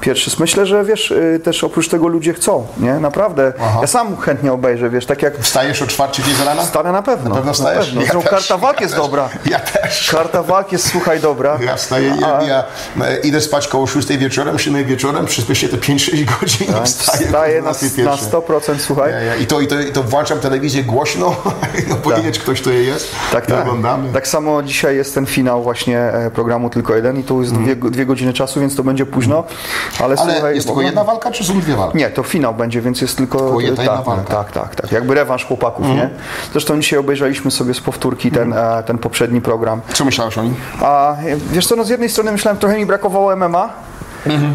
Pierwszy. 0.00 0.30
Myślę, 0.38 0.66
że 0.66 0.84
wiesz, 0.84 1.10
y, 1.10 1.40
też 1.44 1.64
oprócz 1.64 1.88
tego 1.88 2.08
ludzie 2.08 2.34
chcą, 2.34 2.66
nie? 2.78 2.94
Naprawdę. 2.94 3.52
Aha. 3.60 3.78
Ja 3.80 3.86
sam 3.86 4.16
chętnie 4.16 4.52
obejrzę, 4.52 4.90
wiesz, 4.90 5.06
tak 5.06 5.22
jak 5.22 5.38
Wstajesz 5.38 5.82
o 5.82 5.86
czwartej 5.86 6.24
z 6.34 6.40
rana? 6.40 6.62
Stanę 6.62 6.92
na 6.92 7.02
pewno. 7.02 7.30
Na 7.30 7.36
pewno 7.36 7.52
wstajesz? 7.52 7.86
pewno. 7.86 8.02
Ja 8.02 8.08
też, 8.08 8.24
karta 8.30 8.56
walk 8.56 8.76
ja 8.76 8.82
jest 8.82 8.94
też. 8.94 9.04
dobra. 9.04 9.28
Ja 9.46 9.60
też. 9.60 10.08
Karta 10.10 10.42
walk 10.42 10.72
jest, 10.72 10.90
słuchaj, 10.90 11.20
dobra. 11.20 11.58
Ja 11.60 11.76
wstaję, 11.76 12.16
ja, 12.20 12.42
ja 12.42 12.64
e, 13.06 13.20
idę 13.20 13.40
spać 13.40 13.68
koło 13.68 13.86
6 13.86 14.08
wieczorem, 14.08 14.58
7 14.58 14.84
wieczorem, 14.84 15.26
przyspię 15.26 15.54
się 15.54 15.68
te 15.68 15.76
5-6 15.76 16.24
godzin 16.40 16.66
i 16.82 16.86
wstaję, 16.86 17.26
Wstaję 17.26 17.62
na, 17.62 17.72
12 17.72 17.86
na 18.04 18.10
pierwsze. 18.10 18.26
100%, 18.26 18.78
słuchaj. 18.78 19.12
Ja, 19.12 19.20
ja. 19.20 19.36
I, 19.36 19.46
to, 19.46 19.60
i, 19.60 19.66
to, 19.66 19.80
I 19.80 19.92
to 19.92 20.02
włączam 20.02 20.40
telewizję 20.40 20.84
głośno, 20.84 21.36
no 21.90 21.96
powiedzieć 21.96 22.38
ktoś, 22.38 22.60
kto 22.60 22.70
je 22.70 22.84
jest. 22.84 23.14
Tak, 23.32 23.46
tak. 23.46 23.60
oglądamy. 23.60 24.12
Tak 24.12 24.28
samo 24.28 24.62
dzisiaj 24.62 24.96
jest 24.96 25.14
ten 25.14 25.26
finał 25.26 25.62
właśnie 25.62 25.98
e, 25.98 26.30
programu 26.30 26.70
Tylko 26.70 26.96
Jeden 26.96 27.18
i 27.18 27.22
to 27.22 27.40
jest 27.40 27.54
dwie, 27.54 27.76
dwie 27.76 28.06
godziny 28.06 28.32
czasu, 28.32 28.60
więc 28.60 28.76
to 28.76 28.84
będzie 28.84 29.06
późno. 29.06 29.44
Ale, 29.98 30.16
Ale 30.18 30.32
słuchaj, 30.32 30.54
jest 30.54 30.66
tylko 30.66 30.82
jedna 30.82 31.04
walka, 31.04 31.30
czy 31.30 31.44
są 31.44 31.60
dwie 31.60 31.76
walki? 31.76 31.98
Nie, 31.98 32.10
to 32.10 32.22
finał 32.22 32.54
będzie, 32.54 32.80
więc 32.80 33.00
jest 33.00 33.16
tylko. 33.16 33.38
Tylko 33.38 33.60
jedna 33.60 33.84
tak, 33.84 34.04
walka. 34.04 34.34
tak, 34.34 34.52
tak, 34.52 34.74
tak. 34.76 34.92
Jakby 34.92 35.14
rewanż 35.14 35.44
chłopaków, 35.44 35.86
nie? 35.86 36.10
Zresztą 36.52 36.80
dzisiaj 36.80 36.98
obejrzeliśmy 36.98 37.50
sobie 37.50 37.74
z 37.74 37.80
powtórki 37.80 38.30
ten, 38.30 38.52
e, 38.52 38.82
ten 38.86 38.98
poprzedni 38.98 39.40
program. 39.40 39.80
Co 39.92 40.04
myślałeś 40.04 40.38
o 40.38 40.42
nim? 40.42 40.54
A 40.80 41.12
e, 41.12 41.36
wiesz 41.52 41.66
co, 41.66 41.76
no 41.76 41.84
z 41.84 41.88
jednej 41.88 42.08
strony 42.08 42.32
myślałem, 42.32 42.58
trochę 42.58 42.76
mi 42.76 42.86
brakowało 42.86 43.36
MMA. 43.36 43.88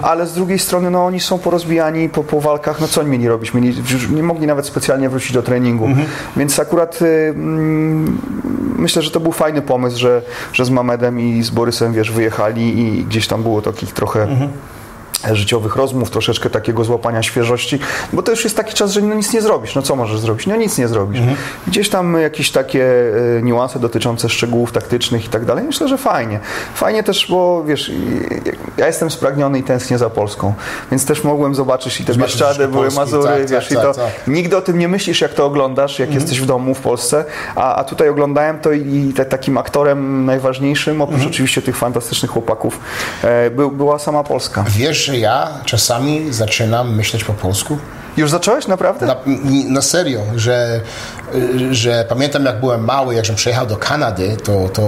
Ale 0.01 0.27
z 0.27 0.33
drugiej 0.33 0.59
strony 0.59 0.91
no, 0.91 1.05
oni 1.05 1.19
są 1.19 1.39
porozbijani 1.39 2.09
po, 2.09 2.23
po 2.23 2.41
walkach, 2.41 2.81
no 2.81 2.87
co 2.87 3.01
oni 3.01 3.09
mieli 3.09 3.27
robić? 3.27 3.53
Mieli, 3.53 3.75
nie 4.09 4.23
mogli 4.23 4.47
nawet 4.47 4.65
specjalnie 4.65 5.09
wrócić 5.09 5.31
do 5.31 5.43
treningu, 5.43 5.87
więc 6.37 6.59
akurat 6.59 7.01
y, 7.01 7.05
mm, 7.35 8.17
myślę, 8.77 9.01
że 9.01 9.11
to 9.11 9.19
był 9.19 9.31
fajny 9.31 9.61
pomysł, 9.61 9.99
że, 9.99 10.21
że 10.53 10.65
z 10.65 10.69
Mamedem 10.69 11.19
i 11.19 11.43
z 11.43 11.49
Borysem, 11.49 11.93
wiesz, 11.93 12.11
wyjechali 12.11 12.79
i 12.79 13.03
gdzieś 13.03 13.27
tam 13.27 13.43
było 13.43 13.61
takich 13.61 13.93
trochę 13.93 14.27
życiowych 15.31 15.75
rozmów, 15.75 16.09
troszeczkę 16.09 16.49
takiego 16.49 16.83
złapania 16.83 17.23
świeżości, 17.23 17.79
bo 18.13 18.23
to 18.23 18.31
już 18.31 18.43
jest 18.43 18.57
taki 18.57 18.73
czas, 18.73 18.91
że 18.91 19.01
no 19.01 19.15
nic 19.15 19.33
nie 19.33 19.41
zrobisz. 19.41 19.75
No 19.75 19.81
co 19.81 19.95
możesz 19.95 20.19
zrobić? 20.19 20.47
No 20.47 20.55
nic 20.55 20.77
nie 20.77 20.87
zrobisz. 20.87 21.21
Gdzieś 21.67 21.89
tam 21.89 22.17
jakieś 22.21 22.51
takie 22.51 22.85
e, 23.37 23.41
niuanse 23.41 23.79
dotyczące 23.79 24.29
szczegółów 24.29 24.71
taktycznych 24.71 25.25
i 25.25 25.29
tak 25.29 25.45
dalej. 25.45 25.63
Myślę, 25.63 25.87
że 25.87 25.97
fajnie. 25.97 26.39
Fajnie 26.75 27.03
też, 27.03 27.27
bo 27.29 27.63
wiesz, 27.63 27.91
ja 28.77 28.87
jestem 28.87 29.11
spragniony 29.11 29.59
i 29.59 29.63
tęsknię 29.63 29.97
za 29.97 30.09
Polską, 30.09 30.53
więc 30.91 31.05
też 31.05 31.23
mogłem 31.23 31.55
zobaczyć 31.55 32.01
i 32.01 32.05
te 32.05 32.13
Zobaczyć 32.13 32.35
Bieszczady, 32.35 32.67
były 32.67 32.83
Polski, 32.83 32.99
Mazury, 32.99 33.23
tak, 33.23 33.49
wiesz, 33.49 33.67
tak, 33.67 33.71
i 33.71 33.75
to 33.75 33.93
tak, 33.93 33.95
tak. 33.95 34.27
nigdy 34.27 34.57
o 34.57 34.61
tym 34.61 34.79
nie 34.79 34.87
myślisz, 34.87 35.21
jak 35.21 35.33
to 35.33 35.45
oglądasz, 35.45 35.99
jak 35.99 36.13
jesteś 36.13 36.41
w 36.41 36.45
domu 36.45 36.75
w 36.75 36.79
Polsce, 36.79 37.25
a, 37.55 37.75
a 37.75 37.83
tutaj 37.83 38.09
oglądałem 38.09 38.59
to 38.59 38.71
i 38.71 39.13
te, 39.15 39.25
takim 39.25 39.57
aktorem 39.57 40.25
najważniejszym, 40.25 41.01
oprócz 41.01 41.25
oczywiście 41.25 41.61
tych 41.61 41.77
fantastycznych 41.77 42.31
chłopaków, 42.31 42.79
e, 43.23 43.49
był, 43.49 43.71
była 43.71 43.99
sama 43.99 44.23
Polska. 44.23 44.65
Wiesz, 44.67 45.11
że 45.13 45.19
ja 45.19 45.49
czasami 45.65 46.33
zaczynam 46.33 46.95
myśleć 46.95 47.23
po 47.23 47.33
polsku? 47.33 47.77
Już 48.17 48.31
zacząłeś 48.31 48.67
naprawdę? 48.67 49.05
Na, 49.05 49.15
na 49.69 49.81
serio, 49.81 50.21
że, 50.35 50.81
że 51.71 52.05
pamiętam 52.09 52.45
jak 52.45 52.59
byłem 52.59 52.83
mały, 52.85 53.15
jak 53.15 53.25
żem 53.25 53.35
przyjechał 53.35 53.65
do 53.65 53.77
Kanady, 53.77 54.37
to, 54.43 54.69
to 54.73 54.83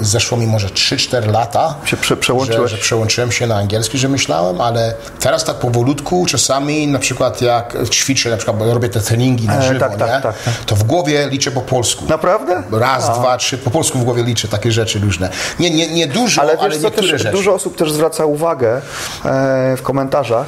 zeszło 0.00 0.38
mi 0.38 0.46
może 0.46 0.68
3-4 0.68 1.32
lata, 1.32 1.74
Się 1.84 1.96
prze- 1.96 2.16
że, 2.46 2.68
że 2.68 2.76
przełączyłem 2.76 3.32
się 3.32 3.46
na 3.46 3.56
angielski, 3.56 3.98
że 3.98 4.08
myślałem, 4.08 4.60
ale 4.60 4.94
teraz 5.20 5.44
tak 5.44 5.56
powolutku, 5.56 6.26
czasami 6.26 6.86
na 6.88 6.98
przykład 6.98 7.42
jak 7.42 7.76
ćwiczę, 7.90 8.30
na 8.30 8.36
przykład 8.36 8.56
robię 8.60 8.88
te 8.88 9.00
treningi 9.00 9.46
na 9.46 9.58
E, 9.58 9.62
żywo, 9.62 9.80
tak, 9.80 9.96
tak, 9.96 10.08
nie? 10.08 10.20
tak, 10.22 10.42
tak. 10.44 10.54
to 10.66 10.76
w 10.76 10.82
głowie 10.82 11.28
liczę 11.28 11.50
po 11.50 11.60
polsku. 11.60 12.04
Naprawdę? 12.08 12.62
Raz, 12.72 13.18
dwa, 13.18 13.36
trzy, 13.36 13.58
po 13.58 13.70
polsku 13.70 13.98
w 13.98 14.04
głowie 14.04 14.22
liczę 14.22 14.48
takie 14.48 14.72
rzeczy 14.72 14.98
różne. 14.98 15.28
Nie, 15.60 15.70
nie, 15.70 15.88
nie 15.88 16.06
dużo, 16.06 16.40
Ale 16.42 16.56
ale, 16.58 16.68
wiesz 16.70 16.78
co, 16.78 16.84
niektóre 16.84 17.08
też 17.08 17.22
rzeczy. 17.22 17.36
dużo 17.36 17.54
osób 17.54 17.76
też 17.76 17.92
zwraca 17.92 18.24
uwagę 18.24 18.76
e, 19.24 19.76
w 19.76 19.82
komentarzach 19.82 20.46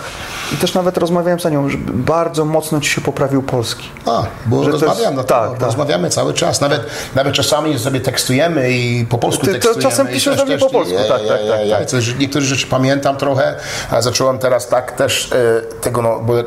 i 0.52 0.56
też 0.56 0.74
nawet 0.74 0.98
rozmawiałem 0.98 1.40
z 1.40 1.44
nią, 1.44 1.68
że 1.68 1.76
bardzo 1.92 2.44
mocno 2.44 2.80
ci 2.80 2.90
się 2.90 3.00
poprawił 3.00 3.42
polski. 3.42 3.88
A, 4.06 4.22
bo 4.46 4.64
Że 4.64 4.70
rozmawiam, 4.70 4.98
jest- 4.98 5.14
no 5.16 5.24
tak, 5.24 5.41
tak, 5.50 5.58
tak. 5.58 5.66
rozmawiamy 5.66 6.10
cały 6.10 6.34
czas. 6.34 6.60
Nawet, 6.60 6.86
nawet 7.14 7.34
czasami 7.34 7.78
sobie 7.78 8.00
tekstujemy 8.00 8.70
i 8.70 9.06
po 9.06 9.18
polsku 9.18 9.40
Ty- 9.46 9.46
to 9.46 9.52
tekstujemy. 9.52 9.82
czasem 9.82 10.08
piszesz 10.08 10.36
do 10.36 10.44
mnie 10.44 10.58
po 10.58 10.70
polsku, 10.70 10.94
tak, 11.08 11.08
tak, 11.08 11.38
tak, 11.48 11.88
tak. 11.90 12.18
Niektóre 12.18 12.44
rzeczy 12.44 12.66
pamiętam 12.66 13.16
trochę, 13.16 13.54
a 13.90 14.02
zacząłem 14.02 14.38
teraz 14.38 14.68
tak 14.68 14.92
też 14.92 15.32
e, 15.32 15.62
tego, 15.80 16.02
no, 16.02 16.20
bo 16.20 16.40
e, 16.40 16.44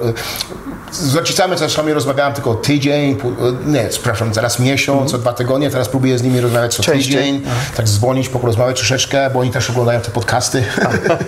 z 0.92 1.16
rodzicami 1.16 1.56
czasami 1.58 1.94
rozmawiałem 1.94 2.34
tylko 2.34 2.56
tydzień, 2.56 3.12
e, 3.12 3.70
nie, 3.72 3.88
przepraszam, 3.90 4.34
zaraz 4.34 4.60
miesiąc, 4.60 5.12
co 5.12 5.18
dwa 5.18 5.34
tygodnie, 5.34 5.70
teraz 5.70 5.90
próbuję 5.90 6.18
z 6.18 6.24
nimi 6.24 6.42
rozmawiać 6.42 6.76
co 6.76 6.80
Mhm. 6.84 6.98
Częściej. 6.98 7.18
tydzień, 7.18 7.44
tak 7.76 7.86
dzwonić, 7.88 8.30
porozmawiać 8.30 8.78
troszeczkę, 8.78 9.30
bo 9.30 9.40
oni 9.40 9.52
też 9.52 9.70
oglądają 9.70 10.02
te 10.02 10.12
podcasty. 10.12 10.64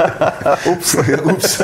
ups. 0.74 0.96
ups. 1.34 1.64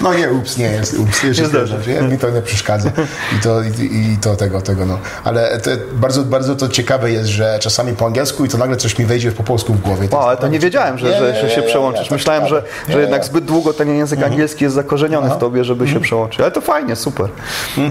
No 0.00 0.14
nie, 0.14 0.30
ups, 0.30 0.56
nie 0.56 0.66
jest, 0.66 0.98
ups, 0.98 1.22
jest, 1.22 1.40
jest 1.40 1.52
dobrze, 1.52 2.02
mi 2.02 2.18
to 2.18 2.30
nie 2.30 2.42
przeszkadza 2.42 2.90
i 3.38 3.42
to, 3.42 3.62
i, 3.62 3.66
i 4.12 4.18
to 4.22 4.36
tego, 4.36 4.60
tego, 4.62 4.86
no. 4.86 4.98
Ale 5.24 5.43
to, 5.62 5.70
bardzo, 5.92 6.22
bardzo 6.22 6.56
to 6.56 6.68
ciekawe 6.68 7.10
jest, 7.10 7.28
że 7.28 7.58
czasami 7.60 7.92
po 7.92 8.06
angielsku 8.06 8.44
i 8.44 8.48
to 8.48 8.58
nagle 8.58 8.76
coś 8.76 8.98
mi 8.98 9.04
wejdzie 9.06 9.32
po 9.32 9.42
polsku 9.42 9.74
w 9.74 9.80
głowie. 9.80 10.08
O, 10.12 10.28
ale 10.28 10.36
to 10.36 10.48
nie 10.48 10.58
wiedziałem, 10.58 10.98
że, 10.98 11.06
Nie, 11.10 11.18
że, 11.18 11.32
nie, 11.32 11.40
że 11.40 11.50
się 11.50 11.60
nie, 11.60 11.66
przełączysz. 11.66 12.02
nie, 12.02 12.08
to 12.08 12.14
Myślałem, 12.14 12.46
że, 12.48 12.62
że 12.88 12.94
Nie, 12.94 13.00
jednak 13.00 13.20
nie. 13.22 13.26
zbyt 13.28 13.44
długo 13.44 13.72
ten 13.72 13.94
język 13.96 14.22
angielski 14.22 14.64
jest 14.64 14.74
zakorzeniony 14.74 15.30
w 15.30 15.36
tobie, 15.38 15.64
żeby 15.64 15.88
się 15.88 16.00
przełączyć. 16.00 16.40
Ale 16.40 16.50
to 16.50 16.60
fajnie, 16.60 16.96
super. 16.96 17.28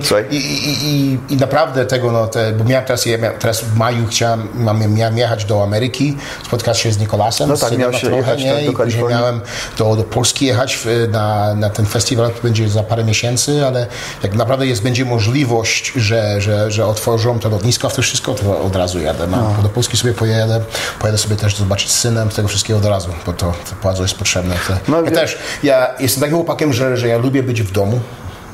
Słuchaj, 0.03 0.25
I, 0.31 0.35
i, 0.35 0.85
i, 0.85 1.17
I 1.29 1.37
naprawdę 1.37 1.85
tego, 1.85 2.11
no, 2.11 2.27
te, 2.27 2.51
bo 2.51 2.63
miałem 2.63 2.85
teraz, 2.85 3.05
ja 3.05 3.17
miałem, 3.17 3.39
teraz 3.39 3.61
w 3.61 3.75
maju 3.77 4.05
chciałem, 4.07 4.47
mam, 4.55 4.93
miałem 4.93 5.17
jechać 5.17 5.45
do 5.45 5.63
Ameryki, 5.63 6.17
spotkać 6.45 6.79
się 6.79 6.91
z 6.91 6.99
Nikolasem. 6.99 7.49
No 7.49 7.57
tak, 7.57 7.73
z 7.73 7.77
miałeś 7.77 8.01
trochę, 8.01 8.15
jechać, 8.17 8.43
nie? 8.43 8.53
tak, 8.53 8.65
do 8.65 8.71
I 8.71 8.75
później 8.75 8.77
Kalifornii. 8.77 9.17
miałem 9.19 9.41
do, 9.77 9.95
do 9.95 10.03
Polski 10.03 10.45
jechać 10.45 10.75
w, 10.77 11.07
na, 11.11 11.55
na 11.55 11.69
ten 11.69 11.85
festiwal, 11.85 12.29
który 12.31 12.43
będzie 12.43 12.69
za 12.69 12.83
parę 12.83 13.03
miesięcy, 13.03 13.65
ale 13.67 13.87
jak 14.23 14.33
naprawdę 14.35 14.67
jest, 14.67 14.83
będzie 14.83 15.05
możliwość, 15.05 15.93
że, 15.95 16.41
że, 16.41 16.71
że 16.71 16.85
otworzą 16.85 17.39
to 17.43 17.49
lotnisko, 17.49 17.89
w 17.89 17.95
to 17.95 18.01
wszystko, 18.01 18.33
to 18.33 18.61
od 18.61 18.75
razu 18.75 18.99
jadę. 18.99 19.27
Mam, 19.27 19.39
No. 19.57 19.63
Do 19.63 19.69
Polski 19.69 19.97
sobie 19.97 20.13
pojadę, 20.13 20.61
pojadę 20.99 21.17
sobie 21.17 21.35
też 21.35 21.55
zobaczyć 21.55 21.91
z 21.91 21.99
synem, 21.99 22.29
tego 22.29 22.47
wszystkiego 22.47 22.79
od 22.79 22.85
razu, 22.85 23.09
bo 23.25 23.33
to, 23.33 23.45
to 23.51 23.75
bardzo 23.83 24.03
jest 24.03 24.15
potrzebne. 24.15 24.55
To, 24.67 24.73
No, 24.87 24.97
ja 24.97 25.03
wie- 25.03 25.11
też, 25.11 25.37
ja 25.63 25.87
jestem 25.99 26.21
takim 26.21 26.35
chłopakiem, 26.35 26.73
że, 26.73 26.97
że 26.97 27.07
ja 27.07 27.17
lubię 27.17 27.43
być 27.43 27.61
w 27.63 27.71
domu. 27.71 27.99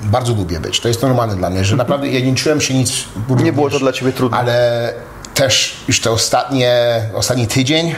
Bardzo 0.04 0.34
lubię 0.34 0.60
być. 0.60 0.80
To 0.80 0.88
jest 0.88 1.02
normalne 1.02 1.36
dla 1.36 1.50
mnie, 1.50 1.66
że 1.66 1.76
naprawdę 1.84 2.08
ja 2.08 2.20
nie 2.26 2.36
czułem 2.36 2.62
się 2.62 2.74
nic. 2.74 2.92
Nie 3.30 3.54
było 3.54 3.70
to 3.70 3.80
dla 3.80 3.92
ciebie 3.92 4.12
trudne. 4.12 4.38
Ale 4.38 4.94
też 5.34 5.78
już 5.88 6.02
te 6.02 6.12
ostatnie, 6.12 6.76
ostatni 7.14 7.48
tydzień 7.48 7.96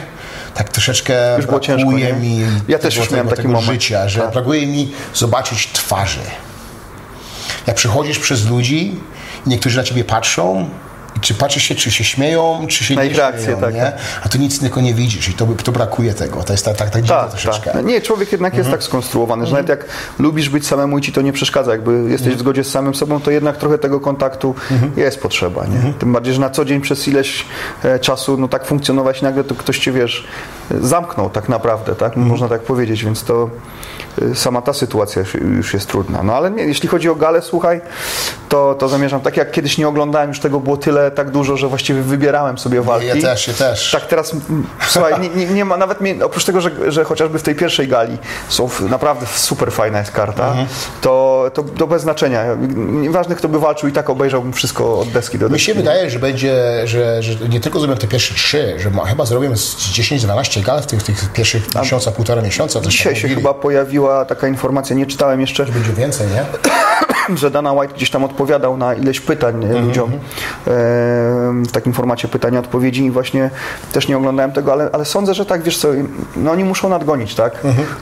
tak 0.56 0.70
troszeczkę 0.70 1.36
Już 1.38 1.46
było 1.46 1.60
ciężko, 1.60 1.92
nie? 1.92 2.14
mi 2.14 2.40
Ja 2.68 2.80
też 2.80 2.96
już 2.96 3.12
miałem 3.12 3.28
tego, 3.28 3.36
taki 3.36 3.48
tego 3.48 3.62
moment. 3.62 3.82
życia, 3.82 4.10
że 4.10 4.20
Tak. 4.20 4.32
brakuje 4.32 4.68
mi 4.68 4.94
zobaczyć 5.14 5.70
twarzy. 5.74 6.20
Jak 7.68 7.76
przechodzisz 7.76 8.20
przez 8.20 8.46
ludzi 8.50 9.00
niektórzy 9.48 9.78
na 9.78 9.84
ciebie 9.84 10.04
patrzą 10.04 10.70
i 11.18 11.20
czy 11.20 11.34
patrzysz 11.34 11.64
się, 11.64 11.76
czy 11.76 11.92
się 11.92 12.04
śmieją, 12.04 12.66
czy 12.70 12.84
się 12.84 12.96
Na 12.96 13.04
nie 13.04 13.10
ich 13.10 13.18
reakcję, 13.18 13.44
śmieją, 13.44 13.60
tak, 13.62 13.74
nie? 13.74 13.82
tak. 13.82 13.94
A 14.24 14.30
tu 14.30 14.38
nic 14.38 14.60
tylko 14.60 14.82
nie 14.82 14.94
widzisz 14.94 15.30
i 15.30 15.34
to, 15.34 15.48
to 15.64 15.72
brakuje 15.72 16.14
tego. 16.14 16.44
To 16.44 16.54
jest 16.54 16.66
tak, 16.66 16.76
tak, 16.78 16.90
tak 16.90 17.04
Tak, 17.06 17.30
troszeczkę. 17.30 17.72
tak. 17.72 17.86
Nie, 17.86 18.02
człowiek 18.02 18.32
jednak 18.32 18.54
Mhm. 18.54 18.60
jest 18.60 18.72
tak 18.72 18.84
skonstruowany, 18.84 19.46
że 19.46 19.52
nawet 19.52 19.70
jak 19.70 19.86
lubisz 20.20 20.50
być 20.50 20.68
samemu 20.68 20.98
i 20.98 21.02
ci 21.02 21.14
to 21.14 21.22
nie 21.22 21.34
przeszkadza, 21.34 21.72
jakby 21.72 21.92
jesteś 21.94 22.20
Mhm. 22.28 22.36
w 22.36 22.40
zgodzie 22.40 22.64
z 22.64 22.72
samym 22.72 22.96
sobą, 22.96 23.22
to 23.22 23.32
jednak 23.32 23.58
trochę 23.58 23.78
tego 23.78 24.00
kontaktu 24.00 24.56
jest 24.98 25.20
potrzeba, 25.20 25.66
nie? 25.66 25.76
Mhm. 25.76 25.94
Tym 25.94 26.14
bardziej, 26.14 26.34
że 26.34 26.40
na 26.42 26.50
co 26.50 26.66
dzień 26.66 26.82
przez 26.82 27.08
ileś 27.08 27.46
e, 27.84 28.00
czasu, 28.00 28.38
no 28.38 28.48
tak 28.48 28.66
funkcjonować 28.66 29.22
nagle 29.22 29.44
to 29.44 29.56
ktoś 29.56 29.80
cię, 29.80 29.92
wiesz, 29.92 30.28
e, 30.72 30.80
zamknął 30.88 31.30
tak 31.30 31.50
naprawdę, 31.50 31.96
tak? 31.96 32.08
Mhm. 32.08 32.28
Można 32.28 32.48
tak 32.50 32.62
powiedzieć, 32.62 33.04
więc 33.06 33.24
to 33.24 33.50
e, 34.32 34.36
sama 34.36 34.62
ta 34.62 34.74
sytuacja 34.74 35.20
już, 35.20 35.34
już 35.34 35.74
jest 35.74 35.88
trudna. 35.88 36.24
No 36.24 36.34
ale 36.34 36.52
nie, 36.52 36.64
jeśli 36.64 36.90
chodzi 36.90 37.10
o 37.10 37.16
galę, 37.16 37.42
słuchaj, 37.42 37.82
to, 38.52 38.76
to 38.76 38.90
zamierzam, 38.90 39.22
tak 39.22 39.38
jak 39.38 39.52
kiedyś 39.52 39.78
nie 39.78 39.88
oglądałem, 39.88 40.30
już 40.30 40.40
tego 40.40 40.60
było 40.60 40.78
tyle, 40.78 41.12
tak 41.12 41.30
dużo, 41.32 41.58
że 41.58 41.68
właściwie 41.68 42.02
wybierałem 42.02 42.58
sobie 42.58 42.82
walki. 42.82 43.08
Ja 43.08 43.16
też, 43.16 43.48
ja 43.48 43.54
też. 43.54 43.92
Tak, 43.92 44.06
teraz 44.08 44.32
słuchaj, 44.88 45.14
nie, 45.22 45.30
nie, 45.30 45.46
nie 45.46 45.66
ma 45.66 45.78
nawet 45.78 46.02
mnie, 46.02 46.26
oprócz 46.26 46.46
tego, 46.46 46.62
że, 46.62 46.72
że 46.92 47.04
chociażby 47.04 47.40
w 47.40 47.44
tej 47.44 47.56
pierwszej 47.56 47.88
gali 47.88 48.18
są 48.50 48.70
naprawdę 48.90 49.26
super 49.36 49.72
fajna 49.72 50.00
jest 50.00 50.12
karta, 50.12 50.48
Mhm. 50.48 50.68
to, 51.02 51.46
to, 51.54 51.64
to 51.64 51.88
bez 51.88 52.02
znaczenia. 52.02 52.44
Nieważne 52.88 53.36
kto 53.36 53.50
by 53.50 53.60
walczył 53.60 53.90
i 53.90 53.92
tak 53.92 54.10
obejrzałbym 54.10 54.54
wszystko 54.54 55.00
od 55.00 55.10
deski 55.10 55.40
do 55.40 55.46
Mi 55.46 55.52
deski. 55.52 55.66
się 55.66 55.74
wydaje, 55.74 56.10
że 56.10 56.20
będzie, 56.20 56.82
że, 56.88 57.24
że 57.24 57.48
nie 57.50 57.60
tylko 57.60 57.80
zrobią 57.80 57.96
te 57.96 58.08
pierwsze 58.08 58.34
trzy, 58.36 58.76
że 58.80 58.90
ma, 58.90 59.06
chyba 59.06 59.26
zrobią 59.26 59.58
z 59.58 59.76
10-12 59.76 60.62
gal 60.64 60.82
w 60.82 60.86
tych, 60.88 61.04
tych 61.04 61.34
pierwszych 61.34 61.76
miesiąca, 61.76 62.12
półtora 62.12 62.42
miesiąca. 62.42 62.82
Dzisiaj 62.82 63.16
się 63.16 63.22
mówili. 63.28 63.36
chyba 63.42 63.54
pojawiła 63.54 64.26
taka 64.26 64.48
informacja, 64.48 64.96
nie 64.96 65.06
czytałem 65.06 65.42
jeszcze, 65.42 65.66
Będzie 65.66 65.94
więcej, 65.94 66.28
nie? 66.28 66.46
że 67.36 67.52
Dana 67.52 67.74
White 67.74 67.94
gdzieś 67.94 68.10
tam 68.10 68.24
odpowiadał 68.24 68.78
na 68.78 68.94
ileś 68.94 69.20
pytań 69.20 69.56
Mhm, 69.64 69.86
ludziom 69.88 70.12
w 71.68 71.72
takim 71.72 71.94
formacie 71.94 72.28
pytania 72.28 72.60
odpowiedzi 72.60 73.06
i 73.06 73.12
właśnie 73.12 73.50
też 73.94 74.08
nie 74.08 74.18
oglądałem 74.18 74.52
tego, 74.52 74.72
ale, 74.74 74.90
ale 74.94 75.06
sądzę, 75.06 75.34
że 75.34 75.46
tak, 75.46 75.64
wiesz 75.64 75.78
co, 75.78 75.88
no 76.36 76.52
oni 76.52 76.64
muszą 76.64 76.90
nadgonić, 76.90 77.36
tak? 77.36 77.54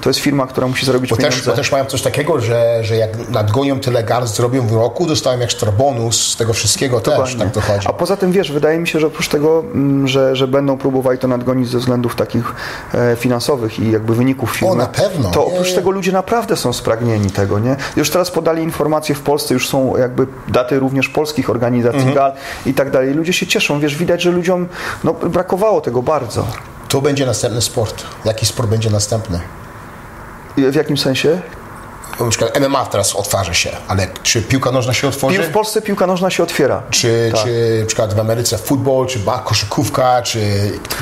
To 0.01 0.09
jest 0.09 0.19
firma, 0.19 0.47
która 0.47 0.67
musi 0.67 0.85
zarobić 0.85 1.11
Mhm. 1.11 1.23
Bo 1.23 1.29
też, 1.29 1.35
pieniądze. 1.35 1.51
bo 1.51 1.57
też 1.57 1.71
mają 1.71 1.85
coś 1.85 2.01
takiego, 2.01 2.39
że, 2.41 2.79
że 2.83 2.95
jak 2.95 3.29
nadgonią 3.29 3.79
tyle 3.79 4.03
gal, 4.03 4.27
zrobią 4.27 4.67
w 4.67 4.73
roku, 4.73 5.05
dostają 5.05 5.39
ekstra 5.41 5.71
bonus 5.71 6.27
z 6.33 6.35
tego 6.37 6.53
wszystkiego 6.53 6.99
też, 6.99 7.13
Dokładnie. 7.13 7.39
tak 7.39 7.51
to 7.53 7.61
chodzi. 7.61 7.87
A 7.87 7.93
poza 7.93 8.17
tym 8.17 8.31
wiesz, 8.31 8.51
wydaje 8.51 8.79
mi 8.79 8.87
się, 8.87 8.99
że 8.99 9.07
oprócz 9.07 9.27
tego, 9.27 9.63
mm, 9.73 10.07
że, 10.07 10.35
że 10.35 10.47
będą 10.47 10.77
próbowali 10.77 11.17
to 11.17 11.27
nadgonić 11.27 11.69
ze 11.69 11.77
względów 11.77 12.15
takich 12.15 12.53
e, 12.93 13.15
finansowych 13.15 13.79
i 13.79 13.91
jakby 13.91 14.15
wyników 14.15 14.51
firmy, 14.51 14.75
na 14.75 14.85
pewno. 14.85 15.29
to 15.31 15.45
oprócz 15.45 15.69
nie. 15.69 15.75
tego 15.75 15.91
ludzie 15.91 16.11
naprawdę 16.11 16.55
są 16.57 16.73
spragnieni 16.73 17.31
tego, 17.31 17.59
nie? 17.59 17.75
Już 17.95 18.09
teraz 18.09 18.31
podali 18.31 18.63
informacje 19.09 19.15
w 19.15 19.21
Polsce, 19.21 19.53
już 19.53 19.67
są 19.69 19.97
jakby 19.97 20.27
daty 20.47 20.79
również 20.79 21.09
polskich 21.09 21.49
organizacji 21.49 21.99
Mhm. 21.99 22.15
gal 22.15 22.31
i 22.65 22.73
tak 22.73 22.91
dalej. 22.91 23.13
Ludzie 23.13 23.33
się 23.33 23.47
cieszą, 23.47 23.79
wiesz, 23.79 23.95
widać, 23.95 24.21
że 24.21 24.31
ludziom 24.31 24.67
no, 25.03 25.13
brakowało 25.13 25.81
tego 25.81 26.01
bardzo. 26.01 26.47
To 26.89 27.01
będzie 27.01 27.25
następny 27.25 27.61
sport. 27.61 28.03
Jaki 28.25 28.45
sport 28.45 28.69
będzie 28.69 28.89
następny? 28.89 29.39
W 30.57 30.75
jakim 30.75 30.97
sensie? 30.97 31.41
Na 32.19 32.29
przykład 32.29 32.59
MMA 32.59 32.85
teraz 32.85 33.15
otwarzy 33.15 33.53
się, 33.55 33.69
ale 33.87 34.07
czy 34.23 34.41
piłka 34.41 34.71
nożna 34.71 34.93
się 34.93 35.07
otworzy? 35.07 35.43
W 35.43 35.51
Polsce 35.51 35.81
piłka 35.81 36.07
nożna 36.07 36.29
się 36.29 36.43
otwiera. 36.43 36.81
Czy, 36.89 37.31
Tak. 37.35 37.43
czy 37.43 37.77
na 37.81 37.85
przykład 37.85 38.13
w 38.13 38.19
Ameryce 38.19 38.57
futbol, 38.57 39.07
czy 39.07 39.19
koszykówka, 39.45 40.21
czy... 40.21 40.39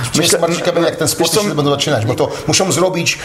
Myślę, 0.07 0.21
jestem 0.21 0.41
bardzo 0.41 0.55
ciekawy, 0.57 0.81
jak 0.81 0.95
ten 0.95 1.07
sport 1.07 1.31
co, 1.31 1.43
będą 1.43 1.71
zaczynać, 1.71 2.05
bo 2.05 2.15
to 2.15 2.29
muszą 2.47 2.71
zrobić 2.71 3.19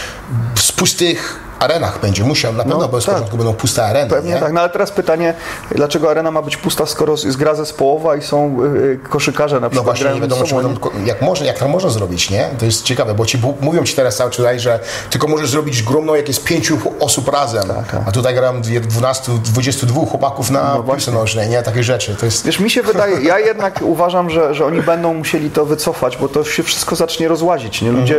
z 0.54 0.72
pustych 0.72 1.40
arenach 1.62 2.00
będzie 2.00 2.24
musiał, 2.24 2.52
na 2.52 2.58
pewno, 2.64 2.78
No, 2.78 2.88
bo 2.88 3.00
z 3.00 3.04
tak. 3.04 3.14
początku 3.14 3.36
będą 3.36 3.52
puste 3.54 3.84
areny. 3.84 4.10
Pewnie 4.10 4.34
nie? 4.34 4.40
tak, 4.40 4.52
no 4.52 4.60
ale 4.60 4.70
teraz 4.70 4.90
pytanie, 4.90 5.34
dlaczego 5.70 6.10
arena 6.10 6.30
ma 6.30 6.42
być 6.42 6.56
pusta, 6.56 6.86
skoro 6.86 7.12
jest 7.12 7.36
gra 7.36 7.54
zespołowa 7.54 8.16
i 8.16 8.22
są 8.22 8.64
y, 8.64 8.78
y, 8.78 8.98
koszykarze 9.08 9.54
na 9.56 9.60
No 9.60 9.70
przykład 9.70 9.84
właśnie, 9.84 10.02
grają 10.04 10.16
nie 10.16 10.22
wiadomo, 10.22 10.46
sobą, 10.46 10.62
będą, 10.62 10.90
jak, 11.04 11.22
może, 11.22 11.44
jak 11.46 11.58
to 11.58 11.68
można 11.68 11.90
zrobić, 11.90 12.30
nie? 12.30 12.48
To 12.58 12.64
jest 12.64 12.82
ciekawe, 12.82 13.14
bo 13.14 13.26
ci 13.26 13.38
mówią 13.60 13.84
ci 13.84 13.96
teraz 13.96 14.16
cały 14.16 14.30
czas, 14.30 14.46
że 14.56 14.80
tylko 15.10 15.26
możesz 15.28 15.50
zrobić 15.50 15.82
gromną, 15.82 16.14
jak 16.14 16.28
jest 16.28 16.44
pięciu 16.44 16.78
osób 17.00 17.28
razem, 17.28 17.62
tak. 17.68 18.02
a 18.06 18.12
tutaj 18.12 18.34
dwie- 18.60 18.80
12, 18.80 19.32
22 19.44 20.06
chłopaków 20.06 20.50
na 20.50 20.74
no 20.74 20.82
właśnie. 20.82 21.12
nożnej, 21.12 21.48
nie? 21.48 21.62
Takie 21.62 21.82
rzeczy. 21.82 22.16
To 22.16 22.26
jest... 22.26 22.46
Wiesz, 22.46 22.60
mi 22.60 22.70
się 22.70 22.82
wydaje, 22.82 23.20
ja 23.20 23.38
jednak 23.38 23.80
uważam, 23.94 24.30
że, 24.30 24.54
że 24.54 24.66
oni 24.66 24.82
będą 24.82 25.14
musieli 25.14 25.50
to 25.50 25.66
wycofać, 25.66 26.16
bo 26.16 26.28
to 26.28 26.44
się 26.44 26.62
wszystko 26.62 26.96
zacznie 26.96 27.28
rozłazić. 27.28 27.82
Nie? 27.82 27.92
Ludzie, 27.92 28.16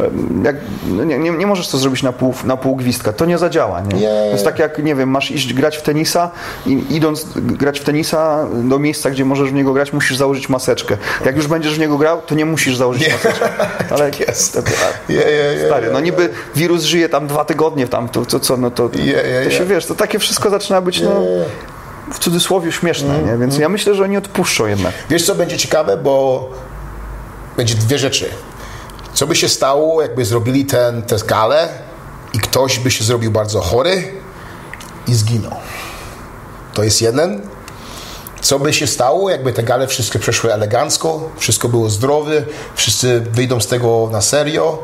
Mhm. 0.00 0.44
jak, 0.44 0.56
no 0.86 1.04
nie, 1.04 1.18
nie, 1.18 1.30
nie 1.30 1.46
możesz 1.46 1.68
to 1.68 1.78
zrobić 1.78 2.02
na 2.02 2.12
pół, 2.12 2.34
na 2.44 2.56
pół 2.56 2.76
gwizdka, 2.86 3.12
to 3.12 3.24
nie 3.26 3.38
zadziała. 3.38 3.80
Nie? 3.80 3.94
Nie. 4.00 4.06
To 4.08 4.32
jest 4.32 4.44
tak 4.44 4.58
jak, 4.58 4.78
nie 4.84 4.94
wiem, 4.94 5.08
masz 5.10 5.30
iść 5.30 5.54
grać 5.54 5.76
w 5.76 5.82
tenisa 5.82 6.30
i 6.66 6.84
idąc 6.90 7.26
grać 7.36 7.80
w 7.80 7.84
tenisa 7.84 8.46
do 8.62 8.78
miejsca, 8.78 9.10
gdzie 9.10 9.24
możesz 9.24 9.50
w 9.50 9.52
niego 9.54 9.72
grać, 9.72 9.92
musisz 9.92 10.16
założyć 10.16 10.48
maseczkę. 10.48 10.96
Jak 11.24 11.36
już 11.36 11.46
będziesz 11.46 11.74
w 11.74 11.78
niego 11.78 11.98
grał, 11.98 12.22
to 12.26 12.34
nie 12.34 12.44
musisz 12.44 12.76
założyć 12.76 13.08
maseczkę. 13.12 13.48
Ale 13.94 14.10
jest. 14.28 14.52
to- 14.52 14.62
to- 14.62 14.70
Je, 15.08 15.20
je, 15.20 15.30
je, 15.30 15.66
Stary, 15.66 15.90
no 15.92 16.00
niby 16.00 16.28
wirus 16.56 16.82
żyje 16.82 17.08
tam 17.08 17.26
dwa 17.26 17.44
tygodnie, 17.44 17.88
tam 17.88 18.08
to, 18.08 18.26
to 18.26 18.40
co, 18.40 18.56
no 18.56 18.70
to, 18.70 18.88
to 19.44 19.50
się 19.50 19.64
wiesz, 19.64 19.86
to 19.86 19.94
takie 19.94 20.18
wszystko 20.18 20.50
zaczyna 20.50 20.80
być, 20.80 21.00
no, 21.00 21.10
w 22.12 22.18
cudzysłowie 22.18 22.72
śmieszne, 22.72 23.08
Mhm. 23.14 23.26
nie? 23.26 23.38
Więc 23.40 23.58
ja 23.58 23.68
myślę, 23.68 23.94
że 23.94 24.04
oni 24.04 24.16
odpuszczą 24.16 24.66
jednak. 24.66 24.92
Wiesz, 25.10 25.26
co 25.26 25.34
będzie 25.34 25.56
ciekawe, 25.58 25.96
bo 25.96 26.48
będzie 27.56 27.74
dwie 27.74 27.98
rzeczy. 27.98 28.30
Co 29.14 29.26
by 29.26 29.36
się 29.36 29.48
stało, 29.48 30.02
jakby 30.02 30.24
zrobili 30.24 30.64
ten, 30.64 31.02
tę 31.02 31.16
galę 31.26 31.68
i 32.34 32.38
ktoś 32.38 32.78
by 32.78 32.90
się 32.90 33.04
zrobił 33.04 33.30
bardzo 33.30 33.60
chory 33.60 34.12
i 35.08 35.14
zginął. 35.14 35.56
To 36.74 36.82
jest 36.84 37.02
jeden. 37.02 37.40
Co 38.40 38.58
by 38.58 38.72
się 38.72 38.86
stało, 38.86 39.30
jakby 39.30 39.52
te 39.52 39.62
gale 39.62 39.86
wszystkie 39.86 40.18
przeszły 40.18 40.52
elegancko, 40.52 41.30
wszystko 41.36 41.68
było 41.68 41.90
zdrowe, 41.90 42.42
wszyscy 42.74 43.20
wyjdą 43.20 43.60
z 43.60 43.66
tego 43.66 44.08
na 44.12 44.20
serio. 44.20 44.78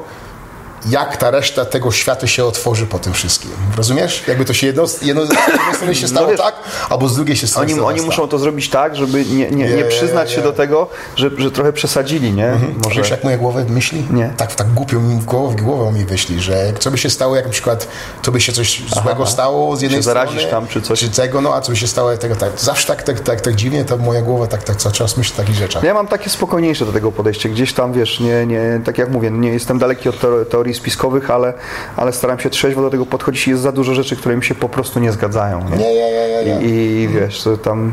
Jak 0.90 1.16
ta 1.16 1.30
reszta 1.30 1.64
tego 1.64 1.92
świata 1.92 2.26
się 2.26 2.44
otworzy 2.44 2.86
po 2.86 2.98
tym 2.98 3.12
wszystkim? 3.12 3.50
Rozumiesz? 3.76 4.22
Jakby 4.28 4.44
to 4.44 4.52
się 4.52 4.66
jedno, 4.66 4.84
jedno, 5.02 5.26
z 5.26 5.30
jednej 5.30 5.74
strony 5.74 5.94
się 5.94 6.08
stało 6.08 6.28
wiesz, 6.28 6.40
tak, 6.40 6.54
albo 6.90 7.08
z 7.08 7.14
drugiej 7.16 7.36
się 7.36 7.46
stało 7.46 7.66
Oni, 7.66 7.80
oni 7.80 8.00
muszą 8.00 8.28
to 8.28 8.38
zrobić 8.38 8.70
tak, 8.70 8.96
żeby 8.96 9.24
nie, 9.24 9.50
nie, 9.50 9.50
nie 9.50 9.64
Je, 9.64 9.84
przyznać 9.84 10.30
je, 10.30 10.36
się 10.36 10.42
do 10.42 10.52
tego, 10.52 10.88
że, 11.16 11.30
że 11.38 11.50
trochę 11.50 11.72
przesadzili, 11.72 12.32
nie? 12.32 12.52
Może... 12.84 13.00
Wiesz, 13.00 13.10
jak 13.10 13.24
moja 13.24 13.38
głowa 13.38 13.60
myśli? 13.68 14.06
Nie. 14.10 14.32
Tak, 14.36 14.54
tak 14.54 14.72
głupio 14.72 15.00
mi 15.00 15.20
w 15.20 15.24
głowę, 15.24 15.56
w 15.56 15.62
głowę 15.62 15.92
mi 15.98 16.04
wyśli, 16.04 16.40
że 16.40 16.72
co 16.78 16.90
by 16.90 16.98
się 16.98 17.10
stało, 17.10 17.36
jak 17.36 17.44
na 17.44 17.50
przykład 17.50 17.88
to 18.22 18.32
by 18.32 18.40
się 18.40 18.52
coś 18.52 18.82
złego 19.02 19.26
stało 19.26 19.76
z 19.76 19.82
jednej 19.82 19.98
Się 19.98 20.02
strony. 20.02 20.20
zarazisz 20.26 20.50
tam, 20.50 20.66
czy 20.68 20.82
coś. 20.82 21.00
Czy 21.00 21.10
tego, 21.10 21.40
no 21.40 21.54
a 21.54 21.60
co 21.60 21.72
by 21.72 21.76
się 21.76 21.86
stało, 21.86 22.16
tego 22.16 22.36
tak. 22.36 22.50
Zawsze 22.56 22.86
tak, 22.86 23.02
tak, 23.02 23.20
tak, 23.20 23.40
tak 23.40 23.54
dziwnie 23.54 23.84
ta 23.84 23.96
moja 23.96 24.22
głowa 24.22 24.46
tak, 24.46 24.62
tak 24.62 24.76
cały 24.76 24.94
czas 24.94 25.16
myśli 25.16 25.36
takich 25.36 25.54
rzeczach. 25.54 25.82
No 25.82 25.88
Ja 25.88 25.94
mam 25.94 26.06
takie 26.06 26.30
spokojniejsze 26.30 26.86
do 26.86 26.92
tego 26.92 27.12
podejście. 27.12 27.48
Gdzieś 27.48 27.72
tam, 27.72 27.92
wiesz, 27.92 28.20
nie, 28.20 28.46
nie, 28.46 28.80
tak 28.84 28.98
jak 28.98 29.10
mówię, 29.10 29.30
nie 29.30 29.48
jestem 29.48 29.78
daleki 29.78 30.08
od 30.08 30.20
teor- 30.20 30.46
teorii 30.72 30.80
spiskowych, 30.80 31.30
ale, 31.30 31.54
ale 31.96 32.12
staram 32.12 32.38
się 32.38 32.50
trzeźwo 32.50 32.82
do 32.82 32.90
tego 32.90 33.06
podchodzić 33.06 33.46
i 33.46 33.50
jest 33.50 33.62
za 33.62 33.72
dużo 33.72 33.94
rzeczy, 33.94 34.16
które 34.16 34.36
mi 34.36 34.44
się 34.44 34.54
po 34.54 34.68
prostu 34.68 35.00
nie 35.00 35.12
zgadzają. 35.12 35.60
Nie? 35.70 35.76
Nie, 35.76 35.94
nie, 35.94 36.12
nie, 36.12 36.58
nie. 36.58 36.66
I, 36.66 37.02
I 37.02 37.08
wiesz, 37.08 37.48
tam 37.62 37.92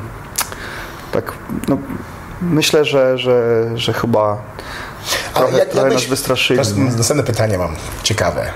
tak, 1.11 1.33
no, 1.67 1.77
myślę, 2.41 2.85
że, 2.85 3.17
że, 3.17 3.65
że 3.75 3.93
chyba 3.93 4.37
trochę, 5.33 5.65
trochę 5.65 5.89
nas 5.89 6.05
wystraszyli. 6.05 6.59
Teraz 6.59 6.75
następne 6.97 7.23
pytanie 7.23 7.57
mam, 7.57 7.75
ciekawe. 8.03 8.51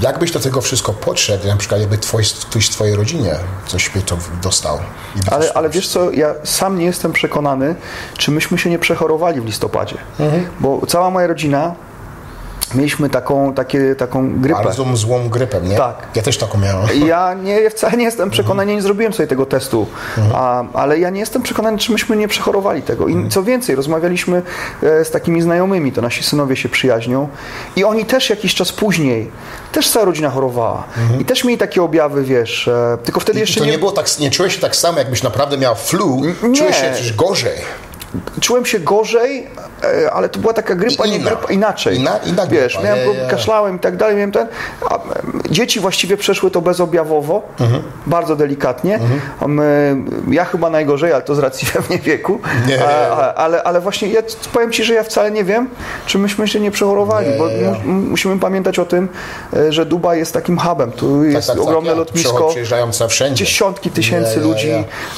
Jak 0.00 0.18
byś 0.18 0.30
do 0.30 0.40
tego 0.40 0.60
wszystko 0.60 0.92
podszedł, 0.92 1.46
na 1.46 1.56
przykład 1.56 1.80
jakby 1.80 1.98
ktoś 1.98 2.66
w 2.66 2.70
twojej 2.70 2.96
rodzinie 2.96 3.34
coś 3.66 3.90
by 3.90 4.02
to 4.02 4.16
dostał? 4.42 4.78
Ale, 5.30 5.52
ale 5.54 5.70
wiesz 5.70 5.88
co, 5.88 6.10
ja 6.10 6.34
sam 6.44 6.78
nie 6.78 6.84
jestem 6.84 7.12
przekonany, 7.12 7.74
czy 8.16 8.30
myśmy 8.30 8.58
się 8.58 8.70
nie 8.70 8.78
przechorowali 8.78 9.40
w 9.40 9.44
listopadzie. 9.44 9.96
Mhm. 10.20 10.46
Bo 10.60 10.86
cała 10.86 11.10
moja 11.10 11.26
rodzina 11.26 11.74
mieliśmy 12.74 13.10
taką, 13.10 13.54
takie, 13.54 13.94
taką 13.94 14.40
grypę. 14.40 14.64
Bardzo 14.64 14.96
złą 14.96 15.28
grypę, 15.28 15.60
nie? 15.60 15.76
Tak. 15.76 16.06
Ja 16.14 16.22
też 16.22 16.38
taką 16.38 16.58
miałem. 16.58 16.88
Ja 17.06 17.34
nie, 17.34 17.70
wcale 17.70 17.96
nie 17.96 18.04
jestem 18.04 18.30
przekonany, 18.30 18.74
nie 18.74 18.82
zrobiłem 18.82 19.12
sobie 19.12 19.26
tego 19.26 19.46
testu, 19.46 19.86
a, 20.34 20.64
ale 20.72 20.98
ja 20.98 21.10
nie 21.10 21.20
jestem 21.20 21.42
przekonany, 21.42 21.78
czy 21.78 21.92
myśmy 21.92 22.16
nie 22.16 22.28
przechorowali 22.28 22.82
tego. 22.82 23.08
I 23.08 23.28
co 23.28 23.42
więcej, 23.42 23.76
rozmawialiśmy 23.76 24.42
e, 24.82 25.04
z 25.04 25.10
takimi 25.10 25.42
znajomymi, 25.42 25.92
to 25.92 26.02
nasi 26.02 26.22
synowie 26.22 26.56
się 26.56 26.68
przyjaźnią 26.68 27.28
i 27.76 27.84
oni 27.84 28.04
też 28.04 28.30
jakiś 28.30 28.54
czas 28.54 28.72
później, 28.72 29.30
też 29.72 29.90
cała 29.90 30.04
rodzina 30.04 30.30
chorowała 30.30 30.84
i 31.20 31.24
też 31.24 31.44
mieli 31.44 31.58
takie 31.58 31.82
objawy, 31.82 32.24
wiesz, 32.24 32.68
e, 32.68 32.98
tylko 33.04 33.20
wtedy 33.20 33.38
I 33.38 33.40
jeszcze 33.40 33.60
to 33.60 33.66
nie, 33.66 33.72
nie, 33.72 33.78
było 33.78 33.92
tak, 33.92 34.18
nie 34.20 34.30
czułeś 34.30 34.54
się 34.54 34.60
tak 34.60 34.76
samo, 34.76 34.98
jakbyś 34.98 35.22
naprawdę 35.22 35.58
miał 35.58 35.74
flu, 35.74 36.22
nie. 36.42 36.56
czułeś 36.56 36.76
się 36.76 36.82
też 36.82 37.12
gorzej. 37.12 37.85
Czułem 38.40 38.66
się 38.66 38.78
gorzej, 38.80 39.46
e, 40.04 40.10
ale 40.12 40.28
to 40.28 40.38
była 40.40 40.52
taka 40.52 40.74
grypa, 40.74 41.06
I 41.06 41.10
nie 41.10 41.16
inna. 41.16 41.30
grypa, 41.30 41.52
inaczej. 41.52 41.96
Inna- 41.98 42.18
inna 42.26 42.46
Wiesz, 42.46 42.72
grypa, 42.74 42.88
miałem, 42.88 43.08
je, 43.08 43.14
je, 43.22 43.28
kaszlałem 43.28 43.76
i 43.76 43.78
tak 43.78 43.96
dalej, 43.96 44.16
miałem 44.16 44.32
ten, 44.32 44.46
a, 44.90 44.98
dzieci 45.50 45.80
właściwie 45.80 46.16
przeszły 46.16 46.50
to 46.50 46.60
bezobjawowo, 46.62 47.42
Mhm. 47.60 47.82
bardzo 48.06 48.36
delikatnie. 48.36 49.00
My, 49.46 49.96
ja 50.30 50.44
chyba 50.44 50.70
najgorzej, 50.70 51.12
ale 51.12 51.22
to 51.22 51.34
z 51.34 51.38
racji 51.38 51.68
pewnie 51.74 51.98
wieku, 51.98 52.40
Nie. 52.66 52.84
A, 52.84 53.16
a, 53.16 53.34
ale, 53.34 53.62
ale 53.62 53.80
właśnie 53.80 54.08
ja 54.08 54.20
powiem 54.52 54.72
Ci, 54.72 54.84
że 54.84 54.94
ja 54.94 55.02
wcale 55.02 55.30
nie 55.30 55.44
wiem, 55.44 55.68
czy 56.06 56.18
myśmy 56.18 56.48
się 56.48 56.60
nie 56.60 56.70
przechorowali, 56.70 57.28
Nie, 57.30 57.36
bo 57.38 57.44
mu- 57.84 57.92
musimy 58.10 58.38
pamiętać 58.40 58.78
o 58.78 58.84
tym, 58.84 59.08
e, 59.56 59.72
że 59.72 59.86
Dubaj 59.86 60.18
jest 60.18 60.32
takim 60.32 60.58
hubem, 60.58 60.92
tu 60.92 61.24
jest 61.24 61.46
tak, 61.48 61.56
tak, 61.56 61.64
ogromne 61.66 61.90
ja. 61.90 61.96
lotnisko, 61.96 62.48
Przyjeżdżają 62.48 62.90
wszędzie. 63.08 63.44
dziesiątki 63.44 63.90
tysięcy 63.90 64.40
ludzi 64.40 64.70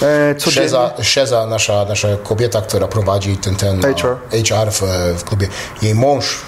e, 0.02 0.34
codziennie. 0.34 0.68
Szeza, 0.68 0.90
Szeza 1.02 1.46
nasza, 1.46 1.84
nasza 1.84 2.08
kobieta, 2.22 2.62
która 2.62 2.77
prowadzi 2.86 3.36
ten, 3.36 3.56
ten 3.56 3.82
HR. 3.82 4.16
HR 4.30 4.70
w, 4.70 4.82
w 5.18 5.24
klubie, 5.24 5.48
jej 5.82 5.94
mąż 5.94 6.42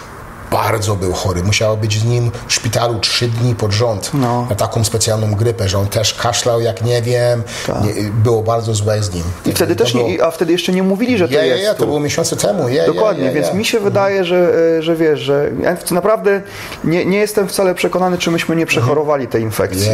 bardzo 0.51 0.96
był 0.96 1.12
chory. 1.12 1.42
Musiał 1.42 1.76
być 1.76 1.98
z 1.98 2.05
nim 2.05 2.30
w 2.46 2.53
szpitalu 2.53 2.98
trzy 2.98 3.28
dni 3.28 3.55
pod 3.55 3.72
rząd 3.72 4.11
No. 4.14 4.46
na 4.51 4.57
taką 4.57 4.84
specjalną 4.84 5.34
grypę, 5.34 5.68
że 5.68 5.78
on 5.78 5.86
też 5.86 6.14
kaszlał 6.14 6.61
jak 6.61 6.82
nie 6.84 7.03
wiem. 7.03 7.42
Nie, 7.84 8.11
było 8.24 8.42
bardzo 8.42 8.74
złe 8.74 9.03
z 9.03 9.14
nim. 9.14 9.22
Tak. 9.44 9.53
I 9.53 9.57
wtedy 9.57 9.76
To 9.76 9.84
też 9.84 9.92
było- 9.92 10.09
nie, 10.09 10.24
a 10.24 10.30
wtedy 10.30 10.53
jeszcze 10.53 10.72
nie 10.72 10.82
mówili, 10.82 11.18
że 11.18 11.28
to 11.28 11.34
ja, 11.34 11.44
jest 11.44 11.70
tu. 11.72 11.78
to 11.78 11.86
było 11.86 12.01
miesiące 12.01 12.36
temu. 12.36 12.68
Ja, 12.68 12.86
Dokładnie, 12.86 13.30
więc 13.32 13.55
mi 13.55 13.64
się 13.64 13.80
wydaje, 13.80 14.24
że, 14.24 14.53
e, 14.78 14.82
że 14.82 14.96
wiesz, 14.96 15.20
że 15.20 15.51
ja 15.62 15.76
naprawdę 15.90 16.42
nie, 16.84 17.05
nie 17.05 17.18
jestem 17.18 17.48
wcale 17.48 17.74
przekonany, 17.74 18.18
czy 18.18 18.30
myśmy 18.30 18.57
nie 18.57 18.66
przechorowali 18.66 19.28
tej 19.28 19.42
infekcji. 19.42 19.90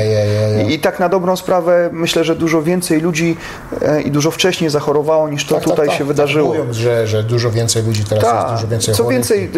I, 0.69 0.75
I 0.75 0.79
tak 0.81 0.99
na 1.01 1.09
dobrą 1.09 1.37
sprawę 1.37 1.91
myślę, 1.93 2.25
że 2.25 2.37
dużo 2.37 2.63
więcej 2.63 3.01
ludzi 3.01 3.37
e, 3.83 4.03
i 4.03 4.11
dużo 4.11 4.31
wcześniej 4.31 4.71
zachorowało 4.71 5.29
niż 5.29 5.47
to 5.47 5.55
Tak, 5.55 5.65
tak, 5.65 5.71
tutaj 5.71 5.89
tak, 5.89 5.99
się 5.99 6.05
wydarzyło. 6.05 6.51
Tak 6.53 6.59
mówią, 6.61 6.73
że, 6.73 7.07
że 7.07 7.23
dużo 7.23 7.51
więcej 7.51 7.83
ludzi 7.83 8.05
teraz 8.05 8.25
jest, 8.25 8.35
Tak, 8.37 8.51
dużo 8.55 8.69
więcej 8.69 8.95
co 8.95 9.03
chorych. 9.05 9.17
więcej, 9.19 9.51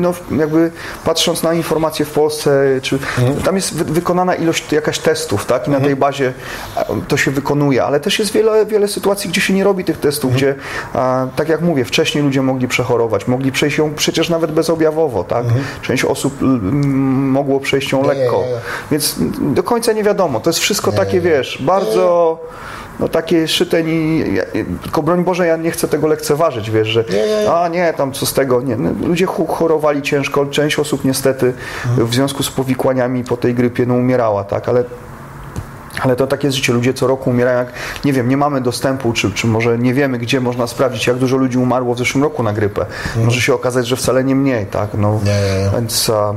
no, 0.00 0.14
jakby 0.38 0.70
patrząc 1.04 1.42
na 1.42 1.54
informacje 1.54 2.04
w 2.06 2.10
Polsce, 2.10 2.80
czy 2.82 2.94
Mhm. 3.18 3.36
tam 3.42 3.56
jest 3.56 3.74
wy, 3.74 3.84
wykonana 3.84 4.34
ilość 4.34 4.72
jakaś 4.72 4.98
testów, 4.98 5.46
tak? 5.46 5.68
I 5.68 5.70
na 5.70 5.80
tej 5.80 5.96
bazie 5.96 6.32
to 7.08 7.16
się 7.16 7.30
wykonuje, 7.30 7.84
ale 7.84 8.00
też 8.00 8.18
jest 8.18 8.32
wiele, 8.32 8.66
wiele 8.66 8.88
sytuacji, 8.88 9.30
gdzie 9.30 9.40
się 9.40 9.54
nie 9.54 9.64
robi 9.64 9.84
tych 9.84 9.98
testów, 10.00 10.32
Mhm. 10.32 10.36
gdzie, 10.36 10.54
a, 11.00 11.26
tak 11.36 11.48
jak 11.48 11.60
mówię, 11.60 11.84
wcześniej 11.84 12.24
ludzie 12.24 12.42
mogli 12.42 12.68
przechorować, 12.68 13.26
mogli 13.28 13.52
przejść 13.52 13.78
ją 13.78 13.94
przecież 13.94 14.28
nawet 14.28 14.52
bezobjawowo, 14.52 15.24
tak? 15.24 15.44
Część 15.82 16.04
osób 16.04 16.42
m, 16.42 17.28
mogło 17.30 17.60
przejść 17.60 17.92
ją 17.92 17.98
Mhm. 17.98 18.16
Nie, 18.18 18.22
lekko, 18.24 18.40
nie, 18.42 18.48
nie. 18.48 18.56
więc 18.90 19.16
do 19.54 19.62
końca 19.62 19.92
nie 19.92 20.02
wiadomo. 20.02 20.40
To 20.40 20.50
jest 20.50 20.60
wszystko 20.60 20.92
takie, 20.92 21.20
wiesz, 21.20 21.58
bardzo 21.62 22.38
no 23.00 23.08
takie 23.08 23.48
szyte, 23.48 23.82
ni, 23.82 24.24
tylko 24.82 25.02
broń 25.02 25.24
Boże, 25.24 25.46
ja 25.46 25.56
nie 25.56 25.70
chcę 25.70 25.88
tego 25.88 26.06
lekceważyć, 26.06 26.70
wiesz, 26.70 26.88
że 26.88 27.04
Nie, 27.10 27.16
nie, 27.16 27.42
nie. 27.42 27.52
a 27.52 27.68
nie, 27.68 27.92
tam 27.96 28.12
co 28.12 28.26
z 28.26 28.32
tego, 28.32 28.60
nie. 28.60 28.76
No, 28.76 28.90
ludzie 29.08 29.26
chorowali 29.26 30.02
ciężko, 30.02 30.46
część 30.46 30.78
osób 30.78 31.04
niestety 31.04 31.52
w 31.96 32.14
związku 32.14 32.42
z 32.42 32.50
powikłaniami 32.50 33.24
po 33.24 33.36
tej 33.36 33.54
grypie 33.54 33.86
no, 33.86 33.94
umierała, 33.94 34.44
tak, 34.44 34.68
ale 34.68 34.84
ale 36.00 36.16
to 36.16 36.26
takie 36.26 36.46
jest 36.46 36.56
życie. 36.56 36.72
Ludzie 36.72 36.94
co 36.94 37.06
roku 37.06 37.30
umierają. 37.30 37.58
Jak, 37.58 37.72
nie 38.04 38.12
wiem, 38.12 38.28
nie 38.28 38.36
mamy 38.36 38.60
dostępu, 38.60 39.12
czy, 39.12 39.32
czy 39.32 39.46
może 39.46 39.78
nie 39.78 39.94
wiemy, 39.94 40.18
gdzie 40.18 40.40
można 40.40 40.66
sprawdzić, 40.66 41.06
jak 41.06 41.16
dużo 41.16 41.36
ludzi 41.36 41.58
umarło 41.58 41.94
w 41.94 41.98
zeszłym 41.98 42.24
roku 42.24 42.42
na 42.42 42.52
grypę. 42.52 42.86
Może 43.16 43.40
się 43.40 43.54
okazać, 43.54 43.86
że 43.86 43.96
wcale 43.96 44.24
nie 44.24 44.34
mniej, 44.34 44.66
tak? 44.66 44.88
No, 44.94 45.20
Nie. 45.24 45.70
Więc, 45.74 46.10
a, 46.10 46.34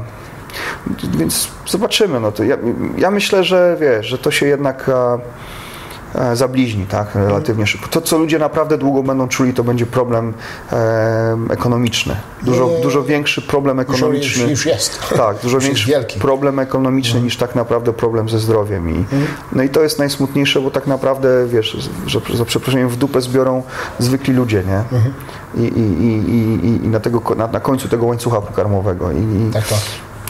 więc 1.17 1.47
zobaczymy. 1.67 2.19
No 2.19 2.31
to 2.31 2.43
ja, 2.43 2.57
ja 2.97 3.11
myślę, 3.11 3.43
że 3.43 3.77
wiesz, 3.79 4.07
że 4.07 4.17
to 4.17 4.31
się 4.31 4.45
jednak 4.45 4.89
a, 4.89 5.17
zabliźni, 6.33 6.85
tak? 6.85 7.15
Relatywnie 7.15 7.67
szybko. 7.67 7.87
To, 7.87 8.01
co 8.01 8.17
ludzie 8.17 8.39
naprawdę 8.39 8.77
długo 8.77 9.03
będą 9.03 9.27
czuli, 9.27 9.53
to 9.53 9.63
będzie 9.63 9.85
problem 9.85 10.33
e, 10.71 11.37
ekonomiczny. 11.49 12.15
Dużo, 12.41 12.67
Nie, 12.67 12.81
dużo 12.81 13.03
większy 13.03 13.41
problem 13.41 13.79
ekonomiczny. 13.79 14.41
już, 14.41 14.51
już 14.51 14.65
jest. 14.65 14.99
Tak, 15.17 15.37
dużo 15.43 15.59
większy 15.67 15.91
problem 16.19 16.59
ekonomiczny 16.59 17.21
niż 17.21 17.37
tak 17.37 17.55
naprawdę 17.55 17.93
problem 17.93 18.29
ze 18.29 18.39
zdrowiem. 18.39 18.89
I, 18.89 19.05
No 19.51 19.63
i 19.63 19.69
to 19.69 19.83
jest 19.83 19.99
najsmutniejsze, 19.99 20.61
bo 20.61 20.71
tak 20.71 20.87
naprawdę, 20.87 21.47
wiesz, 21.47 21.77
że 22.07 22.19
za 22.33 22.45
przeproszeniem 22.45 22.89
w 22.89 22.97
dupę 22.97 23.21
zbiorą 23.21 23.63
zwykli 23.99 24.33
ludzie, 24.33 24.63
nie? 24.67 24.83
I, 25.63 25.67
i, 25.67 25.81
i, 25.81 26.35
i, 26.67 26.85
i 26.85 26.87
na, 26.87 26.99
tego, 26.99 27.21
na, 27.35 27.47
na 27.47 27.59
końcu 27.59 27.89
tego 27.89 28.05
łańcucha 28.05 28.41
pokarmowego. 28.41 29.11
I, 29.11 29.15
i, 29.17 29.51
Tak 29.53 29.67
to. 29.67 29.75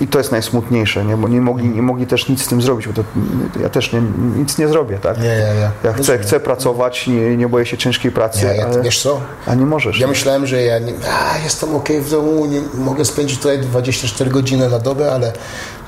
I 0.01 0.07
to 0.07 0.17
jest 0.17 0.31
najsmutniejsze, 0.31 1.05
nie? 1.05 1.17
bo 1.17 1.27
nie 1.27 1.41
mogli, 1.41 1.69
nie 1.69 1.81
mogli 1.81 2.07
też 2.07 2.29
nic 2.29 2.43
z 2.43 2.47
tym 2.47 2.61
zrobić, 2.61 2.87
bo 2.87 2.93
to, 2.93 3.03
ja 3.61 3.69
też 3.69 3.93
nie, 3.93 4.01
nic 4.37 4.57
nie 4.57 4.67
zrobię, 4.67 4.97
tak? 4.97 5.17
Nie, 5.17 5.23
nie, 5.23 5.29
nie. 5.59 5.71
Ja 5.83 5.93
chcę, 5.93 6.17
chcę 6.19 6.39
pracować, 6.39 7.07
nie, 7.07 7.37
nie 7.37 7.47
boję 7.49 7.65
się 7.65 7.77
ciężkiej 7.77 8.11
pracy, 8.11 8.45
Ja, 8.45 8.53
ja, 8.53 8.65
ale, 8.65 8.81
wiesz 8.81 9.01
co? 9.01 9.21
a 9.45 9.55
nie 9.55 9.65
możesz. 9.65 9.99
Ja 9.99 10.07
myślałem, 10.07 10.47
że 10.47 10.61
ja 10.61 10.79
nie, 10.79 10.93
a, 11.33 11.43
jestem 11.43 11.75
ok 11.75 11.89
w 11.89 12.11
domu, 12.11 12.45
nie, 12.45 12.61
mogę 12.73 13.05
spędzić 13.05 13.37
tutaj 13.37 13.59
24 13.59 14.31
godziny 14.31 14.69
na 14.69 14.79
dobę, 14.79 15.11
ale 15.11 15.33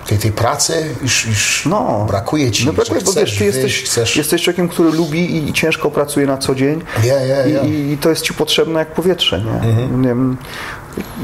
tej, 0.08 0.18
tej 0.18 0.32
pracy 0.32 0.74
już, 1.02 1.26
już 1.28 1.66
No. 1.66 2.06
brakuje 2.08 2.52
ci. 2.52 2.66
No 2.66 2.74
brakuje, 2.74 3.02
bo 3.02 3.12
wiesz, 3.14 3.38
ty 3.38 3.46
jesteś, 3.46 3.84
chcesz... 3.84 4.18
jesteś 4.18 4.44
człowiekiem, 4.44 4.70
który 4.70 4.92
lubi 4.92 5.36
i, 5.36 5.50
i 5.50 5.54
ciężko 5.54 5.92
pracuje 5.92 6.26
na 6.26 6.38
co 6.38 6.56
dzień 6.56 6.82
Ja, 7.04 7.20
ja, 7.20 7.46
ja. 7.46 7.62
I, 7.62 7.92
i 7.92 7.98
to 7.98 8.10
jest 8.10 8.22
ci 8.22 8.34
potrzebne 8.34 8.80
jak 8.80 8.94
powietrze, 8.94 9.42
nie? 9.42 9.70
Mhm. 9.70 10.02
nie 10.02 10.08
wiem, 10.08 10.38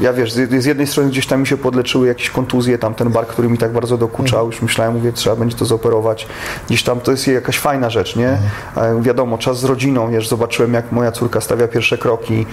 ja 0.00 0.12
wiesz, 0.12 0.32
z, 0.32 0.64
jednej 0.64 0.86
strony 0.86 1.10
gdzieś 1.10 1.26
tam 1.26 1.40
mi 1.40 1.46
się 1.46 1.56
podleczyły 1.56 2.06
jakieś 2.06 2.30
kontuzje, 2.30 2.78
tam 2.78 2.94
ten 2.94 3.10
bark, 3.10 3.28
który 3.28 3.48
mi 3.48 3.58
tak 3.58 3.72
bardzo 3.72 3.98
dokuczał, 3.98 4.38
Mhm. 4.38 4.52
już 4.52 4.62
myślałem, 4.62 4.94
mówię, 4.94 5.12
trzeba 5.12 5.36
będzie 5.36 5.56
to 5.56 5.64
zoperować. 5.64 6.26
Gdzieś 6.66 6.82
tam 6.82 7.00
to 7.00 7.10
jest 7.10 7.28
jakaś 7.28 7.58
fajna 7.58 7.90
rzecz, 7.90 8.16
nie? 8.16 8.28
Mhm. 8.28 9.02
Wiadomo, 9.02 9.38
czas 9.38 9.60
z 9.60 9.64
rodziną, 9.64 10.10
wiesz, 10.10 10.28
zobaczyłem 10.28 10.74
jak 10.74 10.92
moja 10.92 11.12
córka 11.12 11.40
stawia 11.40 11.68
pierwsze 11.68 11.98
kroki, 11.98 12.46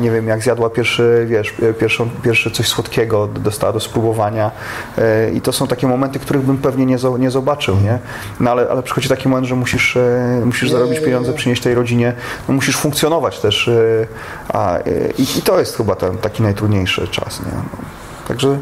nie 0.00 0.10
wiem, 0.10 0.28
jak 0.28 0.42
zjadła 0.42 0.70
pierwszy, 0.70 1.26
wiesz, 1.28 1.54
pierwszą, 1.80 2.08
pierwsze 2.22 2.50
coś 2.50 2.68
słodkiego, 2.68 3.26
dostała 3.26 3.72
do 3.72 3.80
spróbowania 3.80 4.50
E, 4.98 5.30
i 5.30 5.40
to 5.40 5.52
są 5.52 5.66
takie 5.66 5.86
momenty, 5.86 6.18
których 6.18 6.42
bym 6.42 6.58
pewnie 6.58 6.86
nie, 6.86 6.96
nie 7.18 7.30
zobaczył, 7.30 7.76
nie? 7.76 7.98
No 8.40 8.50
ale, 8.50 8.68
ale 8.70 8.82
przychodzi 8.82 9.08
taki 9.08 9.28
moment, 9.28 9.46
że 9.46 9.54
musisz, 9.54 9.96
e, 9.96 10.42
musisz 10.44 10.70
zarobić 10.70 11.00
pieniądze, 11.00 11.32
przynieść 11.32 11.62
tej 11.62 11.74
rodzinie, 11.74 12.12
no 12.48 12.54
musisz 12.54 12.76
funkcjonować 12.76 13.38
też 13.38 13.70
a, 14.48 14.76
e, 14.78 14.82
i, 15.18 15.38
i 15.38 15.42
to 15.42 15.58
jest 15.58 15.76
chyba 15.76 15.94
ten 15.94 16.18
taki 16.18 16.39
najtrudniejszy 16.40 17.08
czas, 17.08 17.40
nie? 17.40 17.52
No. 17.54 17.62
Także, 18.28 18.58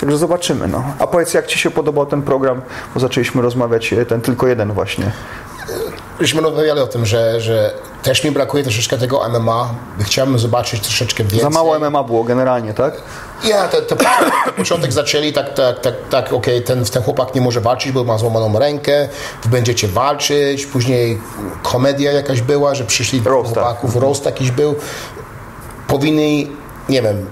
także 0.00 0.16
zobaczymy, 0.16 0.68
no. 0.68 0.84
A 0.98 1.06
powiedz, 1.06 1.34
jak 1.34 1.46
Ci 1.46 1.58
się 1.58 1.70
podobał 1.70 2.06
ten 2.06 2.22
program, 2.22 2.62
bo 2.94 3.00
zaczęliśmy 3.00 3.42
rozmawiać, 3.42 3.92
e, 3.92 4.06
ten 4.06 4.20
tylko 4.20 4.46
jeden 4.46 4.72
właśnie. 4.72 5.12
Żeśmy 6.20 6.40
rozmawiali 6.40 6.80
o 6.80 6.86
tym, 6.86 7.06
że, 7.06 7.40
że 7.40 7.74
też 8.02 8.24
mi 8.24 8.30
brakuje 8.30 8.62
troszeczkę 8.62 8.98
tego 8.98 9.28
MMA. 9.28 9.74
Chciałbym 10.00 10.38
zobaczyć 10.38 10.82
troszeczkę 10.82 11.24
więcej. 11.24 11.40
Za 11.40 11.50
mało 11.50 11.78
MMA 11.78 12.02
było 12.02 12.24
generalnie, 12.24 12.74
tak? 12.74 13.02
Ja, 13.44 13.68
te, 13.68 13.82
te, 13.82 13.96
te 13.96 14.06
początek 14.56 14.92
zaczęli 14.92 15.32
tak, 15.32 15.54
tak, 15.54 15.80
tak, 15.80 15.94
tak 16.10 16.32
okej, 16.32 16.62
ten, 16.62 16.84
ten 16.84 17.02
chłopak 17.02 17.34
nie 17.34 17.40
może 17.40 17.60
walczyć, 17.60 17.92
bo 17.92 18.04
ma 18.04 18.18
złamaną 18.18 18.58
rękę, 18.58 19.08
będziecie 19.46 19.88
walczyć, 19.88 20.66
później 20.66 21.20
komedia 21.62 22.12
jakaś 22.12 22.40
była, 22.42 22.74
że 22.74 22.84
przyszli 22.84 23.22
Roast, 23.24 23.54
tak. 23.54 23.64
chłopaków, 23.64 23.96
roast 23.96 24.24
jakiś 24.24 24.50
był. 24.50 24.74
Powinni, 25.88 26.50
nie 26.88 27.02
wiem, 27.02 27.26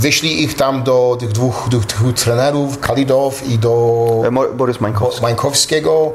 wyślij 0.00 0.42
ich 0.42 0.54
tam 0.54 0.82
do 0.82 1.16
tych 1.20 1.32
dwóch, 1.32 1.66
dwóch, 1.70 1.84
dwóch 1.84 2.14
trenerów, 2.14 2.80
Kalidow 2.80 3.46
i 3.48 3.58
do 3.58 4.06
E, 4.26 4.54
Borys 4.56 4.80
Mańkowski. 4.80 5.22
Mańkowskiego. 5.22 6.12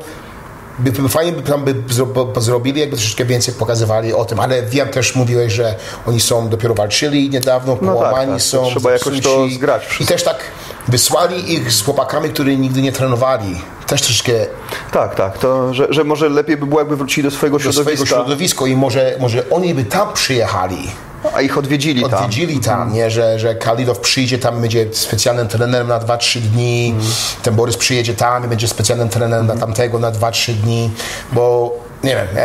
By, 0.80 0.92
by, 0.92 1.10
fajnie 1.10 1.32
by 1.32 1.42
tam 1.42 1.64
by 1.64 1.76
zro, 1.94 2.06
by 2.06 2.42
zrobili, 2.42 2.80
jakby 2.80 2.96
troszeczkę 2.98 3.26
więcej 3.26 3.54
pokazywali 3.54 4.14
o 4.14 4.26
tym, 4.26 4.40
ale 4.40 4.64
wiem 4.64 4.90
też 4.90 5.16
mówiłeś, 5.16 5.54
że 5.54 5.76
oni 6.08 6.20
są 6.22 6.50
dopiero 6.50 6.74
walczyli 6.74 7.30
niedawno, 7.30 7.78
No 7.82 7.88
tak, 7.88 7.96
połamani 7.98 8.32
tak, 8.32 8.42
są. 8.42 8.66
trzeba 8.66 8.92
jakoś 8.92 9.22
to 9.22 9.48
zgrać 9.50 9.84
I 9.84 9.90
wszystko. 9.90 10.14
też 10.14 10.24
tak 10.24 10.38
wysłali 10.88 11.54
ich 11.54 11.72
z 11.72 11.84
chłopakami, 11.86 12.30
którzy 12.30 12.58
nigdy 12.58 12.82
nie 12.82 12.92
trenowali. 12.92 13.62
Też 13.88 14.02
troszeczkę 14.02 14.32
Tak, 14.92 15.16
tak, 15.16 15.38
to, 15.38 15.74
że, 15.74 15.88
że 15.90 16.04
może 16.04 16.30
lepiej 16.30 16.58
by 16.58 16.66
było, 16.66 16.80
jakby 16.82 16.96
wrócili 16.96 17.24
do 17.30 17.32
swojego 17.36 17.58
do 17.58 17.64
środowiska, 17.64 18.06
swojego 18.06 18.06
środowiska 18.26 18.68
i 18.68 18.76
może, 18.76 19.16
może 19.20 19.50
oni 19.50 19.74
by 19.74 19.84
tam 19.86 20.14
przyjechali. 20.14 20.92
A 21.34 21.42
ich 21.42 21.58
odwiedzili 21.58 22.02
tam. 22.04 22.14
odwiedzili 22.14 22.60
tam, 22.60 22.94
nie? 22.94 23.10
Że, 23.12 23.40
że 23.40 23.56
Kalidow 23.56 24.00
przyjdzie 24.00 24.40
tam, 24.40 24.62
będzie 24.62 24.86
specjalnym 24.94 25.48
trenerem 25.48 25.88
na 25.88 26.00
2-3 26.00 26.40
dni, 26.40 26.90
Mhm. 26.96 27.14
ten 27.44 27.56
Borys 27.56 27.78
przyjedzie 27.78 28.14
tam 28.14 28.46
i 28.46 28.48
będzie 28.48 28.68
specjalnym 28.68 29.10
trenerem 29.10 29.48
na 29.48 29.56
tamtego 29.58 30.00
na 30.00 30.12
2-3 30.12 30.54
dni, 30.54 30.92
bo 31.34 31.74
nie 32.04 32.16
wiem, 32.16 32.28
ja, 32.36 32.44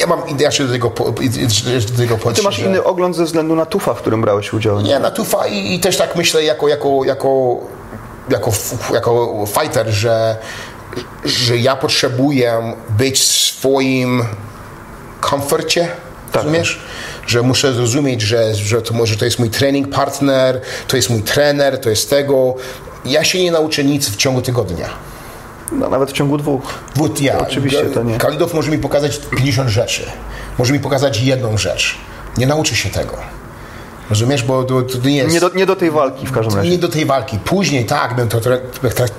ja 0.00 0.06
mam 0.06 0.22
ja 0.40 0.50
się 0.50 0.64
do 0.66 0.72
tego, 0.72 0.88
do 0.90 1.96
tego 1.96 2.14
Ty 2.14 2.20
podejść, 2.22 2.44
masz 2.44 2.56
że- 2.56 2.66
inny 2.66 2.84
ogląd 2.84 3.16
ze 3.16 3.24
względu 3.24 3.54
na 3.56 3.66
tufa, 3.66 3.94
w 3.94 3.98
którym 4.00 4.20
brałeś 4.20 4.52
udział. 4.52 4.80
Nie? 4.80 4.88
nie, 4.88 4.98
na 4.98 5.10
tufa 5.10 5.46
i, 5.46 5.74
i 5.74 5.80
też 5.80 5.96
tak 5.96 6.16
myślę 6.16 6.44
jako, 6.44 6.68
jako, 6.68 7.04
jako, 7.04 7.56
jako, 8.28 8.50
jako 8.94 9.44
fighter, 9.60 9.88
że, 9.90 10.36
że 11.24 11.56
ja 11.56 11.76
potrzebuję 11.76 12.74
być 12.90 13.20
w 13.20 13.24
swoim 13.24 14.24
komforcie, 15.20 15.88
Tak. 16.32 16.42
rozumiesz? 16.42 16.80
Że 17.28 17.42
muszę 17.42 17.74
zrozumieć, 17.74 18.22
że, 18.22 18.54
że, 18.54 18.82
to, 18.82 18.94
może 18.94 19.16
to 19.16 19.24
jest 19.24 19.38
mój 19.38 19.50
trening 19.50 19.88
partner, 19.88 20.60
to 20.88 20.96
jest 20.96 21.10
mój 21.10 21.22
trener, 21.22 21.80
to 21.80 21.90
jest 21.90 22.10
tego. 22.10 22.54
Ja 23.04 23.24
się 23.24 23.42
nie 23.42 23.52
nauczę 23.52 23.84
nic 23.84 24.10
w 24.10 24.16
ciągu 24.16 24.42
tygodnia. 24.42 24.88
No, 25.72 25.88
nawet 25.88 26.10
w 26.10 26.12
ciągu 26.12 26.38
dwóch. 26.38 26.62
Wód 26.96 27.20
ja. 27.20 27.38
Oczywiście 27.38 27.84
to 27.84 28.02
nie. 28.02 28.18
Kalidow 28.18 28.54
może 28.54 28.70
mi 28.70 28.78
pokazać 28.78 29.20
50 29.36 29.70
rzeczy. 29.70 30.02
Może 30.58 30.72
mi 30.72 30.80
pokazać 30.80 31.20
jedną 31.20 31.58
rzecz. 31.58 31.94
Nie 32.36 32.46
nauczy 32.46 32.76
się 32.76 32.90
tego. 32.90 33.16
Rozumiesz? 34.10 34.42
Bo 34.42 34.64
to, 34.64 34.82
to 34.82 35.08
nie 35.08 35.16
jest... 35.16 35.34
Nie 35.34 35.40
do, 35.40 35.48
nie 35.48 35.66
do 35.66 35.76
tej 35.76 35.90
walki 35.90 36.26
w 36.26 36.32
każdym 36.32 36.56
razie. 36.56 36.70
Nie 36.70 36.78
do 36.78 36.88
tej 36.88 37.06
walki. 37.06 37.38
Później 37.38 37.84
tak, 37.84 38.16
bym 38.16 38.28
to 38.28 38.40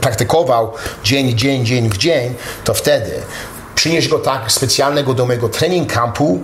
praktykował 0.02 0.74
dzień, 1.04 1.38
dzień, 1.38 1.66
dzień 1.66 1.90
w 1.90 1.98
dzień, 1.98 2.34
to 2.64 2.74
wtedy 2.74 3.12
przynieść 3.76 4.08
go 4.08 4.20
tak 4.20 4.52
specjalnego 4.52 5.14
do 5.14 5.26
mojego 5.26 5.50
trening 5.50 5.94
campu, 5.94 6.42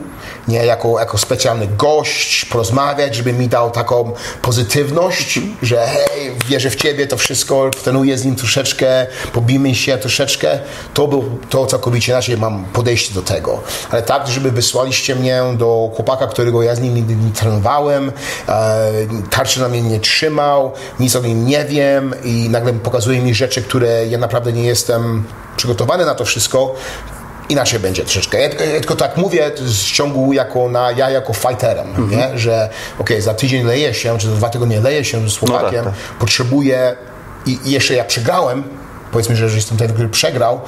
nie 0.47 0.65
jako, 0.65 0.99
jako 0.99 1.17
specjalny 1.17 1.67
gość, 1.67 2.45
porozmawiać, 2.45 3.15
żeby 3.15 3.33
mi 3.33 3.47
dał 3.47 3.71
taką 3.71 4.11
pozytywność, 4.41 5.39
że 5.61 5.87
hej, 5.87 6.31
wierzę 6.47 6.69
w 6.69 6.75
ciebie, 6.75 7.07
to 7.07 7.17
wszystko, 7.17 7.69
trenuję 7.83 8.17
z 8.17 8.25
nim 8.25 8.35
troszeczkę, 8.35 9.07
pobijmy 9.33 9.75
się 9.75 9.97
troszeczkę, 9.97 10.59
to 10.93 11.07
był, 11.07 11.39
to 11.49 11.65
całkowicie 11.65 12.11
inaczej 12.11 12.37
mam 12.37 12.65
podejście 12.65 13.13
do 13.13 13.21
tego. 13.21 13.61
Ale 13.91 14.03
tak, 14.03 14.27
żeby 14.27 14.51
wysłaliście 14.51 15.15
mnie 15.15 15.41
do 15.57 15.91
chłopaka, 15.95 16.27
którego 16.27 16.63
ja 16.63 16.75
z 16.75 16.79
nim 16.79 16.95
nigdy 16.95 17.15
nie 17.15 17.31
trenowałem, 17.31 18.11
e, 18.49 18.91
tarczy 19.29 19.61
na 19.61 19.69
mnie 19.69 19.81
nie 19.81 19.99
trzymał, 19.99 20.71
nic 20.99 21.15
o 21.15 21.21
nim 21.21 21.45
nie 21.45 21.65
wiem 21.65 22.13
i 22.23 22.49
nagle 22.49 22.73
pokazuje 22.73 23.21
mi 23.21 23.33
rzeczy, 23.33 23.61
które 23.61 24.07
ja 24.07 24.17
naprawdę 24.17 24.53
nie 24.53 24.63
jestem 24.63 25.23
przygotowany 25.57 26.05
na 26.05 26.15
to 26.15 26.25
wszystko, 26.25 26.75
inaczej 27.49 27.79
będzie 27.79 28.03
troszeczkę. 28.03 28.41
Ja, 28.41 28.49
tylko- 28.49 28.63
ja 28.63 28.71
tylko 28.79 28.95
tak 28.95 29.17
mówię 29.17 29.51
z 29.57 29.83
ciągu 29.85 30.33
jako 30.33 30.69
na, 30.69 30.91
ja 30.91 31.09
jako 31.09 31.33
fighterem, 31.33 31.87
Mhm. 31.87 32.09
nie? 32.09 32.37
że 32.39 32.69
okej, 32.99 33.21
za 33.21 33.33
tydzień 33.33 33.63
leję 33.65 33.93
się, 33.93 34.17
czy 34.17 34.29
za 34.29 34.35
dwa 34.35 34.49
tygodnie 34.49 34.79
leję 34.81 35.03
się 35.05 35.29
z 35.29 35.33
Słowakiem, 35.33 35.85
tak. 35.85 35.93
potrzebuję 36.19 36.95
i 37.45 37.59
i 37.65 37.71
jeszcze 37.71 37.93
ja 37.93 38.03
przegrałem, 38.03 38.63
powiedzmy, 39.11 39.35
że, 39.35 39.49
że 39.49 39.55
jestem 39.55 39.77
ten, 39.77 39.93
który 39.93 40.09
przegrał, 40.09 40.61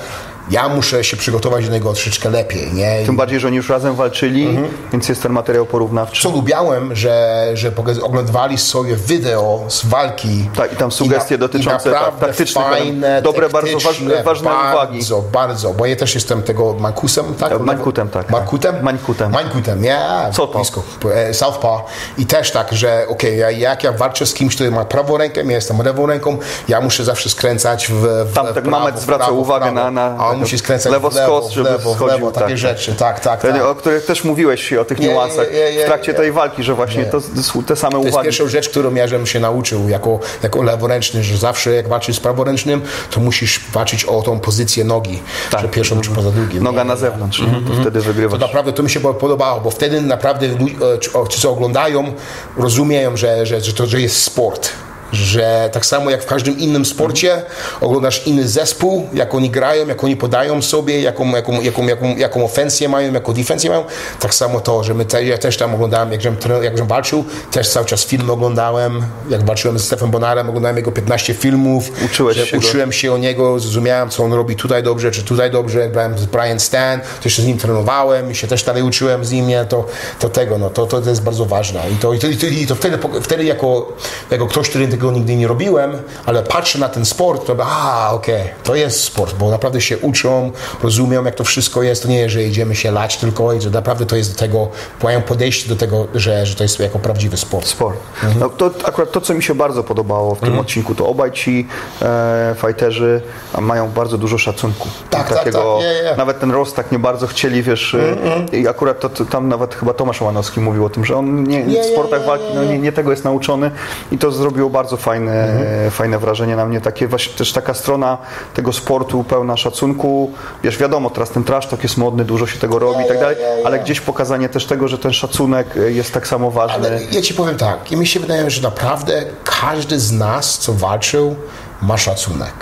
ja 0.51 0.69
muszę 0.69 1.03
się 1.03 1.17
przygotować 1.17 1.65
do 1.67 1.71
niego 1.73 1.93
troszeczkę 1.93 2.29
lepiej, 2.29 2.73
nie? 2.73 3.01
I 3.03 3.05
Tym 3.05 3.15
bardziej, 3.15 3.39
że 3.39 3.47
oni 3.47 3.57
już 3.57 3.69
razem 3.69 3.95
walczyli, 3.95 4.59
więc 4.91 5.09
jest 5.09 5.23
ten 5.23 5.31
materiał 5.31 5.65
porównawczy. 5.65 6.21
co 6.23 6.29
lubiałem, 6.29 6.95
że, 6.95 7.45
że 7.53 7.71
oglądali 8.03 8.57
sobie 8.57 8.95
wideo 8.95 9.63
z 9.67 9.85
walki. 9.85 10.49
Tak, 10.55 10.73
i 10.73 10.75
tam 10.75 10.91
sugestie 10.91 11.35
na- 11.35 11.39
dotyczące, 11.39 11.89
i 11.89 11.93
tak, 11.93 12.19
taktycznych, 12.19 12.65
fajne, 12.65 13.21
dobre, 13.21 13.49
bardzo 13.49 13.77
ważne- 13.79 14.23
ważne 14.23 14.49
uwagi. 14.49 14.97
Bardzo, 14.97 15.21
bardzo, 15.31 15.73
bo 15.73 15.85
ja 15.85 15.95
też 15.95 16.15
jestem 16.15 16.43
tego 16.43 16.73
Mankusem, 16.73 17.25
tak? 17.35 17.59
Mańkutem, 17.59 18.09
tak. 18.09 18.29
Markutem? 18.29 18.75
Mańkutem. 18.83 19.31
Mańkutem, 19.31 19.81
nie. 19.81 19.99
Co 20.33 20.47
to? 20.47 20.57
Blisko. 20.59 20.83
E, 21.13 21.33
Southpaw. 21.33 21.81
I 22.17 22.25
też 22.25 22.51
tak, 22.51 22.73
że 22.73 23.05
okej, 23.09 23.37
ja, 23.37 23.51
jak 23.51 23.83
ja 23.83 23.91
walczę 23.91 24.25
z 24.25 24.33
kimś, 24.33 24.55
który 24.55 24.71
ma 24.71 24.85
prawą 24.85 25.17
rękę, 25.17 25.43
ja 25.43 25.51
jestem 25.51 25.81
lewą 25.81 26.05
ręką, 26.05 26.37
ja 26.67 26.81
muszę 26.81 27.03
zawsze 27.03 27.29
skręcać 27.29 27.87
w, 27.87 27.93
w 28.25 28.33
Tam 28.33 28.53
tak 28.53 28.65
Mamet 28.65 28.99
zwraca 28.99 29.31
uwagę 29.31 29.71
prawo. 29.71 29.91
na- 29.91 29.91
na 29.91 30.17
musi 30.37 30.57
skręcać 30.57 30.91
lewo 30.91 31.09
w 31.09 31.15
lewo, 31.15 31.41
skos, 31.41 31.53
w 31.53 31.57
lewo, 31.57 31.93
w 31.95 32.01
lewo, 32.01 32.31
takie 32.31 32.47
tak, 32.47 32.57
rzeczy, 32.57 32.95
tak, 32.95 33.19
tak, 33.19 33.41
tak. 33.41 33.63
O 33.63 33.75
których 33.75 34.05
też 34.05 34.23
mówiłeś 34.23 34.73
o 34.73 34.85
tych 34.85 34.99
Nie, 34.99 35.07
niuansach 35.07 35.47
nie, 35.53 35.75
nie, 35.75 35.83
w 35.83 35.85
trakcie 35.85 36.13
tej 36.13 36.31
walki, 36.31 36.63
że 36.63 36.73
właśnie 36.73 37.05
to, 37.05 37.21
te 37.67 37.75
same 37.75 37.91
To 37.91 37.97
jest 37.97 38.09
uwagi. 38.09 38.25
pierwsza 38.25 38.47
rzecz, 38.47 38.69
którą 38.69 38.95
ja 38.95 39.07
żebym 39.07 39.27
się 39.27 39.39
nauczył 39.39 39.89
jako, 39.89 40.19
jako 40.43 40.63
leworęczny, 40.63 41.23
że 41.23 41.37
zawsze 41.37 41.71
jak 41.73 41.87
walczysz 41.87 42.15
z 42.15 42.19
praworęcznym, 42.19 42.81
to 43.11 43.19
musisz 43.19 43.59
walczyć 43.73 44.05
o 44.05 44.21
tą 44.21 44.39
pozycję 44.39 44.83
nogi, 44.83 45.19
Tak. 45.51 45.61
że 45.61 45.67
pierwszą 45.67 46.01
czy 46.01 46.09
poza 46.11 46.31
drugim. 46.31 46.63
Noga 46.63 46.83
na 46.83 46.95
zewnątrz, 46.95 47.39
to 47.67 47.81
wtedy 47.81 47.99
To 47.99 48.05
wygrywasz. 48.05 48.39
naprawdę 48.39 48.73
to 48.73 48.83
mi 48.83 48.89
się 48.89 48.99
podobało, 48.99 49.61
bo 49.61 49.71
wtedy 49.71 50.01
naprawdę 50.01 50.45
e, 50.45 51.29
ci, 51.29 51.41
co 51.41 51.51
oglądają, 51.51 52.13
rozumieją, 52.57 53.17
że, 53.17 53.45
że, 53.45 53.61
że 53.61 53.73
to 53.73 53.85
że 53.85 54.01
jest 54.01 54.23
sport. 54.23 54.69
Że 55.11 55.69
tak 55.73 55.85
samo 55.85 56.09
jak 56.09 56.23
w 56.23 56.25
każdym 56.25 56.57
innym 56.57 56.85
sporcie 56.85 57.41
oglądasz 57.81 58.27
inny 58.27 58.47
zespół, 58.47 59.07
jak 59.13 59.35
oni 59.35 59.49
grają, 59.49 59.87
jak 59.87 60.03
oni 60.03 60.15
podają 60.17 60.61
sobie, 60.61 61.01
jaką, 61.01 61.29
jaką, 61.35 61.61
jaką, 61.61 61.87
jaką, 61.87 62.15
jaką 62.17 62.43
ofensję 62.45 62.89
mają, 62.89 63.13
jaką 63.13 63.33
defensję 63.33 63.69
mają. 63.69 63.83
Tak 64.19 64.33
samo 64.35 64.59
to, 64.59 64.83
że 64.83 64.93
my 64.93 65.05
te, 65.05 65.25
ja 65.25 65.37
też 65.37 65.57
tam 65.57 65.73
oglądałem, 65.75 66.11
jak 66.11 66.21
żem, 66.21 66.35
tre- 66.35 66.63
jak 66.63 66.77
żem 66.77 66.87
walczył, 66.87 67.23
też 67.51 67.69
cały 67.69 67.85
czas 67.85 68.05
filmy 68.05 68.31
oglądałem. 68.31 69.01
Jak 69.29 69.45
walczyłem 69.45 69.79
z 69.79 69.83
Stefem 69.83 70.11
Bonarem, 70.11 70.49
oglądałem 70.49 70.77
jego 70.77 70.91
15 70.91 71.33
filmów. 71.33 71.91
Uczyłeś 72.05 72.37
się 72.37 72.57
go. 72.57 72.67
uczyłem 72.67 72.91
się 72.91 73.13
o 73.13 73.17
niego, 73.17 73.59
zrozumiałem, 73.59 74.09
co 74.09 74.23
on 74.23 74.33
robi 74.33 74.55
tutaj 74.55 74.83
dobrze, 74.83 75.11
czy 75.11 75.23
tutaj 75.23 75.51
dobrze. 75.51 75.79
Jak 75.79 75.91
Brałem 75.91 76.17
z 76.17 76.25
Brian 76.25 76.59
Stan, 76.59 76.99
to 76.99 77.05
jeszcze 77.25 77.41
z 77.41 77.45
nim 77.45 77.57
trenowałem 77.57 78.31
i 78.31 78.35
się 78.35 78.47
też 78.47 78.63
dalej 78.63 78.83
uczyłem 78.83 79.25
z 79.25 79.31
nim, 79.31 79.47
nie? 79.47 79.65
To, 79.65 79.85
to 80.19 80.29
tego, 80.29 80.57
no, 80.57 80.69
to, 80.69 80.85
to 80.85 81.09
jest 81.09 81.23
bardzo 81.23 81.45
ważne. 81.45 81.81
I 81.93 81.95
to, 81.95 82.13
i 82.13 82.19
to, 82.19 82.27
i 82.27 82.37
to, 82.37 82.47
i 82.47 82.67
to 82.67 82.75
wtedy, 82.75 82.97
wtedy 83.21 83.43
jako, 83.43 83.93
jako 84.31 84.47
ktoś, 84.47 84.69
który 84.69 84.87
tego 84.97 85.11
nigdy 85.11 85.35
nie 85.35 85.47
robiłem, 85.47 85.91
ale 86.25 86.43
patrzę 86.43 86.79
na 86.79 86.89
ten 86.89 87.05
sport, 87.05 87.45
to 87.45 87.55
a, 87.65 88.11
okej, 88.11 88.41
okay, 88.41 88.53
to 88.63 88.75
jest 88.75 89.03
sport, 89.03 89.35
bo 89.35 89.49
naprawdę 89.49 89.81
się 89.81 89.97
uczą, 89.97 90.51
rozumią, 90.83 91.23
jak 91.23 91.35
to 91.35 91.43
wszystko 91.43 91.83
jest. 91.83 92.03
To 92.03 92.09
nie 92.09 92.17
jest, 92.17 92.33
że 92.33 92.43
idziemy 92.43 92.75
się 92.75 92.91
lać 92.91 93.17
tylko, 93.17 93.53
i 93.53 93.61
że 93.61 93.69
naprawdę 93.69 94.05
to 94.05 94.15
jest 94.15 94.33
do 94.33 94.39
tego, 94.39 94.67
mają 95.03 95.21
podejście 95.21 95.69
do 95.69 95.75
tego, 95.75 96.07
że, 96.15 96.45
że 96.45 96.55
to 96.55 96.63
jest 96.63 96.79
jako 96.79 96.99
prawdziwy 96.99 97.37
sport. 97.37 97.67
Sport. 97.67 97.97
Mhm. 98.23 98.39
No, 98.39 98.49
to 98.49 98.71
akurat 98.85 99.11
to, 99.11 99.21
co 99.21 99.33
mi 99.33 99.43
się 99.43 99.55
bardzo 99.55 99.83
podobało 99.83 100.35
w 100.35 100.39
tym 100.39 100.47
mhm. 100.47 100.65
odcinku, 100.65 100.95
to 100.95 101.07
obaj 101.07 101.31
ci 101.31 101.67
e, 102.01 102.55
fighterzy 102.67 103.21
mają 103.61 103.91
bardzo 103.91 104.17
dużo 104.17 104.37
szacunku. 104.37 104.87
Tak, 105.09 105.29
tak, 105.29 105.37
takiego, 105.37 105.79
tak, 105.81 106.09
tak. 106.09 106.17
Nawet 106.17 106.39
ten 106.39 106.51
rost 106.51 106.75
tak 106.75 106.91
nie 106.91 106.99
bardzo 106.99 107.27
chcieli, 107.27 107.63
wiesz, 107.63 107.95
mm-hmm. 107.95 108.55
i 108.55 108.67
akurat 108.67 108.99
to, 108.99 109.09
to, 109.09 109.25
tam 109.25 109.47
nawet 109.47 109.75
chyba 109.75 109.93
Tomasz 109.93 110.21
Łanowski 110.21 110.59
mówił 110.59 110.85
o 110.85 110.89
tym, 110.89 111.05
że 111.05 111.15
on 111.15 111.43
nie, 111.43 111.83
w 111.83 111.85
sportach 111.85 112.25
walki 112.25 112.45
no, 112.55 112.63
nie, 112.63 112.79
nie, 112.79 112.91
tego 112.91 113.11
jest 113.11 113.23
nauczony 113.23 113.71
i 114.11 114.17
to 114.17 114.31
zrobiło 114.31 114.69
bardzo 114.69 114.86
fajne, 114.95 115.31
mm-hmm. 115.31 115.91
fajne 115.91 116.19
wrażenie 116.19 116.55
na 116.55 116.65
mnie, 116.65 116.81
takie 116.81 117.07
właśnie 117.07 117.33
też 117.33 117.53
taka 117.53 117.73
strona 117.73 118.17
tego 118.53 118.73
sportu 118.73 119.23
pełna 119.23 119.57
szacunku, 119.57 120.31
wiesz, 120.63 120.77
wiadomo, 120.77 121.09
teraz 121.09 121.29
ten 121.29 121.43
trash 121.43 121.67
talk 121.67 121.83
jest 121.83 121.97
modny, 121.97 122.25
dużo 122.25 122.47
się 122.47 122.59
tego 122.59 122.79
robi 122.79 123.03
i 123.05 123.07
tak 123.07 123.19
dalej, 123.19 123.37
ale 123.65 123.79
gdzieś 123.79 124.01
pokazanie 124.01 124.49
też 124.49 124.65
tego, 124.65 124.87
że 124.87 124.97
ten 124.97 125.13
szacunek 125.13 125.77
e, 125.77 125.91
jest 125.91 126.13
tak 126.13 126.27
samo 126.27 126.51
ważny. 126.51 126.87
Ale 126.87 126.99
ja 127.11 127.21
Ci 127.21 127.33
powiem 127.33 127.57
tak, 127.57 127.91
i 127.91 127.97
mi 127.97 128.07
się 128.07 128.19
wydaje, 128.19 128.49
że 128.49 128.61
naprawdę 128.61 129.23
każdy 129.43 129.99
z 129.99 130.11
nas, 130.11 130.57
co 130.57 130.73
walczył, 130.73 131.35
ma 131.81 131.97
szacunek. 131.97 132.53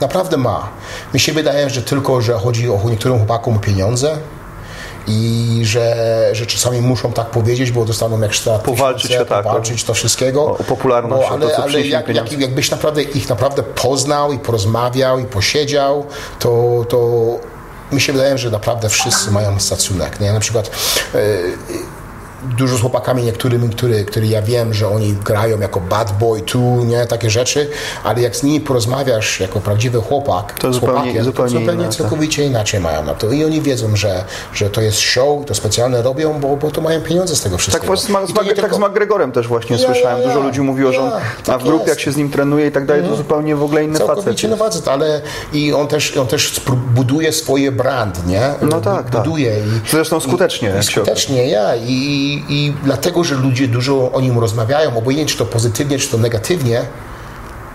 Naprawdę 0.00 0.36
ma. 0.36 0.68
Mi 1.14 1.20
się 1.20 1.32
wydaje, 1.32 1.70
że 1.70 1.82
tylko, 1.82 2.20
że 2.20 2.32
chodzi 2.32 2.70
o 2.70 2.80
niektórym 2.90 3.18
chłopakom 3.18 3.56
o 3.56 3.58
pieniądze, 3.58 4.16
i 5.06 5.60
że, 5.64 6.28
że 6.32 6.46
czasami 6.46 6.80
muszą 6.80 7.12
tak 7.12 7.26
powiedzieć, 7.26 7.70
bo 7.70 7.84
dostaną 7.84 8.20
jak 8.20 8.32
sztat 8.32 8.62
powalczyć, 8.62 9.02
tysiące, 9.02 9.26
tak, 9.26 9.44
powalczyć 9.44 9.84
to 9.84 9.94
wszystkiego. 9.94 10.44
O, 10.44 10.58
o 10.58 10.64
popularność, 10.64 11.26
no, 11.28 11.34
ale, 11.34 11.48
to, 11.48 11.62
ale 11.62 11.80
jak, 11.80 12.08
jak, 12.08 12.32
jakbyś 12.32 12.70
naprawdę 12.70 13.02
ich 13.02 13.28
naprawdę 13.28 13.62
poznał 13.62 14.32
i 14.32 14.38
porozmawiał 14.38 15.18
i 15.18 15.24
posiedział, 15.24 16.06
to, 16.38 16.84
to 16.88 16.98
mi 17.92 18.00
się 18.00 18.12
wydaje, 18.12 18.38
że 18.38 18.50
naprawdę 18.50 18.88
wszyscy 18.88 19.30
mają 19.30 19.58
szacunek. 19.58 20.20
Nie? 20.20 20.32
Na 20.32 20.40
przykład 20.40 20.70
yy, 21.14 21.20
dużo 22.58 22.76
z 22.76 22.80
chłopakami 22.80 23.22
niektórymi, 23.22 23.68
który, 23.68 24.04
który 24.04 24.26
ja 24.26 24.42
wiem, 24.42 24.74
że 24.74 24.88
oni 24.88 25.12
grają 25.12 25.60
jako 25.60 25.80
bad 25.80 26.18
boy 26.18 26.40
tu, 26.40 26.84
nie, 26.84 27.06
takie 27.06 27.30
rzeczy, 27.30 27.70
ale 28.04 28.20
jak 28.20 28.36
z 28.36 28.42
nimi 28.42 28.60
porozmawiasz 28.60 29.40
jako 29.40 29.60
prawdziwy 29.60 30.00
chłopak, 30.00 30.58
to 30.58 30.72
zupełnie, 30.72 30.94
chłopakiem, 30.94 31.24
zupełnie, 31.24 31.52
to 31.52 31.60
zupełnie 31.60 31.88
całkowicie 31.88 32.46
inaczej 32.46 32.80
mają 32.80 33.04
na 33.04 33.14
to. 33.14 33.32
I 33.32 33.44
oni 33.44 33.60
wiedzą, 33.60 33.96
że, 33.96 34.24
że 34.54 34.70
to 34.70 34.80
jest 34.80 34.98
show, 34.98 35.46
to 35.46 35.54
specjalne 35.54 36.02
robią, 36.02 36.40
bo, 36.40 36.56
bo 36.56 36.70
to 36.70 36.80
mają 36.80 37.00
pieniądze 37.00 37.36
z 37.36 37.40
tego 37.40 37.58
wszystkiego. 37.58 37.96
Tak, 37.96 38.02
z, 38.02 38.30
z, 38.30 38.34
tak 38.34 38.54
tylko... 38.54 38.76
z 38.76 38.78
McGregorem 38.78 39.32
też 39.32 39.48
właśnie 39.48 39.76
ja, 39.76 39.86
słyszałem. 39.86 40.18
Ja, 40.18 40.22
ja. 40.22 40.28
Dużo 40.28 40.46
ludzi 40.46 40.60
mówiło, 40.60 40.92
że 40.92 41.00
on 41.00 41.10
tak 41.44 41.60
w 41.60 41.64
grupie, 41.64 41.88
jak 41.88 42.00
się 42.00 42.12
z 42.12 42.16
nim 42.16 42.30
trenuje 42.30 42.66
i 42.66 42.72
tak 42.72 42.86
dalej, 42.86 43.02
to 43.02 43.08
mhm. 43.08 43.24
zupełnie 43.24 43.56
w 43.56 43.62
ogóle 43.62 43.84
inny 43.84 43.98
całkowicie 43.98 44.48
facet. 44.48 44.58
Całkowicie 44.84 44.92
ale 44.92 45.20
i 45.52 45.72
on 45.72 45.88
też, 45.88 46.16
on 46.16 46.26
też 46.26 46.60
buduje 46.94 47.32
swoje 47.32 47.72
brand, 47.72 48.26
nie? 48.26 48.54
No 48.62 48.80
tak, 48.80 49.10
tak. 49.10 49.24
Buduje. 49.24 49.50
Tak. 49.50 49.86
I, 49.86 49.90
Zresztą 49.90 50.20
skutecznie. 50.20 50.72
I, 50.76 50.80
i 50.80 50.82
skutecznie, 50.82 51.48
ja. 51.48 51.76
I, 51.76 52.31
i 52.48 52.72
dlatego, 52.84 53.24
że 53.24 53.34
ludzie 53.34 53.68
dużo 53.68 54.12
o 54.12 54.20
nim 54.20 54.38
rozmawiają, 54.38 54.96
obojętnie 54.96 55.32
czy 55.32 55.38
to 55.38 55.46
pozytywnie, 55.46 55.98
czy 55.98 56.08
to 56.08 56.18
negatywnie, 56.18 56.84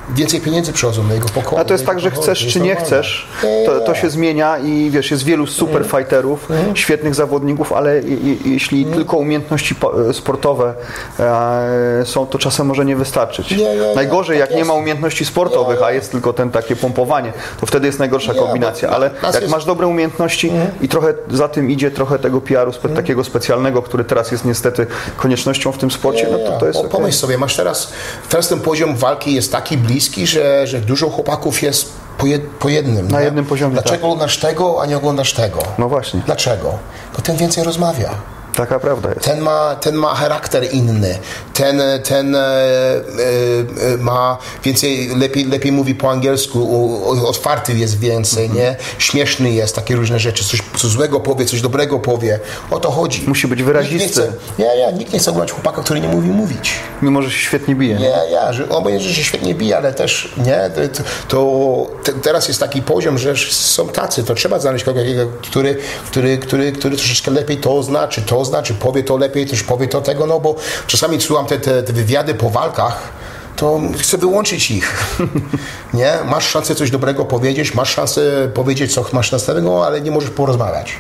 więcej 0.10 0.42
pieniędzy 0.42 0.74
przychodzą 0.74 1.04
na 1.04 1.14
jego 1.14 1.30
pokój. 1.30 1.60
A 1.60 1.66
to 1.66 1.74
jest 1.74 1.86
tak, 1.86 2.00
że 2.00 2.12
chcesz 2.12 2.48
czy 2.48 2.60
nie 2.60 2.76
chcesz, 2.76 3.28
to, 3.66 3.80
to 3.80 3.96
się 3.96 4.10
zmienia 4.10 4.58
i 4.58 4.90
wiesz, 4.90 5.12
jest 5.12 5.24
wielu 5.24 5.48
super 5.48 5.82
mhm. 5.82 6.04
fighterów, 6.04 6.52
mm. 6.52 6.76
świetnych 6.76 7.16
zawodników, 7.16 7.74
ale 7.74 8.02
jeśli 8.46 8.84
mm. 8.84 8.96
tylko 8.96 9.18
umiejętności 9.18 9.76
sportowe 10.14 10.74
e, 11.20 12.06
są, 12.06 12.26
to 12.26 12.40
czasem 12.40 12.68
może 12.68 12.86
nie 12.86 12.96
wystarczyć. 12.96 13.56
Najgorzej, 13.96 14.40
tak 14.40 14.50
jak 14.50 14.60
nie 14.60 14.66
ma 14.66 14.74
umiejętności 14.74 15.26
sportowych, 15.26 15.82
a 15.84 15.92
jest 15.92 16.12
tylko 16.12 16.34
ten 16.34 16.52
takie 16.52 16.76
pompowanie, 16.76 17.34
to 17.60 17.66
wtedy 17.66 17.88
jest 17.88 18.00
najgorsza 18.00 18.34
kombinacja. 18.34 18.90
Ale 18.90 19.12
jak 19.34 19.50
masz 19.50 19.66
dobre 19.66 19.88
umiejętności 19.88 20.50
mm. 20.50 20.68
i 20.82 20.88
trochę 20.88 21.14
za 21.32 21.48
tym 21.48 21.72
idzie 21.72 21.92
trochę 21.92 22.20
tego 22.20 22.42
PR-u 22.42 22.74
spe 22.74 22.90
takiego 22.90 23.24
specjalnego, 23.24 23.82
który 23.82 24.04
teraz 24.04 24.32
jest 24.32 24.46
niestety 24.46 24.88
koniecznością 25.18 25.72
w 25.72 25.78
tym 25.78 25.92
sporcie, 25.92 26.28
no 26.32 26.38
to, 26.38 26.60
to 26.60 26.68
jest. 26.68 26.80
Pomyśl 26.80 26.98
okay. 26.98 27.12
sobie, 27.12 27.38
masz 27.38 27.56
teraz, 27.56 27.94
teraz 28.30 28.48
ten 28.48 28.60
poziom 28.60 28.96
walki 28.96 29.36
jest 29.36 29.52
taki 29.52 29.78
bliski, 29.78 29.97
bliski, 29.98 30.28
że, 30.28 30.68
że 30.68 30.80
dużo 30.82 31.10
chłopaków 31.10 31.62
jest 31.62 31.94
po, 32.18 32.26
jed, 32.26 32.42
po 32.42 32.70
jednym. 32.70 33.12
Na 33.12 33.20
nie? 33.20 33.26
jednym 33.26 33.46
poziomie. 33.46 33.74
Dlaczego 33.74 33.96
tak. 33.96 34.04
oglądasz 34.04 34.38
tego, 34.38 34.82
a 34.82 34.86
nie 34.86 34.98
oglądasz 34.98 35.34
tego? 35.34 35.60
No 35.78 35.90
właśnie. 35.90 36.22
Dlaczego? 36.26 36.78
Bo 37.16 37.22
ten 37.22 37.38
więcej 37.38 37.64
rozmawia. 37.64 38.10
Taka 38.58 38.80
prawda 38.80 39.10
jest. 39.10 39.26
Ten 39.26 39.40
ma, 39.40 39.76
ten 39.76 39.96
ma 39.96 40.16
charakter 40.16 40.74
inny, 40.74 41.18
ten, 41.54 41.82
ten 42.04 42.36
e, 42.36 42.40
e, 42.40 43.98
ma 44.00 44.38
więcej, 44.64 45.10
lepiej, 45.16 45.46
lepiej 45.46 45.72
mówi 45.72 45.96
po 45.96 46.12
angielsku, 46.12 47.28
otwarty 47.28 47.74
jest 47.74 48.00
więcej, 48.00 48.46
mm 48.46 48.58
-hmm. 48.58 48.62
nie? 48.62 48.76
Śmieszny 48.98 49.52
jest, 49.52 49.76
takie 49.76 49.96
różne 49.96 50.20
rzeczy, 50.20 50.44
coś, 50.44 50.62
coś 50.78 50.92
złego 50.92 51.20
powie, 51.20 51.46
coś 51.46 51.62
dobrego 51.62 52.00
powie. 52.00 52.40
O 52.72 52.80
to 52.80 52.92
chodzi. 52.92 53.24
Musi 53.28 53.48
być 53.48 53.64
wyrazisty. 53.64 54.32
Ja, 54.58 54.76
ja, 54.76 54.92
nikt 54.92 55.14
nie 55.14 55.20
chce 55.20 55.32
oglądać 55.32 55.52
chłopaka, 55.52 55.82
który 55.84 56.02
nie 56.02 56.08
mówi 56.08 56.30
mówić. 56.30 56.74
Mimo, 57.02 57.22
że 57.22 57.32
się 57.32 57.40
świetnie 57.40 57.76
bije. 57.76 57.96
Nie, 57.96 58.14
ja, 58.32 58.54
że, 58.54 58.70
obojętnie, 58.70 59.10
że 59.10 59.16
się 59.16 59.24
świetnie 59.24 59.56
bije, 59.56 59.78
ale 59.78 59.94
też, 59.94 60.34
nie, 60.38 60.70
to, 60.92 61.04
to 61.28 62.12
teraz 62.24 62.48
jest 62.48 62.60
taki 62.60 62.82
poziom, 62.82 63.18
że 63.18 63.36
są 63.52 63.88
tacy, 63.88 64.24
to 64.24 64.36
trzeba 64.36 64.60
znaleźć 64.60 64.86
kogoś, 64.86 65.04
który, 65.42 65.78
który, 66.12 66.38
który, 66.38 66.72
który 66.72 66.98
troszeczkę 66.98 67.32
lepiej 67.32 67.58
to 67.58 67.84
znaczy, 67.84 68.22
to 68.22 68.47
znaczy, 68.48 68.74
powie 68.74 69.04
to 69.04 69.18
lepiej, 69.18 69.46
też 69.46 69.64
powie 69.64 69.88
to 69.88 70.02
tego, 70.02 70.26
no 70.26 70.40
bo 70.40 70.56
czasami 70.88 71.22
słucham 71.22 71.46
te, 71.46 71.60
te, 71.60 71.84
te 71.84 71.94
wywiady 71.94 72.34
po 72.34 72.50
walkach, 72.50 73.14
to 73.58 73.82
chcę 73.98 74.18
wyłączyć 74.18 74.72
ich. 74.72 75.18
Nie? 75.94 76.14
Masz 76.26 76.48
szansę 76.48 76.76
coś 76.76 76.92
dobrego 76.92 77.26
powiedzieć, 77.26 77.74
masz 77.74 77.94
szansę 77.94 78.50
powiedzieć, 78.54 78.94
co 78.94 79.06
masz 79.14 79.32
następnego, 79.32 79.86
ale 79.86 80.02
nie 80.02 80.12
możesz 80.12 80.30
porozmawiać. 80.30 80.94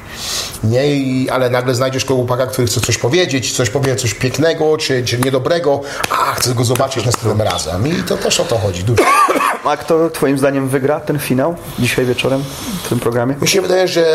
Nie? 0.63 0.95
I, 0.95 1.29
ale 1.29 1.49
nagle 1.49 1.75
znajdziesz 1.75 2.05
chłopaka, 2.05 2.47
który 2.47 2.67
chce 2.67 2.81
coś 2.81 2.97
powiedzieć, 2.97 3.51
coś 3.51 3.69
powie, 3.69 3.95
coś 3.95 4.13
pięknego, 4.13 4.77
czy, 4.77 5.05
czy 5.05 5.19
niedobrego, 5.19 5.81
a 6.09 6.33
chcę 6.33 6.53
go 6.53 6.65
zobaczyć 6.65 7.05
następnym 7.05 7.41
razem. 7.41 7.87
I 7.87 8.03
to 8.03 8.17
też 8.17 8.39
o 8.39 8.45
to 8.45 8.57
chodzi 8.57 8.83
dużo. 8.83 9.03
A 9.67 9.77
kto 9.77 10.09
twoim 10.09 10.37
zdaniem 10.37 10.69
wygra 10.69 10.99
ten 10.99 11.19
finał 11.19 11.55
dzisiaj 11.79 12.05
wieczorem 12.05 12.43
w 12.83 12.89
tym 12.89 12.99
programie? 12.99 13.35
Mi 13.41 13.47
się 13.47 13.61
wydaje, 13.61 13.87
że, 13.87 14.05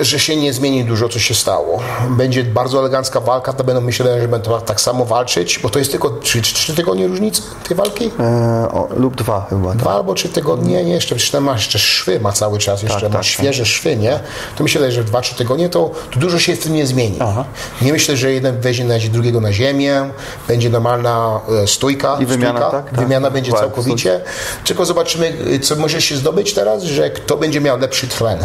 że 0.00 0.18
się 0.18 0.36
nie 0.36 0.52
zmieni 0.52 0.84
dużo, 0.84 1.08
co 1.08 1.18
się 1.18 1.34
stało. 1.34 1.82
Będzie 2.10 2.44
bardzo 2.44 2.78
elegancka 2.78 3.20
walka, 3.20 3.52
to 3.52 3.64
będą 3.64 3.80
myślę, 3.80 4.20
że 4.20 4.28
będą 4.28 4.60
tak 4.60 4.80
samo 4.80 5.04
walczyć, 5.04 5.58
bo 5.58 5.70
to 5.70 5.78
jest 5.78 5.90
tylko 5.90 6.10
3 6.10 6.74
tygodnie 6.74 7.06
różnicy 7.06 7.42
tej 7.68 7.76
walki? 7.76 8.10
E, 8.20 8.68
o, 8.72 8.88
lub 8.96 9.16
dwa 9.16 9.46
chyba. 9.50 9.68
Tak. 9.68 9.78
Dwa 9.78 9.94
albo 9.94 10.14
trzy 10.14 10.28
tygodnie, 10.28 10.84
nie, 10.84 10.92
jeszcze, 10.92 11.14
przecież 11.14 11.40
ma 11.40 11.52
jeszcze 11.52 11.78
szwy, 11.78 12.20
ma 12.20 12.32
cały 12.32 12.58
czas, 12.58 12.82
jeszcze 12.82 13.00
tak, 13.00 13.10
ma 13.10 13.18
tak, 13.18 13.24
świeże 13.24 13.62
tak. 13.62 13.72
szwy, 13.72 13.96
nie? 13.96 14.20
To 14.56 14.62
myślę, 14.62 14.92
że 14.92 15.04
dwa, 15.04 15.20
trzy 15.20 15.34
tygodnie 15.34 15.68
to, 15.68 15.90
to 16.10 16.20
dużo 16.20 16.38
się 16.38 16.56
w 16.56 16.58
tym 16.58 16.74
nie 16.74 16.86
zmieni. 16.86 17.16
Aha. 17.20 17.44
Nie 17.82 17.92
myślę, 17.92 18.16
że 18.16 18.32
jeden 18.32 18.60
weźmie 18.60 18.84
na 18.84 18.94
drugiego 19.10 19.40
na 19.40 19.52
ziemię, 19.52 20.10
będzie 20.48 20.70
normalna 20.70 21.40
e, 21.62 21.66
stójka, 21.66 22.16
I 22.20 22.26
wymiana, 22.26 22.58
stójka, 22.58 22.82
tak, 22.82 23.00
wymiana 23.00 23.30
będzie 23.30 23.52
całkowicie. 23.52 24.20
Tylko 24.64 24.85
zobaczymy, 24.86 25.32
co 25.62 25.76
może 25.76 26.02
się 26.02 26.16
zdobyć 26.16 26.54
teraz, 26.54 26.82
że 26.82 27.10
kto 27.10 27.36
będzie 27.36 27.60
miał 27.60 27.78
lepszy 27.78 28.08
tlen. 28.08 28.38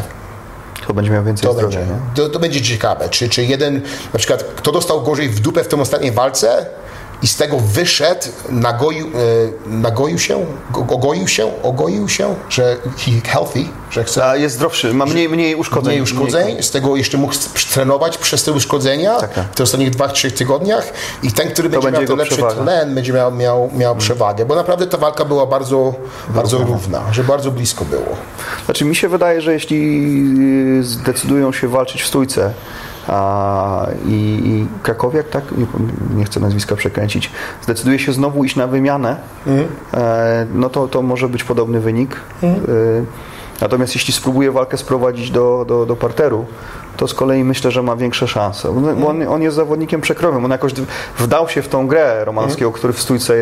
Kto 0.81 0.93
będzie 0.93 1.11
miał 1.11 1.23
więcej 1.23 1.47
to 1.47 1.53
zdrowia, 1.53 1.79
będzie, 1.79 1.93
to, 2.15 2.29
to, 2.29 2.39
będzie 2.39 2.61
ciekawe. 2.61 3.09
Czy, 3.09 3.29
czy 3.29 3.45
jeden, 3.45 3.81
na 4.13 4.17
przykład, 4.19 4.43
kto 4.43 4.71
dostał 4.71 5.01
gorzej 5.01 5.29
w 5.29 5.39
dupę 5.39 5.63
w 5.63 5.67
tej 5.67 5.79
ostatniej 5.79 6.11
walce, 6.11 6.65
i 7.23 7.27
z 7.27 7.35
tego 7.35 7.59
wyszedł, 7.59 8.27
nagoił, 8.49 9.07
e, 9.07 9.69
nagoił 9.69 10.19
się, 10.19 10.45
ogoił 10.89 11.27
się, 11.27 11.51
ogoił 11.63 12.09
się, 12.09 12.35
że 12.49 12.77
he 12.97 13.11
healthy, 13.29 13.65
że 13.91 14.03
chce... 14.03 14.25
A 14.25 14.35
jest 14.35 14.55
zdrowszy, 14.55 14.93
ma 14.93 15.05
mniej, 15.05 15.29
mniej 15.29 15.55
uszkodzeń. 15.55 15.91
Mniej 15.91 16.01
uszkodzeń, 16.01 16.45
mniej... 16.45 16.63
z 16.63 16.71
tego 16.71 16.95
jeszcze 16.95 17.17
mógł 17.17 17.33
trenować 17.73 18.17
przez 18.17 18.43
te 18.43 18.51
uszkodzenia 18.51 19.15
tak, 19.19 19.33
tak. 19.33 19.45
w 19.51 19.55
tych 19.55 19.63
ostatnich 19.63 19.89
dwóch, 19.89 20.11
trzech 20.11 20.33
tygodniach 20.33 20.93
i 21.23 21.31
ten, 21.31 21.51
który 21.51 21.69
będzie, 21.69 21.91
będzie 21.91 22.07
miał 22.07 22.17
lepszy 22.17 22.35
przewagę. 22.35 22.63
tlen, 22.63 22.95
będzie 22.95 23.13
miał, 23.13 23.31
miał, 23.31 23.59
miał 23.61 23.79
hmm. 23.79 23.97
przewagę, 23.97 24.45
bo 24.45 24.55
naprawdę 24.55 24.87
ta 24.87 24.97
walka 24.97 25.25
była 25.25 25.45
bardzo, 25.45 25.93
bardzo 26.29 26.57
równa, 26.57 27.01
że 27.11 27.23
bardzo 27.23 27.51
blisko 27.51 27.85
było. 27.85 28.15
Znaczy 28.65 28.85
mi 28.85 28.95
się 28.95 29.09
wydaje, 29.09 29.41
że 29.41 29.53
jeśli 29.53 30.13
zdecydują 30.81 31.53
się 31.53 31.67
walczyć 31.67 32.03
w 32.03 32.07
stójce, 32.07 32.53
a, 33.07 33.87
i, 34.05 34.41
i 34.45 34.67
Krakowiak, 34.83 35.29
tak, 35.29 35.43
nie, 35.57 35.65
nie, 36.15 36.25
chcę 36.25 36.39
nazwiska 36.39 36.75
przekręcić, 36.75 37.31
zdecyduje 37.61 37.99
się 37.99 38.13
znowu 38.13 38.43
iść 38.43 38.55
na 38.55 38.67
wymianę, 38.67 39.17
mhm. 39.47 39.67
e, 39.93 40.47
no 40.53 40.69
to, 40.69 40.87
to 40.87 41.01
może 41.01 41.29
być 41.29 41.43
podobny 41.43 41.79
wynik. 41.79 42.15
Mhm. 42.43 42.65
E, 42.65 43.05
natomiast 43.61 43.95
jeśli 43.95 44.13
spróbuje 44.13 44.51
walkę 44.51 44.77
sprowadzić 44.77 45.31
do, 45.31 45.65
do, 45.67 45.85
do 45.85 45.95
parteru, 45.95 46.45
to 46.97 47.07
z 47.07 47.13
kolei 47.13 47.43
myślę, 47.43 47.71
że 47.71 47.83
ma 47.83 47.95
większe 47.95 48.27
szanse. 48.27 48.71
Bo 48.95 49.07
on, 49.07 49.27
on 49.27 49.41
jest 49.41 49.55
zawodnikiem 49.55 50.01
przekrowym. 50.01 50.45
On 50.45 50.51
jakoś 50.51 50.71
wdał 51.19 51.49
się 51.49 51.61
w 51.61 51.67
tą 51.67 51.87
grę 51.87 52.25
Romanowskiego, 52.25 52.65
Mhm. 52.67 52.77
który 52.79 52.93
w 52.93 53.01
stójce 53.01 53.33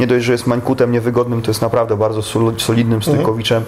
nie 0.00 0.06
dość, 0.06 0.24
że 0.24 0.32
jest 0.32 0.46
mańkutem 0.46 0.92
niewygodnym, 0.92 1.42
to 1.42 1.50
jest 1.50 1.62
naprawdę 1.62 1.96
bardzo 1.96 2.22
sol- 2.22 2.54
solidnym 2.58 2.96
Mhm. 2.98 3.16
stójkowiczem. 3.16 3.64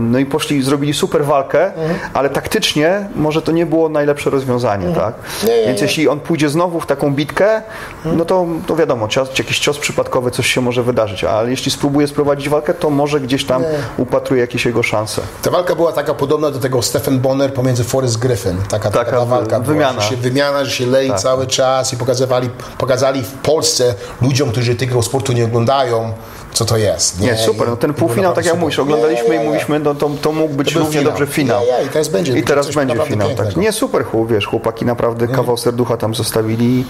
No 0.00 0.18
i 0.18 0.26
poszli, 0.26 0.62
zrobili 0.62 0.94
super 0.94 1.24
walkę, 1.24 1.74
Mhm. 1.74 1.98
ale 2.14 2.30
taktycznie 2.30 3.08
może 3.16 3.42
to 3.42 3.52
nie 3.52 3.66
było 3.66 3.88
najlepsze 3.88 4.30
rozwiązanie, 4.30 4.88
tak? 4.94 5.14
Nie, 5.44 5.60
nie, 5.60 5.66
Więc 5.66 5.80
nie. 5.80 5.86
jeśli 5.86 6.08
on 6.08 6.20
pójdzie 6.20 6.48
znowu 6.48 6.80
w 6.80 6.86
taką 6.86 7.14
bitkę, 7.14 7.62
no 8.04 8.24
to, 8.24 8.46
to 8.66 8.76
wiadomo, 8.76 9.08
cios, 9.08 9.38
jakiś 9.38 9.58
cios 9.58 9.78
przypadkowy, 9.78 10.30
coś 10.30 10.46
się 10.46 10.60
może 10.60 10.82
wydarzyć, 10.82 11.24
ale 11.24 11.50
jeśli 11.50 11.70
spróbuje 11.70 12.06
sprowadzić 12.08 12.48
walkę, 12.48 12.74
to 12.74 12.90
może 12.90 13.20
gdzieś 13.20 13.44
tam 13.44 13.62
upatruje 13.96 14.40
jakieś 14.40 14.64
jego 14.66 14.82
szanse. 14.82 15.22
Ta 15.42 15.50
walka 15.50 15.74
była 15.74 15.92
taka 15.92 16.14
podobna 16.14 16.50
do 16.50 16.58
tego 16.58 16.82
Stephen 16.82 17.20
Bonner 17.20 17.52
pomiędzy 17.54 17.84
Forrest 17.84 18.18
Griffin. 18.26 18.56
Taka, 18.68 18.90
taka, 18.90 19.04
Taka 19.04 19.10
ta 19.18 19.24
walka 19.24 19.58
wy- 19.58 19.64
była, 19.64 19.74
wymiana. 19.74 20.00
że 20.00 20.08
się 20.08 20.16
wymiana, 20.16 20.64
że 20.64 20.70
się 20.70 20.86
lei 20.86 21.12
cały 21.16 21.46
czas 21.46 21.92
i 21.92 21.96
pokazywali, 21.96 22.50
pokazali 22.78 23.22
w 23.22 23.32
Polsce 23.32 23.94
ludziom, 24.22 24.50
którzy 24.52 24.74
tego 24.74 25.02
sportu 25.02 25.32
nie 25.32 25.44
oglądają, 25.44 26.12
co 26.52 26.64
to 26.64 26.76
jest. 26.76 27.20
Nie, 27.20 27.36
super. 27.36 27.68
No 27.68 27.76
ten 27.76 27.94
półfinał, 27.94 28.34
tak 28.34 28.44
jak 28.46 28.58
mówisz, 28.58 28.78
oglądaliśmy 28.78 29.28
Nie, 29.28 29.34
i 29.34 29.38
nie, 29.38 29.38
nie. 29.38 29.44
mówiliśmy, 29.44 29.78
no 29.78 29.94
to, 29.94 30.10
to 30.22 30.32
mógł 30.32 30.54
być 30.54 30.72
To 30.72 30.78
równie 30.78 30.98
finał. 30.98 31.12
dobrze 31.12 31.26
finał. 31.26 31.60
Nie, 31.60 31.66
nie, 31.82 31.84
i 31.84 31.88
teraz 31.88 32.08
będzie. 32.08 32.38
I 32.38 32.42
teraz 32.42 32.74
będzie 32.74 32.98
finał. 33.04 33.28
Tak. 33.36 33.56
Nie, 33.56 33.72
super, 33.72 34.04
chłop, 34.04 34.28
wiesz, 34.28 34.46
chłopaki 34.46 34.84
naprawdę 34.84 35.22
Mhm. 35.24 35.40
kawał 35.40 35.56
serducha 35.56 35.96
tam 35.96 36.14
zostawili 36.14 36.84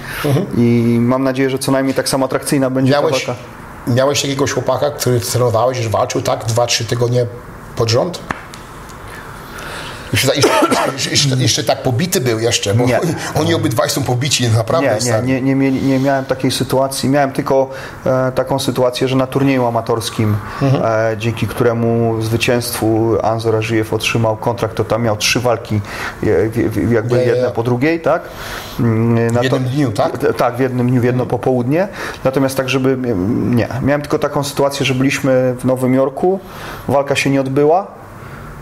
i 0.57 0.97
mam 1.01 1.23
nadzieję, 1.23 1.51
że 1.51 1.59
co 1.59 1.73
najmniej 1.73 1.95
tak 1.95 2.09
samo 2.09 2.27
atrakcyjna 2.27 2.71
będzie 2.71 2.93
Miałeś, 2.93 3.25
ta 3.25 3.33
walka. 3.33 3.43
miałeś 3.87 4.25
jakiegoś 4.25 4.53
chłopaka, 4.53 4.91
który 4.91 5.21
trenowałeś, 5.21 5.79
że 5.79 5.89
walczył 5.89 6.23
tak 6.23 6.45
dwa, 6.45 6.67
trzy 6.67 6.85
tygodnie 6.85 7.27
pod 7.77 7.89
rząd? 7.89 8.19
Jeszcze, 10.13 10.35
jeszcze, 10.37 11.11
jeszcze, 11.11 11.37
jeszcze, 11.37 11.65
tak 11.65 11.83
pobity 11.83 12.21
był 12.21 12.39
jeszcze, 12.39 12.75
bo 12.75 12.85
Nie. 12.85 13.01
oni 13.41 13.55
obydwaj 13.55 13.91
są 13.91 14.03
pobici, 14.03 14.49
naprawdę 14.49 14.99
Nie, 15.23 15.23
nie, 15.23 15.55
nie, 15.55 15.71
nie, 15.71 15.83
nie 15.83 15.99
miałem 15.99 16.25
takiej 16.25 16.51
sytuacji. 16.51 17.09
Miałem 17.09 17.33
tylko 17.33 17.71
e, 18.07 18.33
taką 18.33 18.59
sytuację, 18.59 19.09
że 19.09 19.17
na 19.17 19.27
turnieju 19.27 19.67
amatorskim, 19.67 20.37
e, 20.63 21.17
dzięki 21.19 21.47
któremu 21.47 22.23
zwycięstwu 22.23 23.17
Anzor 23.23 23.57
Ażyjew 23.57 23.93
otrzymał 23.93 24.37
kontrakt, 24.37 24.77
to 24.77 24.85
tam 24.85 25.03
miał 25.03 25.17
trzy 25.17 25.41
walki, 25.41 25.81
e, 26.23 26.27
jakby 26.95 27.25
ja. 27.25 27.51
po 27.51 27.63
drugiej, 27.63 28.01
tak? 28.01 28.23
Mm, 28.81 29.31
na 29.31 29.41
W 29.41 29.45
jednym 29.45 29.65
dniu, 29.65 29.93
tak? 29.93 30.19
T- 30.19 30.33
Tak, 30.35 30.57
w 30.57 30.61
jednym 30.61 30.91
dniu, 30.91 31.01
w 31.01 31.05
jedno 31.05 31.27
popołudnie. 31.27 31.89
Natomiast 32.25 32.57
tak, 32.57 32.69
żeby. 32.69 32.97
Nie. 33.55 33.69
Miałem 33.83 34.01
tylko 34.01 34.19
taką 34.19 34.45
sytuację, 34.45 34.87
że 34.87 34.95
byliśmy 34.95 35.55
w 35.59 35.65
Nowym 35.65 35.95
Jorku, 35.95 36.41
walka 36.89 37.17
się 37.17 37.31
nie 37.31 37.41
odbyła. 37.41 38.06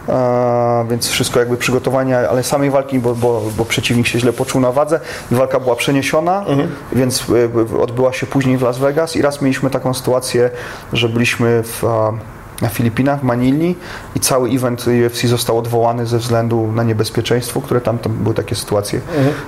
E, 0.09 0.85
więc 0.91 1.09
wszystko 1.09 1.39
jakby 1.39 1.57
przygotowania, 1.57 2.29
ale 2.31 2.43
samej 2.43 2.71
walki, 2.71 2.99
bo, 2.99 3.15
bo, 3.15 3.43
bo 3.57 3.65
przeciwnik 3.65 4.07
się 4.07 4.21
źle 4.21 4.33
poczuł 4.33 4.61
na 4.61 4.73
wadze. 4.73 5.01
I 5.33 5.35
walka 5.35 5.61
była 5.61 5.77
przeniesiona, 5.77 6.45
więc 6.93 7.27
e, 7.75 7.81
odbyła 7.81 8.13
się 8.13 8.27
później 8.27 8.57
w 8.57 8.63
Las 8.63 8.79
Vegas 8.79 9.17
i 9.17 9.23
raz 9.23 9.43
mieliśmy 9.43 9.71
taką 9.71 9.95
sytuację, 9.95 10.51
że 10.93 11.09
byliśmy 11.09 11.63
w, 11.63 11.85
e, 11.85 12.19
na 12.63 12.69
Filipinach, 12.69 13.21
w 13.21 13.23
Manili 13.23 13.77
i 14.15 14.21
cały 14.21 14.51
event 14.51 14.85
UFC 15.07 15.27
został 15.27 15.59
odwołany 15.59 16.07
ze 16.07 16.19
względu 16.19 16.73
na 16.73 16.83
niebezpieczeństwo, 16.83 17.61
które 17.61 17.81
tam, 17.81 17.99
tam 17.99 18.13
były 18.13 18.35
takie 18.35 18.55
sytuacje, 18.55 19.01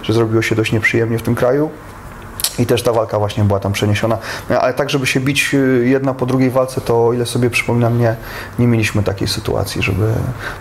że 0.03 0.13
zrobiło 0.13 0.43
się 0.43 0.55
dość 0.55 0.73
nieprzyjemnie 0.73 1.19
w 1.19 1.23
tym 1.23 1.35
kraju. 1.35 1.71
I 2.59 2.67
też 2.67 2.83
ta 2.83 2.93
walka 2.93 3.19
właśnie 3.19 3.45
była 3.45 3.61
tam 3.61 3.73
przeniesiona. 3.73 4.19
Ale 4.61 4.75
tak, 4.75 4.91
żeby 4.91 5.07
się 5.07 5.21
bić 5.21 5.55
y, 5.55 5.87
jedna 5.89 6.15
po 6.15 6.27
drugiej 6.27 6.51
walce, 6.51 6.81
to 6.81 7.07
o 7.07 7.13
ile 7.13 7.27
sobie 7.27 7.51
przypominam, 7.51 7.99
nie, 7.99 8.17
nie 8.59 8.67
mieliśmy 8.67 9.03
takiej 9.03 9.29
sytuacji, 9.29 9.83
żeby... 9.83 10.13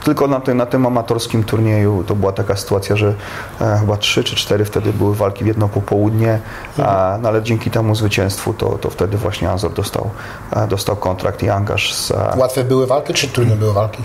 Tylko 0.04 0.28
na 0.28 0.40
tym, 0.40 0.58
na 0.58 0.66
tym 0.66 0.86
amatorskim 0.86 1.44
turnieju 1.44 2.04
to 2.08 2.16
była 2.16 2.32
taka 2.32 2.56
sytuacja, 2.56 2.96
że 2.96 3.14
e, 3.62 3.78
chyba 3.80 3.98
trzy 3.98 4.24
czy 4.24 4.36
cztery 4.36 4.66
wtedy 4.66 4.94
były 4.94 5.16
walki 5.16 5.44
w 5.44 5.48
jedno 5.48 5.68
popołudnie, 5.68 6.40
a, 6.78 7.18
no, 7.22 7.30
ale 7.30 7.44
dzięki 7.44 7.72
temu 7.72 7.96
zwycięstwu 7.96 8.54
to, 8.54 8.70
to 8.70 8.90
wtedy 8.90 9.18
właśnie 9.18 9.50
Azor 9.50 9.74
dostał, 9.74 10.10
e, 10.52 10.68
dostał 10.68 10.96
kontrakt 10.96 11.44
i 11.44 11.50
angaż 11.50 11.94
z, 11.94 12.14
Łatwe 12.38 12.64
były 12.64 12.88
walki, 12.88 13.14
czy 13.14 13.28
trudne 13.28 13.56
były 13.56 13.74
walki? 13.74 14.04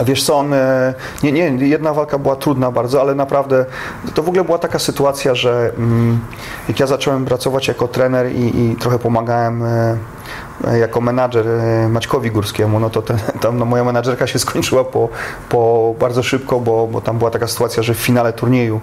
A 0.00 0.04
wiesz 0.04 0.22
co, 0.24 0.38
on, 0.38 0.54
e, 0.54 0.94
nie, 1.22 1.32
nie, 1.32 1.68
jedna 1.68 1.94
walka 1.94 2.18
była 2.18 2.36
trudna 2.36 2.70
bardzo, 2.70 3.00
ale 3.00 3.14
naprawdę 3.14 3.64
to 4.14 4.22
w 4.22 4.28
ogóle 4.28 4.44
była 4.44 4.58
taka 4.58 4.78
sytuacja, 4.78 5.34
że 5.34 5.72
mm, 5.78 6.20
jak 6.68 6.80
ja 6.80 6.86
zacząłem 6.86 7.24
pracować 7.24 7.68
jako 7.68 7.88
trener 7.88 8.32
i, 8.32 8.60
i 8.60 8.76
trochę 8.76 8.98
pomagałem 8.98 9.62
e, 9.62 9.96
jako 10.80 11.00
menadżer 11.00 11.48
e, 11.48 11.88
Maćkowi 11.88 12.30
Górskiemu, 12.30 12.80
no 12.80 12.90
to 12.90 13.02
ten, 13.02 13.18
tam 13.42 13.58
no, 13.58 13.64
moja 13.64 13.84
menadżerka 13.84 14.26
się 14.26 14.38
skończyła 14.38 14.84
po, 14.84 15.08
po 15.48 15.94
bardzo 16.00 16.22
szybko, 16.22 16.60
bo, 16.60 16.86
bo 16.86 17.00
tam 17.00 17.18
była 17.18 17.30
taka 17.30 17.48
sytuacja, 17.48 17.82
że 17.82 17.94
w 17.94 17.98
finale 17.98 18.32
turnieju 18.32 18.80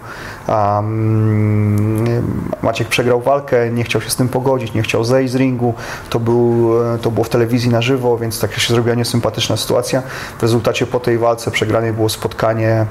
mm, 0.48 2.42
Maciek 2.62 2.88
przegrał 2.88 3.22
walkę, 3.22 3.72
nie 3.72 3.84
chciał 3.84 4.02
się 4.02 4.10
z 4.10 4.16
tym 4.16 4.30
pogodzić, 4.30 4.74
nie 4.74 4.82
chciał 4.82 5.04
zejść 5.04 5.34
z 5.34 5.36
ringu, 5.36 5.74
to, 6.10 6.20
był, 6.20 6.74
e, 6.94 6.98
to 6.98 7.12
było 7.12 7.24
w 7.24 7.30
telewizji 7.30 7.70
na 7.70 7.82
żywo, 7.82 8.18
więc 8.18 8.40
tak 8.40 8.60
się 8.60 8.74
zrobiła 8.74 8.96
niesympatyczna 8.96 9.58
sytuacja. 9.58 10.02
W 10.38 10.42
rezultacie 10.42 10.88
po 10.88 11.00
tej 11.00 11.18
walce 11.18 11.52
przegranej 11.52 11.94
było 11.94 12.10
spotkanie 12.10 12.86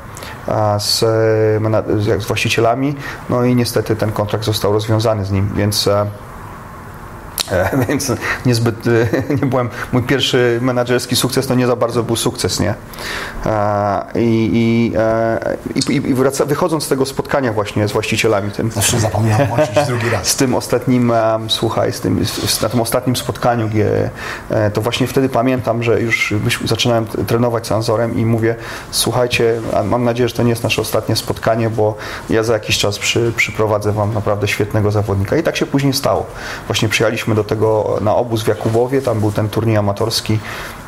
z, 0.79 1.03
e, 1.03 2.21
z, 2.21 2.27
właścicielami, 2.27 2.95
no 3.31 3.45
i 3.45 3.57
niestety 3.57 3.97
ten 3.97 4.13
kontrakt 4.13 4.45
został 4.45 4.73
rozwiązany 4.73 5.25
z 5.25 5.31
nim, 5.31 5.51
więc 5.57 5.87
e, 5.87 5.97
E, 5.97 6.07
Więc 7.89 8.13
niezbyt, 8.47 8.87
e, 8.87 9.35
nie 9.41 9.47
byłem, 9.47 9.69
mój 9.93 10.03
pierwszy 10.03 10.59
menadżerski 10.63 11.17
sukces 11.17 11.47
to 11.47 11.55
nie 11.55 11.67
za 11.67 11.77
bardzo 11.77 12.03
był 12.03 12.17
sukces, 12.17 12.61
nie? 12.61 12.75
E, 13.47 14.05
I, 14.15 14.51
i, 14.53 14.93
e, 14.97 15.57
i, 15.93 15.97
i 16.11 16.15
wraca, 16.15 16.45
wychodząc 16.45 16.85
z 16.85 16.89
tego 16.89 17.07
spotkania 17.07 17.53
właśnie 17.53 17.89
z 17.89 17.93
właścicielami, 17.93 18.51
tym, 18.51 18.71
Zawsze 18.71 19.01
zapomniałem 19.01 19.47
włączyć 19.47 19.77
drugi 19.87 20.11
raz. 20.11 20.27
z 20.27 20.37
tym 20.37 20.55
ostatnim, 20.55 21.13
słuchaj, 21.49 21.93
z 21.93 22.01
tym, 22.01 22.27
z, 22.27 22.63
na 22.63 22.69
tym 22.69 22.81
ostatnim 22.81 23.17
spotkaniu, 23.17 23.69
gdzie, 23.69 24.11
e, 24.51 24.71
to 24.71 24.81
właśnie 24.81 25.07
wtedy 25.07 25.29
pamiętam, 25.29 25.83
że 25.83 26.01
już 26.01 26.35
zaczynałem 26.65 27.07
trenować 27.07 27.67
z 27.67 27.73
Anzorem 27.73 28.19
i 28.19 28.25
mówię, 28.25 28.55
słuchajcie, 28.91 29.61
mam 29.85 30.05
nadzieję, 30.05 30.29
że 30.29 30.35
to 30.35 30.43
nie 30.43 30.51
jest 30.51 30.63
nasze 30.63 30.83
ostatnie 30.83 31.17
spotkanie, 31.17 31.71
bo 31.71 31.97
ja 32.31 32.43
za 32.43 32.53
jakiś 32.53 32.79
czas 32.79 32.99
przy, 32.99 33.33
przyprowadzę 33.37 33.93
Wam 33.93 34.15
naprawdę 34.15 34.49
świetnego 34.49 34.91
zawodnika. 34.91 35.37
I 35.37 35.43
tak 35.43 35.57
się 35.57 35.67
później 35.67 35.93
stało. 35.93 36.27
Właśnie 36.67 36.89
przyjechaliśmy 36.89 37.36
do 37.37 37.45
tego 37.45 37.99
na 38.01 38.15
obóz 38.15 38.43
w 38.43 38.49
Jakubowie, 38.49 39.03
tam 39.03 39.21
był 39.21 39.33
ten 39.33 39.49
turniej 39.49 39.77
amatorski, 39.77 40.39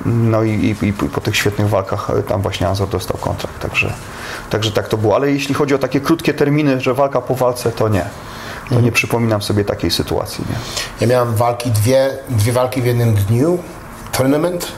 no 0.06 0.42
i, 0.42 0.50
i, 0.50 0.86
i 0.86 0.92
po 0.92 1.20
tych 1.20 1.36
świetnych 1.36 1.68
walkach 1.68 2.10
e, 2.10 2.22
tam 2.22 2.42
właśnie 2.42 2.68
Anzor 2.68 2.88
dostał 2.88 3.16
kontrakt, 3.16 3.60
także, 3.60 3.92
także 4.50 4.72
tak 4.72 4.88
to 4.88 4.96
było. 4.96 5.14
Ale 5.14 5.30
jeśli 5.30 5.54
chodzi 5.54 5.74
o 5.74 5.78
takie 5.78 6.00
krótkie 6.00 6.34
terminy, 6.34 6.80
że 6.80 6.94
walka 6.94 7.20
po 7.20 7.34
walce, 7.34 7.72
to 7.72 7.88
nie. 7.88 8.04
To 8.68 8.80
nie 8.80 8.92
przypominam 8.92 9.42
sobie 9.42 9.64
takiej 9.64 9.90
sytuacji. 9.90 10.44
Nie? 10.50 10.56
Ja 11.00 11.06
miałem 11.06 11.34
walki, 11.34 11.70
dwie, 11.70 12.10
dwie 12.28 12.52
walki 12.52 12.82
w 12.82 12.86
jednym 12.86 13.14
dniu, 13.14 13.58
tournament. 14.12 14.72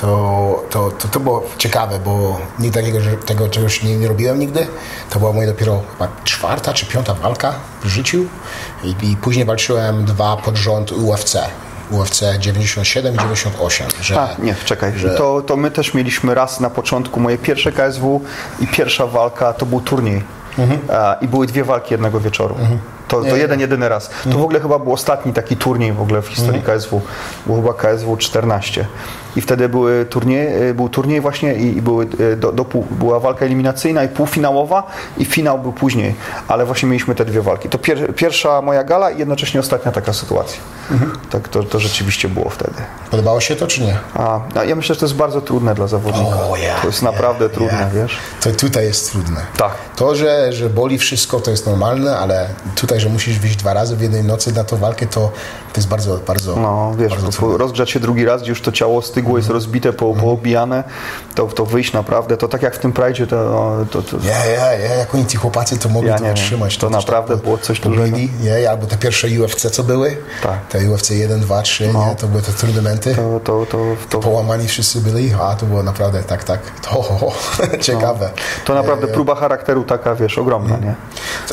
To, 0.00 0.62
to, 0.70 0.90
to, 0.90 1.08
to 1.08 1.20
było 1.20 1.42
ciekawe, 1.58 1.98
bo 2.04 2.40
nigdy 2.58 2.80
takiego, 2.80 2.98
tego 3.26 3.48
czegoś 3.48 3.82
nie, 3.82 3.96
nie 3.96 4.08
robiłem 4.08 4.38
nigdy. 4.38 4.66
To 5.10 5.18
była 5.18 5.32
moja 5.32 5.46
dopiero 5.46 5.82
czwarta 6.24 6.72
czy 6.72 6.86
piąta 6.86 7.14
walka 7.14 7.52
w 7.84 7.86
życiu. 7.86 8.24
I, 8.84 8.94
i 9.10 9.16
później 9.16 9.44
walczyłem 9.44 10.04
dwa 10.04 10.36
pod 10.36 10.56
rząd 10.56 10.92
UFC. 10.92 11.36
UFC 11.90 12.20
97 12.38 13.14
i 13.14 13.18
98. 13.18 13.86
Że, 14.02 14.20
A, 14.20 14.28
nie, 14.38 14.54
czekaj. 14.64 14.92
że- 14.98 15.14
To, 15.14 15.42
to 15.42 15.56
my 15.56 15.70
też 15.70 15.94
mieliśmy 15.94 16.34
raz 16.34 16.60
na 16.60 16.70
początku 16.70 17.20
moje 17.20 17.38
pierwsze 17.38 17.72
KSW 17.72 18.20
i 18.60 18.66
pierwsza 18.66 19.06
walka 19.06 19.52
to 19.52 19.66
był 19.66 19.80
turniej. 19.80 20.24
A, 20.92 21.16
I 21.20 21.28
były 21.28 21.46
dwie 21.46 21.64
walki 21.64 21.94
jednego 21.94 22.20
wieczoru. 22.20 22.56
To, 23.08 23.20
to 23.22 23.36
jeden, 23.36 23.60
jedyny 23.60 23.88
raz. 23.88 24.10
To 24.24 24.38
w 24.38 24.42
ogóle 24.42 24.60
chyba 24.60 24.78
był 24.78 24.92
ostatni 24.92 25.32
taki 25.32 25.56
turniej 25.56 25.92
w 25.92 26.00
ogóle 26.02 26.22
w 26.22 26.26
historii 26.28 26.62
KSW. 26.62 27.00
Był 27.46 27.56
chyba 27.56 27.74
KSW 27.74 28.16
14. 28.16 28.86
I 29.36 29.40
wtedy 29.40 29.68
były 29.68 30.04
turnieje, 30.04 30.74
był 30.74 30.88
turniej 30.88 31.20
właśnie 31.20 31.54
i, 31.54 31.76
i 31.76 31.82
były 31.82 32.06
e, 32.32 32.36
do, 32.36 32.52
do 32.52 32.64
pół, 32.64 32.86
była 32.90 33.20
walka 33.20 33.44
eliminacyjna 33.44 34.04
i 34.04 34.08
półfinałowa 34.08 34.86
i 35.18 35.24
finał 35.24 35.58
był 35.58 35.72
później. 35.72 36.14
Ale 36.48 36.66
właśnie 36.66 36.88
mieliśmy 36.88 37.14
te 37.14 37.24
dwie 37.24 37.42
walki. 37.42 37.68
To 37.68 37.78
pier, 37.78 38.14
pierwsza 38.14 38.62
moja 38.62 38.84
gala 38.84 39.10
i 39.10 39.18
jednocześnie 39.18 39.60
ostatnia 39.60 39.92
taka 39.92 40.12
sytuacja. 40.12 40.60
Tak 41.30 41.48
to, 41.48 41.62
to 41.62 41.80
rzeczywiście 41.80 42.28
było 42.28 42.48
wtedy. 42.48 42.74
Podobało 43.10 43.40
się 43.40 43.56
to, 43.56 43.66
czy 43.66 43.82
nie? 43.82 43.98
A, 44.14 44.40
a 44.54 44.64
ja 44.64 44.76
myślę, 44.76 44.94
że 44.94 45.00
to 45.00 45.06
jest 45.06 45.16
bardzo 45.16 45.40
trudne 45.40 45.74
dla 45.74 45.86
zawodnika. 45.86 46.36
O, 46.50 46.56
ja, 46.56 46.74
to 46.80 46.86
jest 46.86 47.02
naprawdę 47.02 47.48
trudne, 47.48 47.90
ja. 47.94 48.02
wiesz? 48.02 48.18
To 48.40 48.50
tutaj 48.50 48.84
jest 48.84 49.12
trudne. 49.12 49.40
Tak. 49.56 49.72
To, 49.96 50.14
że, 50.14 50.52
że 50.52 50.70
boli 50.70 50.98
wszystko, 50.98 51.40
to 51.40 51.50
jest 51.50 51.66
normalne, 51.66 52.18
ale 52.18 52.48
tutaj, 52.76 53.00
że 53.00 53.08
musisz 53.08 53.38
wyjść 53.38 53.56
dwa 53.56 53.72
razy 53.72 53.96
w 53.96 54.00
jednej 54.00 54.24
nocy 54.24 54.52
na 54.52 54.64
tą 54.64 54.76
walkę, 54.76 55.06
to, 55.06 55.20
to 55.72 55.76
jest 55.76 55.88
bardzo, 55.88 56.18
bardzo, 56.26 56.56
No, 56.56 56.94
wiesz, 56.98 57.12
bardzo 57.12 57.58
rozgrzać 57.58 57.90
się 57.90 58.00
drugi 58.00 58.24
raz, 58.24 58.42
gdzie 58.42 58.50
już 58.50 58.60
to 58.62 58.72
ciało 58.72 59.02
stygnie 59.02 59.21
stygło 59.22 59.36
jest 59.38 59.50
rozbite, 59.50 59.92
po, 59.92 60.14
poobijane, 60.14 60.84
to, 61.34 61.46
to 61.46 61.66
wyjść 61.66 61.92
naprawdę, 61.92 62.36
to 62.36 62.48
tak 62.48 62.62
jak 62.62 62.74
w 62.74 62.78
tym 62.78 62.92
Pride, 62.92 63.26
to, 63.26 63.76
to, 63.90 64.02
to 64.02 64.16
Ja, 64.24 64.46
ja, 64.46 64.72
ja, 64.72 64.94
jak 64.94 65.14
oni 65.14 65.26
ci 65.26 65.36
chłopacy 65.36 65.78
to 65.78 65.88
mogli 65.88 66.08
Ja 66.10 66.18
to 66.18 66.24
wytrzymać. 66.24 66.76
To 66.78 66.86
też 66.86 66.96
naprawdę 66.96 67.36
było 67.36 67.58
coś 67.58 67.80
dużego. 67.80 68.16
Nie, 68.40 68.70
albo 68.70 68.86
te 68.86 68.96
pierwsze 68.96 69.28
UFC, 69.40 69.70
co 69.70 69.82
były, 69.82 70.16
Tak. 70.42 70.66
te 70.68 70.90
UFC 70.90 71.10
1, 71.10 71.40
2, 71.40 71.62
3, 71.62 71.90
No. 71.92 72.06
nie, 72.08 72.16
to 72.16 72.26
były 72.26 72.42
te 72.42 72.52
turnamenty. 72.52 73.14
to, 73.14 73.40
to, 73.44 73.66
to, 73.70 73.78
to, 74.10 74.18
Połamani 74.18 74.68
wszyscy 74.68 75.00
byli, 75.00 75.34
a 75.42 75.54
to 75.56 75.66
było 75.66 75.82
naprawdę 75.82 76.22
tak, 76.22 76.44
tak, 76.44 76.60
to 76.82 76.90
ho, 76.90 77.02
ho. 77.02 77.32
ciekawe. 77.80 78.30
to 78.64 78.74
naprawdę 78.74 79.06
próba 79.08 79.34
charakteru 79.34 79.84
taka, 79.84 80.14
wiesz, 80.14 80.38
ogromna, 80.38 80.76
nie? 80.76 80.94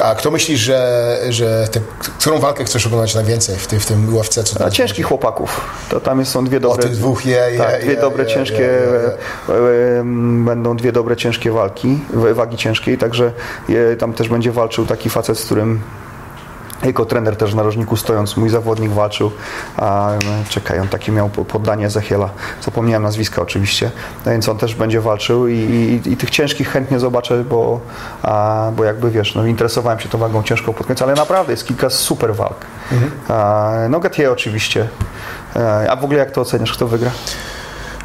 A 0.04 0.16
kto 0.16 0.32
myślisz, 0.32 0.60
że, 0.60 1.18
że 1.30 1.68
te, 1.72 1.80
którą 2.20 2.40
walkę 2.40 2.64
chcesz 2.66 2.86
oglądać 2.88 3.16
najwięcej 3.16 3.56
w, 3.56 3.68
tym- 3.68 3.80
w 3.80 3.86
tym 3.86 4.16
UFC? 4.16 4.44
Co 4.44 4.70
ciężkich 4.72 5.06
chłopaków. 5.06 5.62
To 5.90 6.00
tam 6.00 6.20
jest, 6.20 6.32
są 6.32 6.46
dwie 6.46 6.60
dobre. 6.60 6.84
tych 6.84 6.92
dwóch, 6.92 7.26
je, 7.26 7.32
je, 7.52 7.59
tak, 7.64 7.82
dwie 7.82 7.96
dobre, 7.98 8.26
ciężkie. 8.28 8.70
e, 9.50 9.50
e, 9.50 10.04
Będą 10.46 10.76
dwie 10.78 10.92
dobre, 10.92 11.16
ciężkie 11.16 11.52
walki, 11.52 12.00
wagi 12.34 12.58
ciężkiej, 12.58 12.98
także 12.98 13.32
tam 14.00 14.14
też 14.14 14.30
będzie 14.30 14.52
walczył 14.52 14.86
taki 14.86 15.10
facet, 15.10 15.38
z 15.40 15.46
którym 15.46 15.80
jako 16.86 17.06
trener 17.06 17.36
też 17.36 17.52
w 17.52 17.56
narożniku 17.56 17.98
stojąc, 17.98 18.38
mój 18.38 18.50
zawodnik 18.50 18.92
walczył, 18.92 19.32
a 19.78 20.12
e, 20.14 20.18
czekaj, 20.50 20.80
on 20.80 20.88
taki 20.88 21.12
miał 21.12 21.30
po- 21.30 21.46
poddanie 21.46 21.86
Ezechiela, 21.86 22.30
zapomniałem 22.62 23.04
nazwiska 23.04 23.42
oczywiście, 23.42 23.92
no 24.26 24.32
więc 24.32 24.50
on 24.50 24.58
też 24.58 24.76
będzie 24.76 25.02
walczył 25.02 25.48
i, 25.48 25.54
i, 26.06 26.12
i 26.12 26.18
tych 26.18 26.30
ciężkich 26.30 26.70
chętnie 26.70 27.00
zobaczę, 27.00 27.44
bo, 27.44 27.80
a, 28.24 28.72
bo 28.78 28.84
jakby 28.84 29.12
wiesz, 29.12 29.36
no 29.36 29.46
interesowałem 29.46 30.00
się 30.00 30.10
tą 30.10 30.18
wagą 30.18 30.44
ciężką 30.44 30.74
pod 30.74 30.88
koniec, 30.88 31.02
ale 31.02 31.14
naprawdę 31.14 31.54
jest 31.54 31.68
kilka 31.68 31.90
super 31.90 32.36
walk. 32.36 32.66
A, 33.28 33.72
no 33.90 34.00
Gautier 34.00 34.32
oczywiście, 34.32 34.88
a 35.90 35.96
w 35.96 36.04
ogóle 36.04 36.20
jak 36.20 36.32
to 36.32 36.42
oceniasz, 36.42 36.74
kto 36.74 36.88
wygra? 36.88 37.12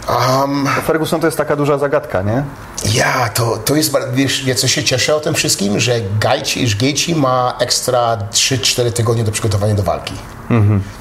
Um, 0.09 0.69
Ferguson 0.87 1.21
to 1.21 1.27
jest 1.27 1.39
taka 1.39 1.57
duża 1.57 1.79
zagadka, 1.79 2.23
nie? 2.23 2.45
ja, 2.93 3.29
to, 3.29 3.57
to 3.57 3.75
jest, 3.75 3.97
wiesz, 4.13 4.45
co 4.57 4.69
się 4.69 4.85
cieszę 4.85 5.17
o 5.17 5.21
tym 5.21 5.35
wszystkim, 5.35 5.81
że 5.81 6.01
Gaethje 6.21 7.15
ma 7.17 7.55
ekstra 7.61 8.19
3-4 8.33 8.93
tygodnie 8.93 9.25
do 9.25 9.33
przygotowania 9.33 9.75
do 9.75 9.83
walki. 9.83 10.15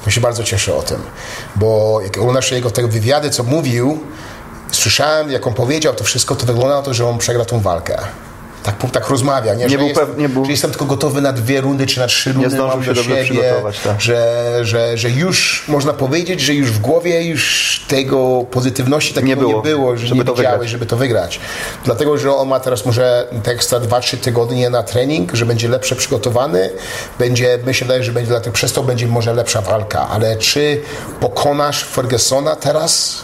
To 0.04 0.10
się 0.10 0.20
bardzo 0.20 0.44
cieszę 0.44 0.76
o 0.76 0.82
tym, 0.82 0.98
bo 1.56 2.00
jak 2.04 2.18
oglądasz 2.18 2.52
jego 2.52 2.70
te 2.70 2.88
wywiady, 2.88 3.30
co 3.30 3.42
mówił, 3.42 4.00
słyszałem, 4.72 5.30
jak 5.30 5.46
on 5.46 5.54
powiedział 5.54 5.94
to 5.94 6.04
wszystko, 6.04 6.36
to 6.36 6.46
wygląda 6.46 6.76
na 6.76 6.82
to, 6.82 6.94
że 6.94 7.08
on 7.08 7.18
przegra 7.18 7.44
tą 7.44 7.60
walkę. 7.60 7.98
Tak, 8.64 8.76
tak 8.92 9.08
rozmawia, 9.08 9.54
nie? 9.54 9.68
że, 9.68 9.78
był 9.78 9.86
jestem, 9.88 10.06
pew- 10.06 10.18
nie 10.18 10.28
był- 10.28 10.44
że 10.44 10.50
jestem 10.50 10.70
tylko 10.70 10.84
gotowy 10.84 11.20
na 11.20 11.32
dwie 11.32 11.60
rundy 11.60 11.86
czy 11.86 12.00
na 12.00 12.06
trzy 12.06 12.32
rundy. 12.32 12.50
zdążył 12.50 12.68
mam 12.76 12.84
się 12.84 12.94
do 12.94 12.94
dobrze 12.94 13.10
siebie, 13.26 13.40
przygotować, 13.40 13.80
tak. 13.80 14.00
że, 14.00 14.58
że, 14.62 14.98
że 14.98 15.10
już 15.10 15.64
można 15.68 15.92
powiedzieć, 15.92 16.40
że 16.40 16.54
już 16.54 16.70
w 16.70 16.78
głowie 16.80 17.24
już 17.24 17.84
tego 17.88 18.44
pozytywności 18.50 19.14
takiego 19.14 19.28
Nie 19.42 19.46
nie 19.46 19.52
było, 19.52 19.62
było, 19.62 19.96
że 19.96 20.06
żeby 20.06 20.18
nie 20.18 20.24
to 20.24 20.34
wiedziałeś, 20.34 20.52
wygrać. 20.58 20.70
żeby 20.70 20.86
to 20.86 20.96
wygrać. 20.96 21.40
Dlatego, 21.84 22.18
że 22.18 22.34
on 22.36 22.48
ma 22.48 22.60
teraz 22.60 22.86
może 22.86 23.28
te 23.42 23.50
ekstra 23.50 23.80
2-3 23.80 24.16
tygodnie 24.16 24.70
na 24.70 24.82
trening, 24.82 25.34
że 25.34 25.46
będzie 25.46 25.68
lepsze 25.68 25.96
przygotowany, 25.96 26.70
będzie, 27.18 27.58
mi 27.66 27.74
się 27.74 27.84
wydaje, 27.84 28.04
że 28.04 28.12
będzie 28.12 28.28
dlatego 28.30 28.54
przez 28.54 28.72
to 28.72 28.82
będzie 28.82 29.06
może 29.06 29.34
lepsza 29.34 29.60
walka, 29.60 30.08
ale 30.08 30.36
czy 30.36 30.80
pokonasz 31.20 31.84
Fergusona 31.84 32.56
teraz? 32.56 33.20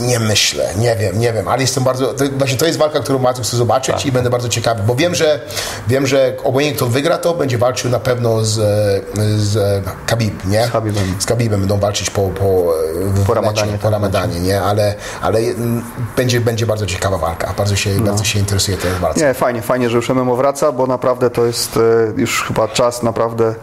Nie 0.00 0.20
myślę, 0.20 0.68
nie 0.78 0.96
wiem, 0.96 1.18
nie 1.18 1.32
wiem, 1.32 1.48
ale 1.48 1.62
jestem 1.62 1.84
bardzo, 1.84 2.14
to, 2.14 2.24
właśnie 2.38 2.58
to 2.58 2.66
jest 2.66 2.78
walka, 2.78 3.00
którą 3.00 3.18
bardzo 3.18 3.42
chcę 3.42 3.56
zobaczyć 3.56 3.94
Tak. 3.94 4.06
i 4.06 4.12
będę 4.12 4.30
bardzo 4.30 4.48
ciekawy, 4.48 4.82
bo 4.86 4.94
wiem, 4.94 5.14
że 5.14 5.40
wiem, 5.88 6.06
że 6.06 6.36
obojętnie 6.44 6.76
kto 6.76 6.86
wygra 6.86 7.18
to, 7.18 7.34
będzie 7.34 7.58
walczył 7.58 7.90
na 7.90 8.00
pewno 8.00 8.44
z, 8.44 8.54
z 9.36 9.84
Khabib, 10.06 10.44
nie? 10.44 10.66
Z 10.66 10.70
Khabibem. 10.70 11.04
Z 11.18 11.26
Khabibem 11.26 11.60
będą 11.60 11.78
walczyć 11.78 12.10
po, 12.10 12.22
po, 12.22 12.72
Po 13.26 13.34
Ramadanie, 13.34 13.72
po 13.72 13.78
tak, 13.78 13.92
Ramadanie, 13.92 14.40
nie? 14.40 14.60
Ale, 14.62 14.94
ale 15.22 15.40
będzie, 16.16 16.40
będzie 16.40 16.66
bardzo 16.66 16.86
ciekawa 16.86 17.18
walka, 17.18 17.54
bardzo 17.56 17.76
się, 17.76 17.90
bardzo 17.90 18.24
się 18.24 18.38
interesuje 18.38 18.76
tej 18.76 18.90
walce. 18.92 19.20
No. 19.20 19.26
Nie, 19.26 19.34
fajnie, 19.34 19.62
fajnie, 19.62 19.90
że 19.90 19.96
już 19.96 20.08
MMO 20.08 20.36
wraca, 20.36 20.72
bo 20.72 20.86
naprawdę 20.86 21.30
to 21.30 21.46
jest 21.46 21.76
e, 21.76 21.80
już 22.16 22.42
chyba 22.42 22.68
czas, 22.68 23.02
naprawdę. 23.02 23.54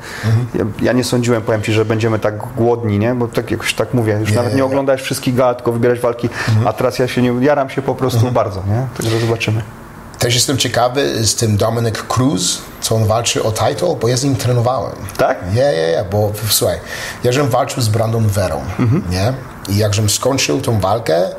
Ja, 0.55 0.65
ja 0.81 0.93
nie 0.93 1.03
sądziłem, 1.03 1.41
powiem 1.41 1.61
Ci, 1.61 1.73
że 1.73 1.85
będziemy 1.85 2.19
tak 2.19 2.38
głodni, 2.38 2.99
nie? 2.99 3.15
Bo 3.15 3.27
tak 3.27 3.51
jakoś 3.51 3.73
tak 3.73 3.93
mówię, 3.93 4.17
już 4.19 4.29
Nie, 4.29 4.35
nawet 4.35 4.51
nie, 4.51 4.57
nie 4.57 4.65
oglądałeś 4.65 5.01
wszystkich 5.01 5.35
gal, 5.35 5.55
tylko 5.55 5.71
wybierać 5.71 5.99
walki, 5.99 6.26
a 6.65 6.73
teraz 6.73 6.99
ja 6.99 7.07
się 7.07 7.21
nie, 7.21 7.45
jaram 7.45 7.69
się 7.69 7.82
po 7.82 7.95
prostu 7.95 8.32
bardzo, 8.32 8.63
nie? 8.67 8.88
Także 8.97 9.19
zobaczymy. 9.19 9.61
Też 10.19 10.36
jestem 10.36 10.57
ciekawy 10.57 11.25
z 11.25 11.36
tym 11.36 11.57
Dominic 11.57 11.95
Cruz, 12.07 12.61
co 12.82 12.95
on 12.95 13.05
walczy 13.05 13.43
o 13.43 13.51
title, 13.51 13.95
bo 14.01 14.07
ja 14.07 14.17
z 14.17 14.23
nim 14.23 14.36
trenowałem. 14.36 14.95
Tak? 15.17 15.38
Nie, 15.53 15.61
nie, 15.61 15.91
nie, 15.91 16.05
bo 16.11 16.32
słuchaj, 16.49 16.78
ja 17.23 17.32
żem 17.32 17.49
walczył 17.49 17.82
z 17.82 17.89
Brandon 17.89 18.28
Verą, 18.28 18.61
nie? 19.09 19.34
I 19.69 19.78
jak 19.78 19.93
żem 19.93 20.09
skończył 20.09 20.61
tą 20.61 20.80
walkę, 20.80 21.30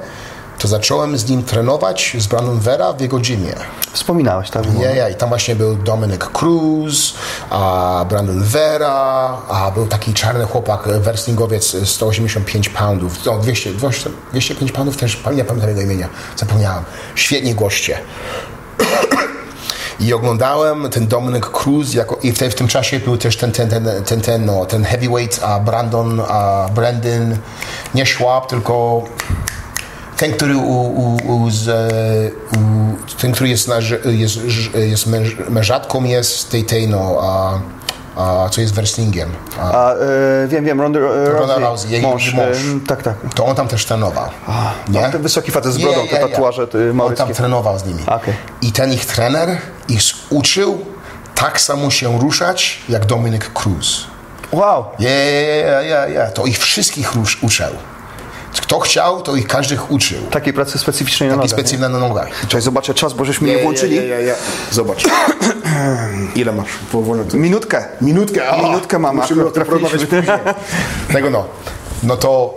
to 0.58 0.68
zacząłem 0.68 1.18
z 1.18 1.28
nim 1.28 1.42
trenować 1.42 2.16
z 2.18 2.26
Brandon 2.26 2.58
Vera 2.58 2.92
w 2.92 3.00
jego 3.00 3.18
gymie. 3.18 3.54
Wspominałeś, 3.92 4.50
tak? 4.50 4.74
Nie, 4.74 4.94
nie, 4.94 5.10
i 5.12 5.14
tam 5.14 5.28
właśnie 5.28 5.56
był 5.56 5.76
Dominic 5.76 6.20
Cruz, 6.24 7.14
a 7.50 8.04
Brandon 8.08 8.42
Vera, 8.42 9.38
a 9.48 9.70
był 9.70 9.86
taki 9.86 10.14
czarny 10.14 10.44
chłopak, 10.44 10.88
wrestlingowiec 10.88 11.76
185 11.84 12.68
poundów, 12.68 13.24
no 13.26 13.38
200, 13.38 13.70
200, 13.70 14.10
205 14.32 14.72
poundów 14.72 14.96
też, 14.96 15.16
nie 15.34 15.44
pamiętam 15.44 15.68
jego 15.68 15.80
imienia, 15.80 16.08
zapomniałem. 16.36 16.84
Świetni 17.14 17.54
goście. 17.54 17.98
I 20.00 20.12
oglądałem 20.12 20.90
ten 20.90 21.06
Dominic 21.06 21.44
Cruz 21.44 21.94
jako, 21.94 22.18
i 22.22 22.32
w, 22.32 22.38
te, 22.38 22.50
w 22.50 22.54
tym 22.54 22.68
czasie 22.68 23.00
był 23.00 23.16
też 23.16 23.36
ten, 23.36 23.52
ten, 23.52 23.68
ten, 23.68 23.88
ten, 24.04 24.20
ten, 24.20 24.44
no, 24.44 24.66
ten 24.66 24.84
heavyweight, 24.84 25.42
a 25.42 25.60
Brandon, 25.60 26.20
a 26.28 26.68
Brandon, 26.74 27.36
nie 27.94 28.06
Schwab, 28.06 28.46
tylko 28.46 29.04
ten, 30.18 30.32
który 30.32 30.56
u, 30.56 30.60
u, 30.60 31.16
u, 31.36 31.50
z, 31.50 31.68
e, 31.68 33.16
ten, 33.20 33.32
który 33.32 33.48
jest, 33.48 33.68
na, 33.68 33.74
jest, 34.04 34.38
jest 34.74 35.06
męż, 35.06 35.36
mężatką 35.48 36.04
jest 36.04 36.50
tej, 36.50 36.64
tej 36.64 36.88
no, 36.88 37.18
a, 37.20 37.58
a, 38.16 38.48
co 38.48 38.60
jest 38.60 38.74
wrestlingiem. 38.74 39.28
A, 39.60 39.72
A, 39.72 39.94
e, 39.94 40.48
wiem, 40.48 40.64
wiem, 40.64 40.80
Ronda, 40.80 40.98
e, 40.98 41.30
Rousey, 41.30 41.60
Rousey, 41.60 41.90
jej 41.90 42.02
mąż, 42.02 42.34
mąż. 42.34 42.56
tak, 42.88 43.02
tak. 43.02 43.14
to 43.34 43.46
on 43.46 43.56
tam 43.56 43.68
też 43.68 43.86
trenował. 43.86 44.28
No, 44.88 45.00
ten 45.12 45.22
wysoki 45.22 45.50
facet 45.50 45.72
z 45.72 45.78
brodą, 45.78 46.08
te 46.10 46.28
tatuaże 46.28 46.68
te 46.68 46.78
On 47.02 47.14
tam 47.14 47.34
trenował 47.34 47.78
z 47.78 47.84
nimi. 47.84 48.02
Okej. 48.06 48.34
I 48.62 48.72
ten 48.72 48.92
ich 48.92 49.06
trener 49.06 49.58
ich 49.88 50.02
uczył 50.30 50.78
tak 51.34 51.60
samo 51.60 51.90
się 51.90 52.18
ruszać 52.20 52.82
jak 52.88 53.06
Dominic 53.06 53.42
Cruz. 53.54 54.04
Wow! 54.52 54.84
Ja, 54.98 55.10
ja, 55.10 55.82
ja, 55.82 56.08
ja. 56.08 56.30
To 56.30 56.46
ich 56.46 56.58
wszystkich 56.58 57.14
rusz, 57.14 57.42
uczył. 57.42 57.74
Kto 58.52 58.80
chciał, 58.80 59.22
to 59.22 59.36
ich 59.36 59.46
każdych 59.46 59.90
uczył. 59.90 60.18
Takiej 60.30 60.52
pracy 60.52 60.78
specyficznej 60.78 61.28
na 61.28 61.36
nogach. 61.36 61.50
nie? 61.50 61.56
specjalny 61.58 61.88
na 61.88 61.98
nogach. 62.08 62.28
Czekaj, 62.42 62.60
zobaczę 62.60 62.94
czas, 62.94 63.12
bo 63.12 63.24
żeśmy 63.24 63.48
nie 63.48 63.58
włączyli. 63.58 63.96
Ja, 63.96 64.02
ja, 64.04 64.20
ja. 64.20 64.34
Zobacz. 64.70 65.04
Ile 66.34 66.52
masz? 66.52 66.68
Powolno. 66.92 67.24
Minutkę. 67.34 67.84
Minutkę. 68.00 68.50
O, 68.50 68.62
Minutkę 68.62 68.98
mamy, 68.98 69.20
Musimy 69.20 69.46
o 69.46 69.50
tym 69.50 69.64
porozmawiać 69.64 70.00
trafiliśmy. 70.00 70.38
później. 70.38 70.54
Tego 71.12 71.30
no. 71.30 71.44
No 72.02 72.16
to 72.16 72.54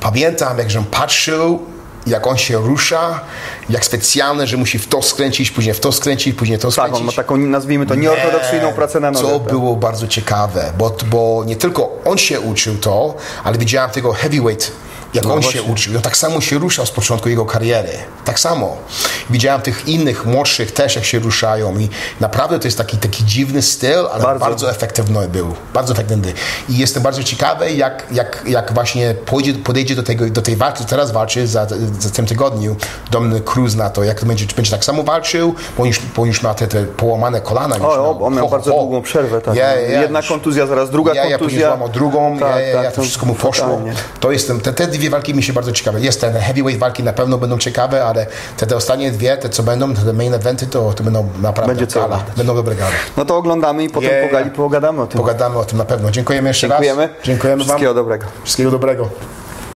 pamiętam, 0.00 0.58
jak 0.58 0.70
żem 0.70 0.84
patrzył, 0.84 1.66
jak 2.08 2.26
on 2.26 2.36
się 2.36 2.56
rusza, 2.58 3.20
jak 3.70 3.84
specjalne, 3.84 4.46
że 4.46 4.56
musi 4.56 4.78
w 4.78 4.86
to 4.88 5.02
skręcić, 5.02 5.50
później 5.50 5.74
w 5.74 5.80
to 5.80 5.92
skręcić, 5.92 6.36
później 6.36 6.58
to 6.58 6.68
Tak, 6.68 6.72
skręcić. 6.72 7.00
on 7.00 7.06
ma 7.06 7.12
taką, 7.12 7.36
nazwijmy 7.36 7.86
to, 7.86 7.94
nieortodoksyjną 7.94 8.66
Nie, 8.68 8.72
pracę 8.74 9.00
na 9.00 9.10
nogę. 9.10 9.28
Co 9.28 9.38
tak. 9.40 9.48
było 9.48 9.76
bardzo 9.76 10.08
ciekawe, 10.08 10.72
bo, 10.78 10.96
bo 11.10 11.42
nie 11.46 11.56
tylko 11.56 11.90
on 12.04 12.18
się 12.18 12.40
uczył 12.40 12.76
to, 12.78 13.14
ale 13.44 13.58
widziałem 13.58 13.90
tego 13.90 14.12
heavyweight, 14.12 14.72
jak 15.18 15.26
No 15.26 15.34
on 15.34 15.40
właśnie. 15.40 15.60
się 15.60 15.66
uczył. 15.72 15.96
On 15.96 16.02
tak 16.02 16.16
samo 16.16 16.40
się 16.40 16.58
ruszał 16.58 16.86
z 16.86 16.90
początku 16.90 17.28
jego 17.28 17.46
kariery. 17.46 17.88
Tak 18.24 18.40
samo. 18.40 18.76
Widziałem 19.30 19.62
tych 19.62 19.88
innych, 19.88 20.26
młodszych 20.26 20.72
też, 20.72 20.96
jak 20.96 21.04
się 21.04 21.18
ruszają 21.18 21.78
i 21.78 21.88
naprawdę 22.20 22.58
to 22.58 22.68
jest 22.68 22.78
taki, 22.78 22.96
taki 22.96 23.24
dziwny 23.24 23.62
styl, 23.62 23.98
ale 24.12 24.22
Bardzo. 24.22 24.44
bardzo, 24.46 24.70
efektywny 24.70 25.28
był. 25.28 25.54
Bardzo 25.74 25.92
efektywny. 25.92 26.32
I 26.68 26.78
jestem 26.78 27.02
bardzo 27.02 27.22
ciekawy, 27.24 27.72
jak, 27.72 28.06
jak, 28.12 28.42
jak 28.46 28.72
właśnie 28.74 29.14
podejdzie, 29.14 29.54
podejdzie 29.54 29.96
do, 29.96 30.02
tego, 30.02 30.26
do 30.30 30.42
tej 30.42 30.56
walki, 30.56 30.84
teraz 30.84 31.10
walczy 31.10 31.46
za, 31.46 31.66
za 32.00 32.10
tym 32.10 32.26
tygodniu 32.26 32.76
Dominic 33.10 33.44
Cruz 33.44 33.74
na 33.74 33.90
to, 33.90 34.04
jak 34.04 34.24
będzie, 34.24 34.46
czy 34.46 34.54
będzie 34.56 34.70
tak 34.70 34.84
samo 34.84 35.02
walczył, 35.02 35.54
bo 35.78 35.84
już, 35.84 36.00
bo 36.16 36.26
już 36.26 36.42
ma 36.42 36.54
te, 36.54 36.66
te 36.66 36.84
połamane 36.84 37.40
kolana. 37.40 37.76
już 37.76 37.84
O, 37.84 37.88
miał. 37.88 38.04
o, 38.22 38.26
on 38.26 38.34
miał 38.34 38.44
Ho, 38.44 38.50
bardzo 38.50 38.72
ho. 38.72 38.78
długą 38.78 39.02
przerwę. 39.02 39.40
Tak. 39.40 39.54
Ja, 39.54 39.76
ja, 39.76 40.00
Jedna 40.02 40.18
już- 40.18 40.28
kontuzja, 40.28 40.66
zaraz 40.66 40.90
druga 40.90 41.14
ja, 41.14 41.16
ja 41.16 41.22
później 41.24 41.38
kontuzja. 41.38 41.66
złamał 41.68 41.88
drugą, 41.88 42.38
Tak, 42.38 42.52
tak, 42.52 42.84
ja, 42.84 42.90
to 42.90 42.96
to 42.96 43.02
wszystko 43.02 43.26
mu 43.26 43.34
poszło. 43.34 43.66
fatalnie. 43.68 43.92
To 44.20 44.32
jestem, 44.32 44.60
te, 44.60 44.72
te 44.72 44.86
dwie 44.86 45.07
walki 45.10 45.34
mi 45.34 45.42
się 45.42 45.52
bardzo 45.52 45.72
ciekawe. 45.72 46.00
Jest 46.00 46.20
ten 46.20 46.32
heavyweight 46.34 46.80
walki 46.80 47.02
na 47.02 47.12
pewno 47.12 47.38
będą 47.38 47.58
ciekawe, 47.58 48.04
ale 48.04 48.26
te, 48.56 48.66
te 48.66 48.76
ostatnie 48.76 49.10
dwie, 49.10 49.36
te 49.36 49.48
co 49.48 49.62
będą, 49.62 49.94
te 49.94 50.12
main 50.12 50.34
eventy, 50.34 50.66
to, 50.66 50.92
to 50.92 51.04
będą 51.04 51.28
naprawdę 51.42 51.74
Będzie 51.74 51.94
gala. 51.94 52.06
oglądać. 52.06 52.36
Będą 52.36 52.54
dobre 52.54 52.74
gale. 52.74 52.92
No 53.16 53.24
to 53.24 53.36
oglądamy 53.36 53.84
i 53.84 53.90
potem 53.90 54.10
pogali, 54.28 54.50
pogadamy 54.50 55.02
o 55.02 55.06
tym. 55.06 55.20
Pogadamy 55.20 55.58
o 55.58 55.64
tym 55.64 55.78
na 55.78 55.84
pewno. 55.84 56.10
Dziękujemy 56.10 56.48
jeszcze 56.48 56.68
Dziękujemy. 56.68 57.02
raz. 57.02 57.24
Dziękujemy 57.24 57.62
Wszystkiego 57.64 57.90
wam. 57.94 57.96
dobrego. 57.96 58.26
Wszystkiego 58.44 58.70
dobrego. 58.70 59.08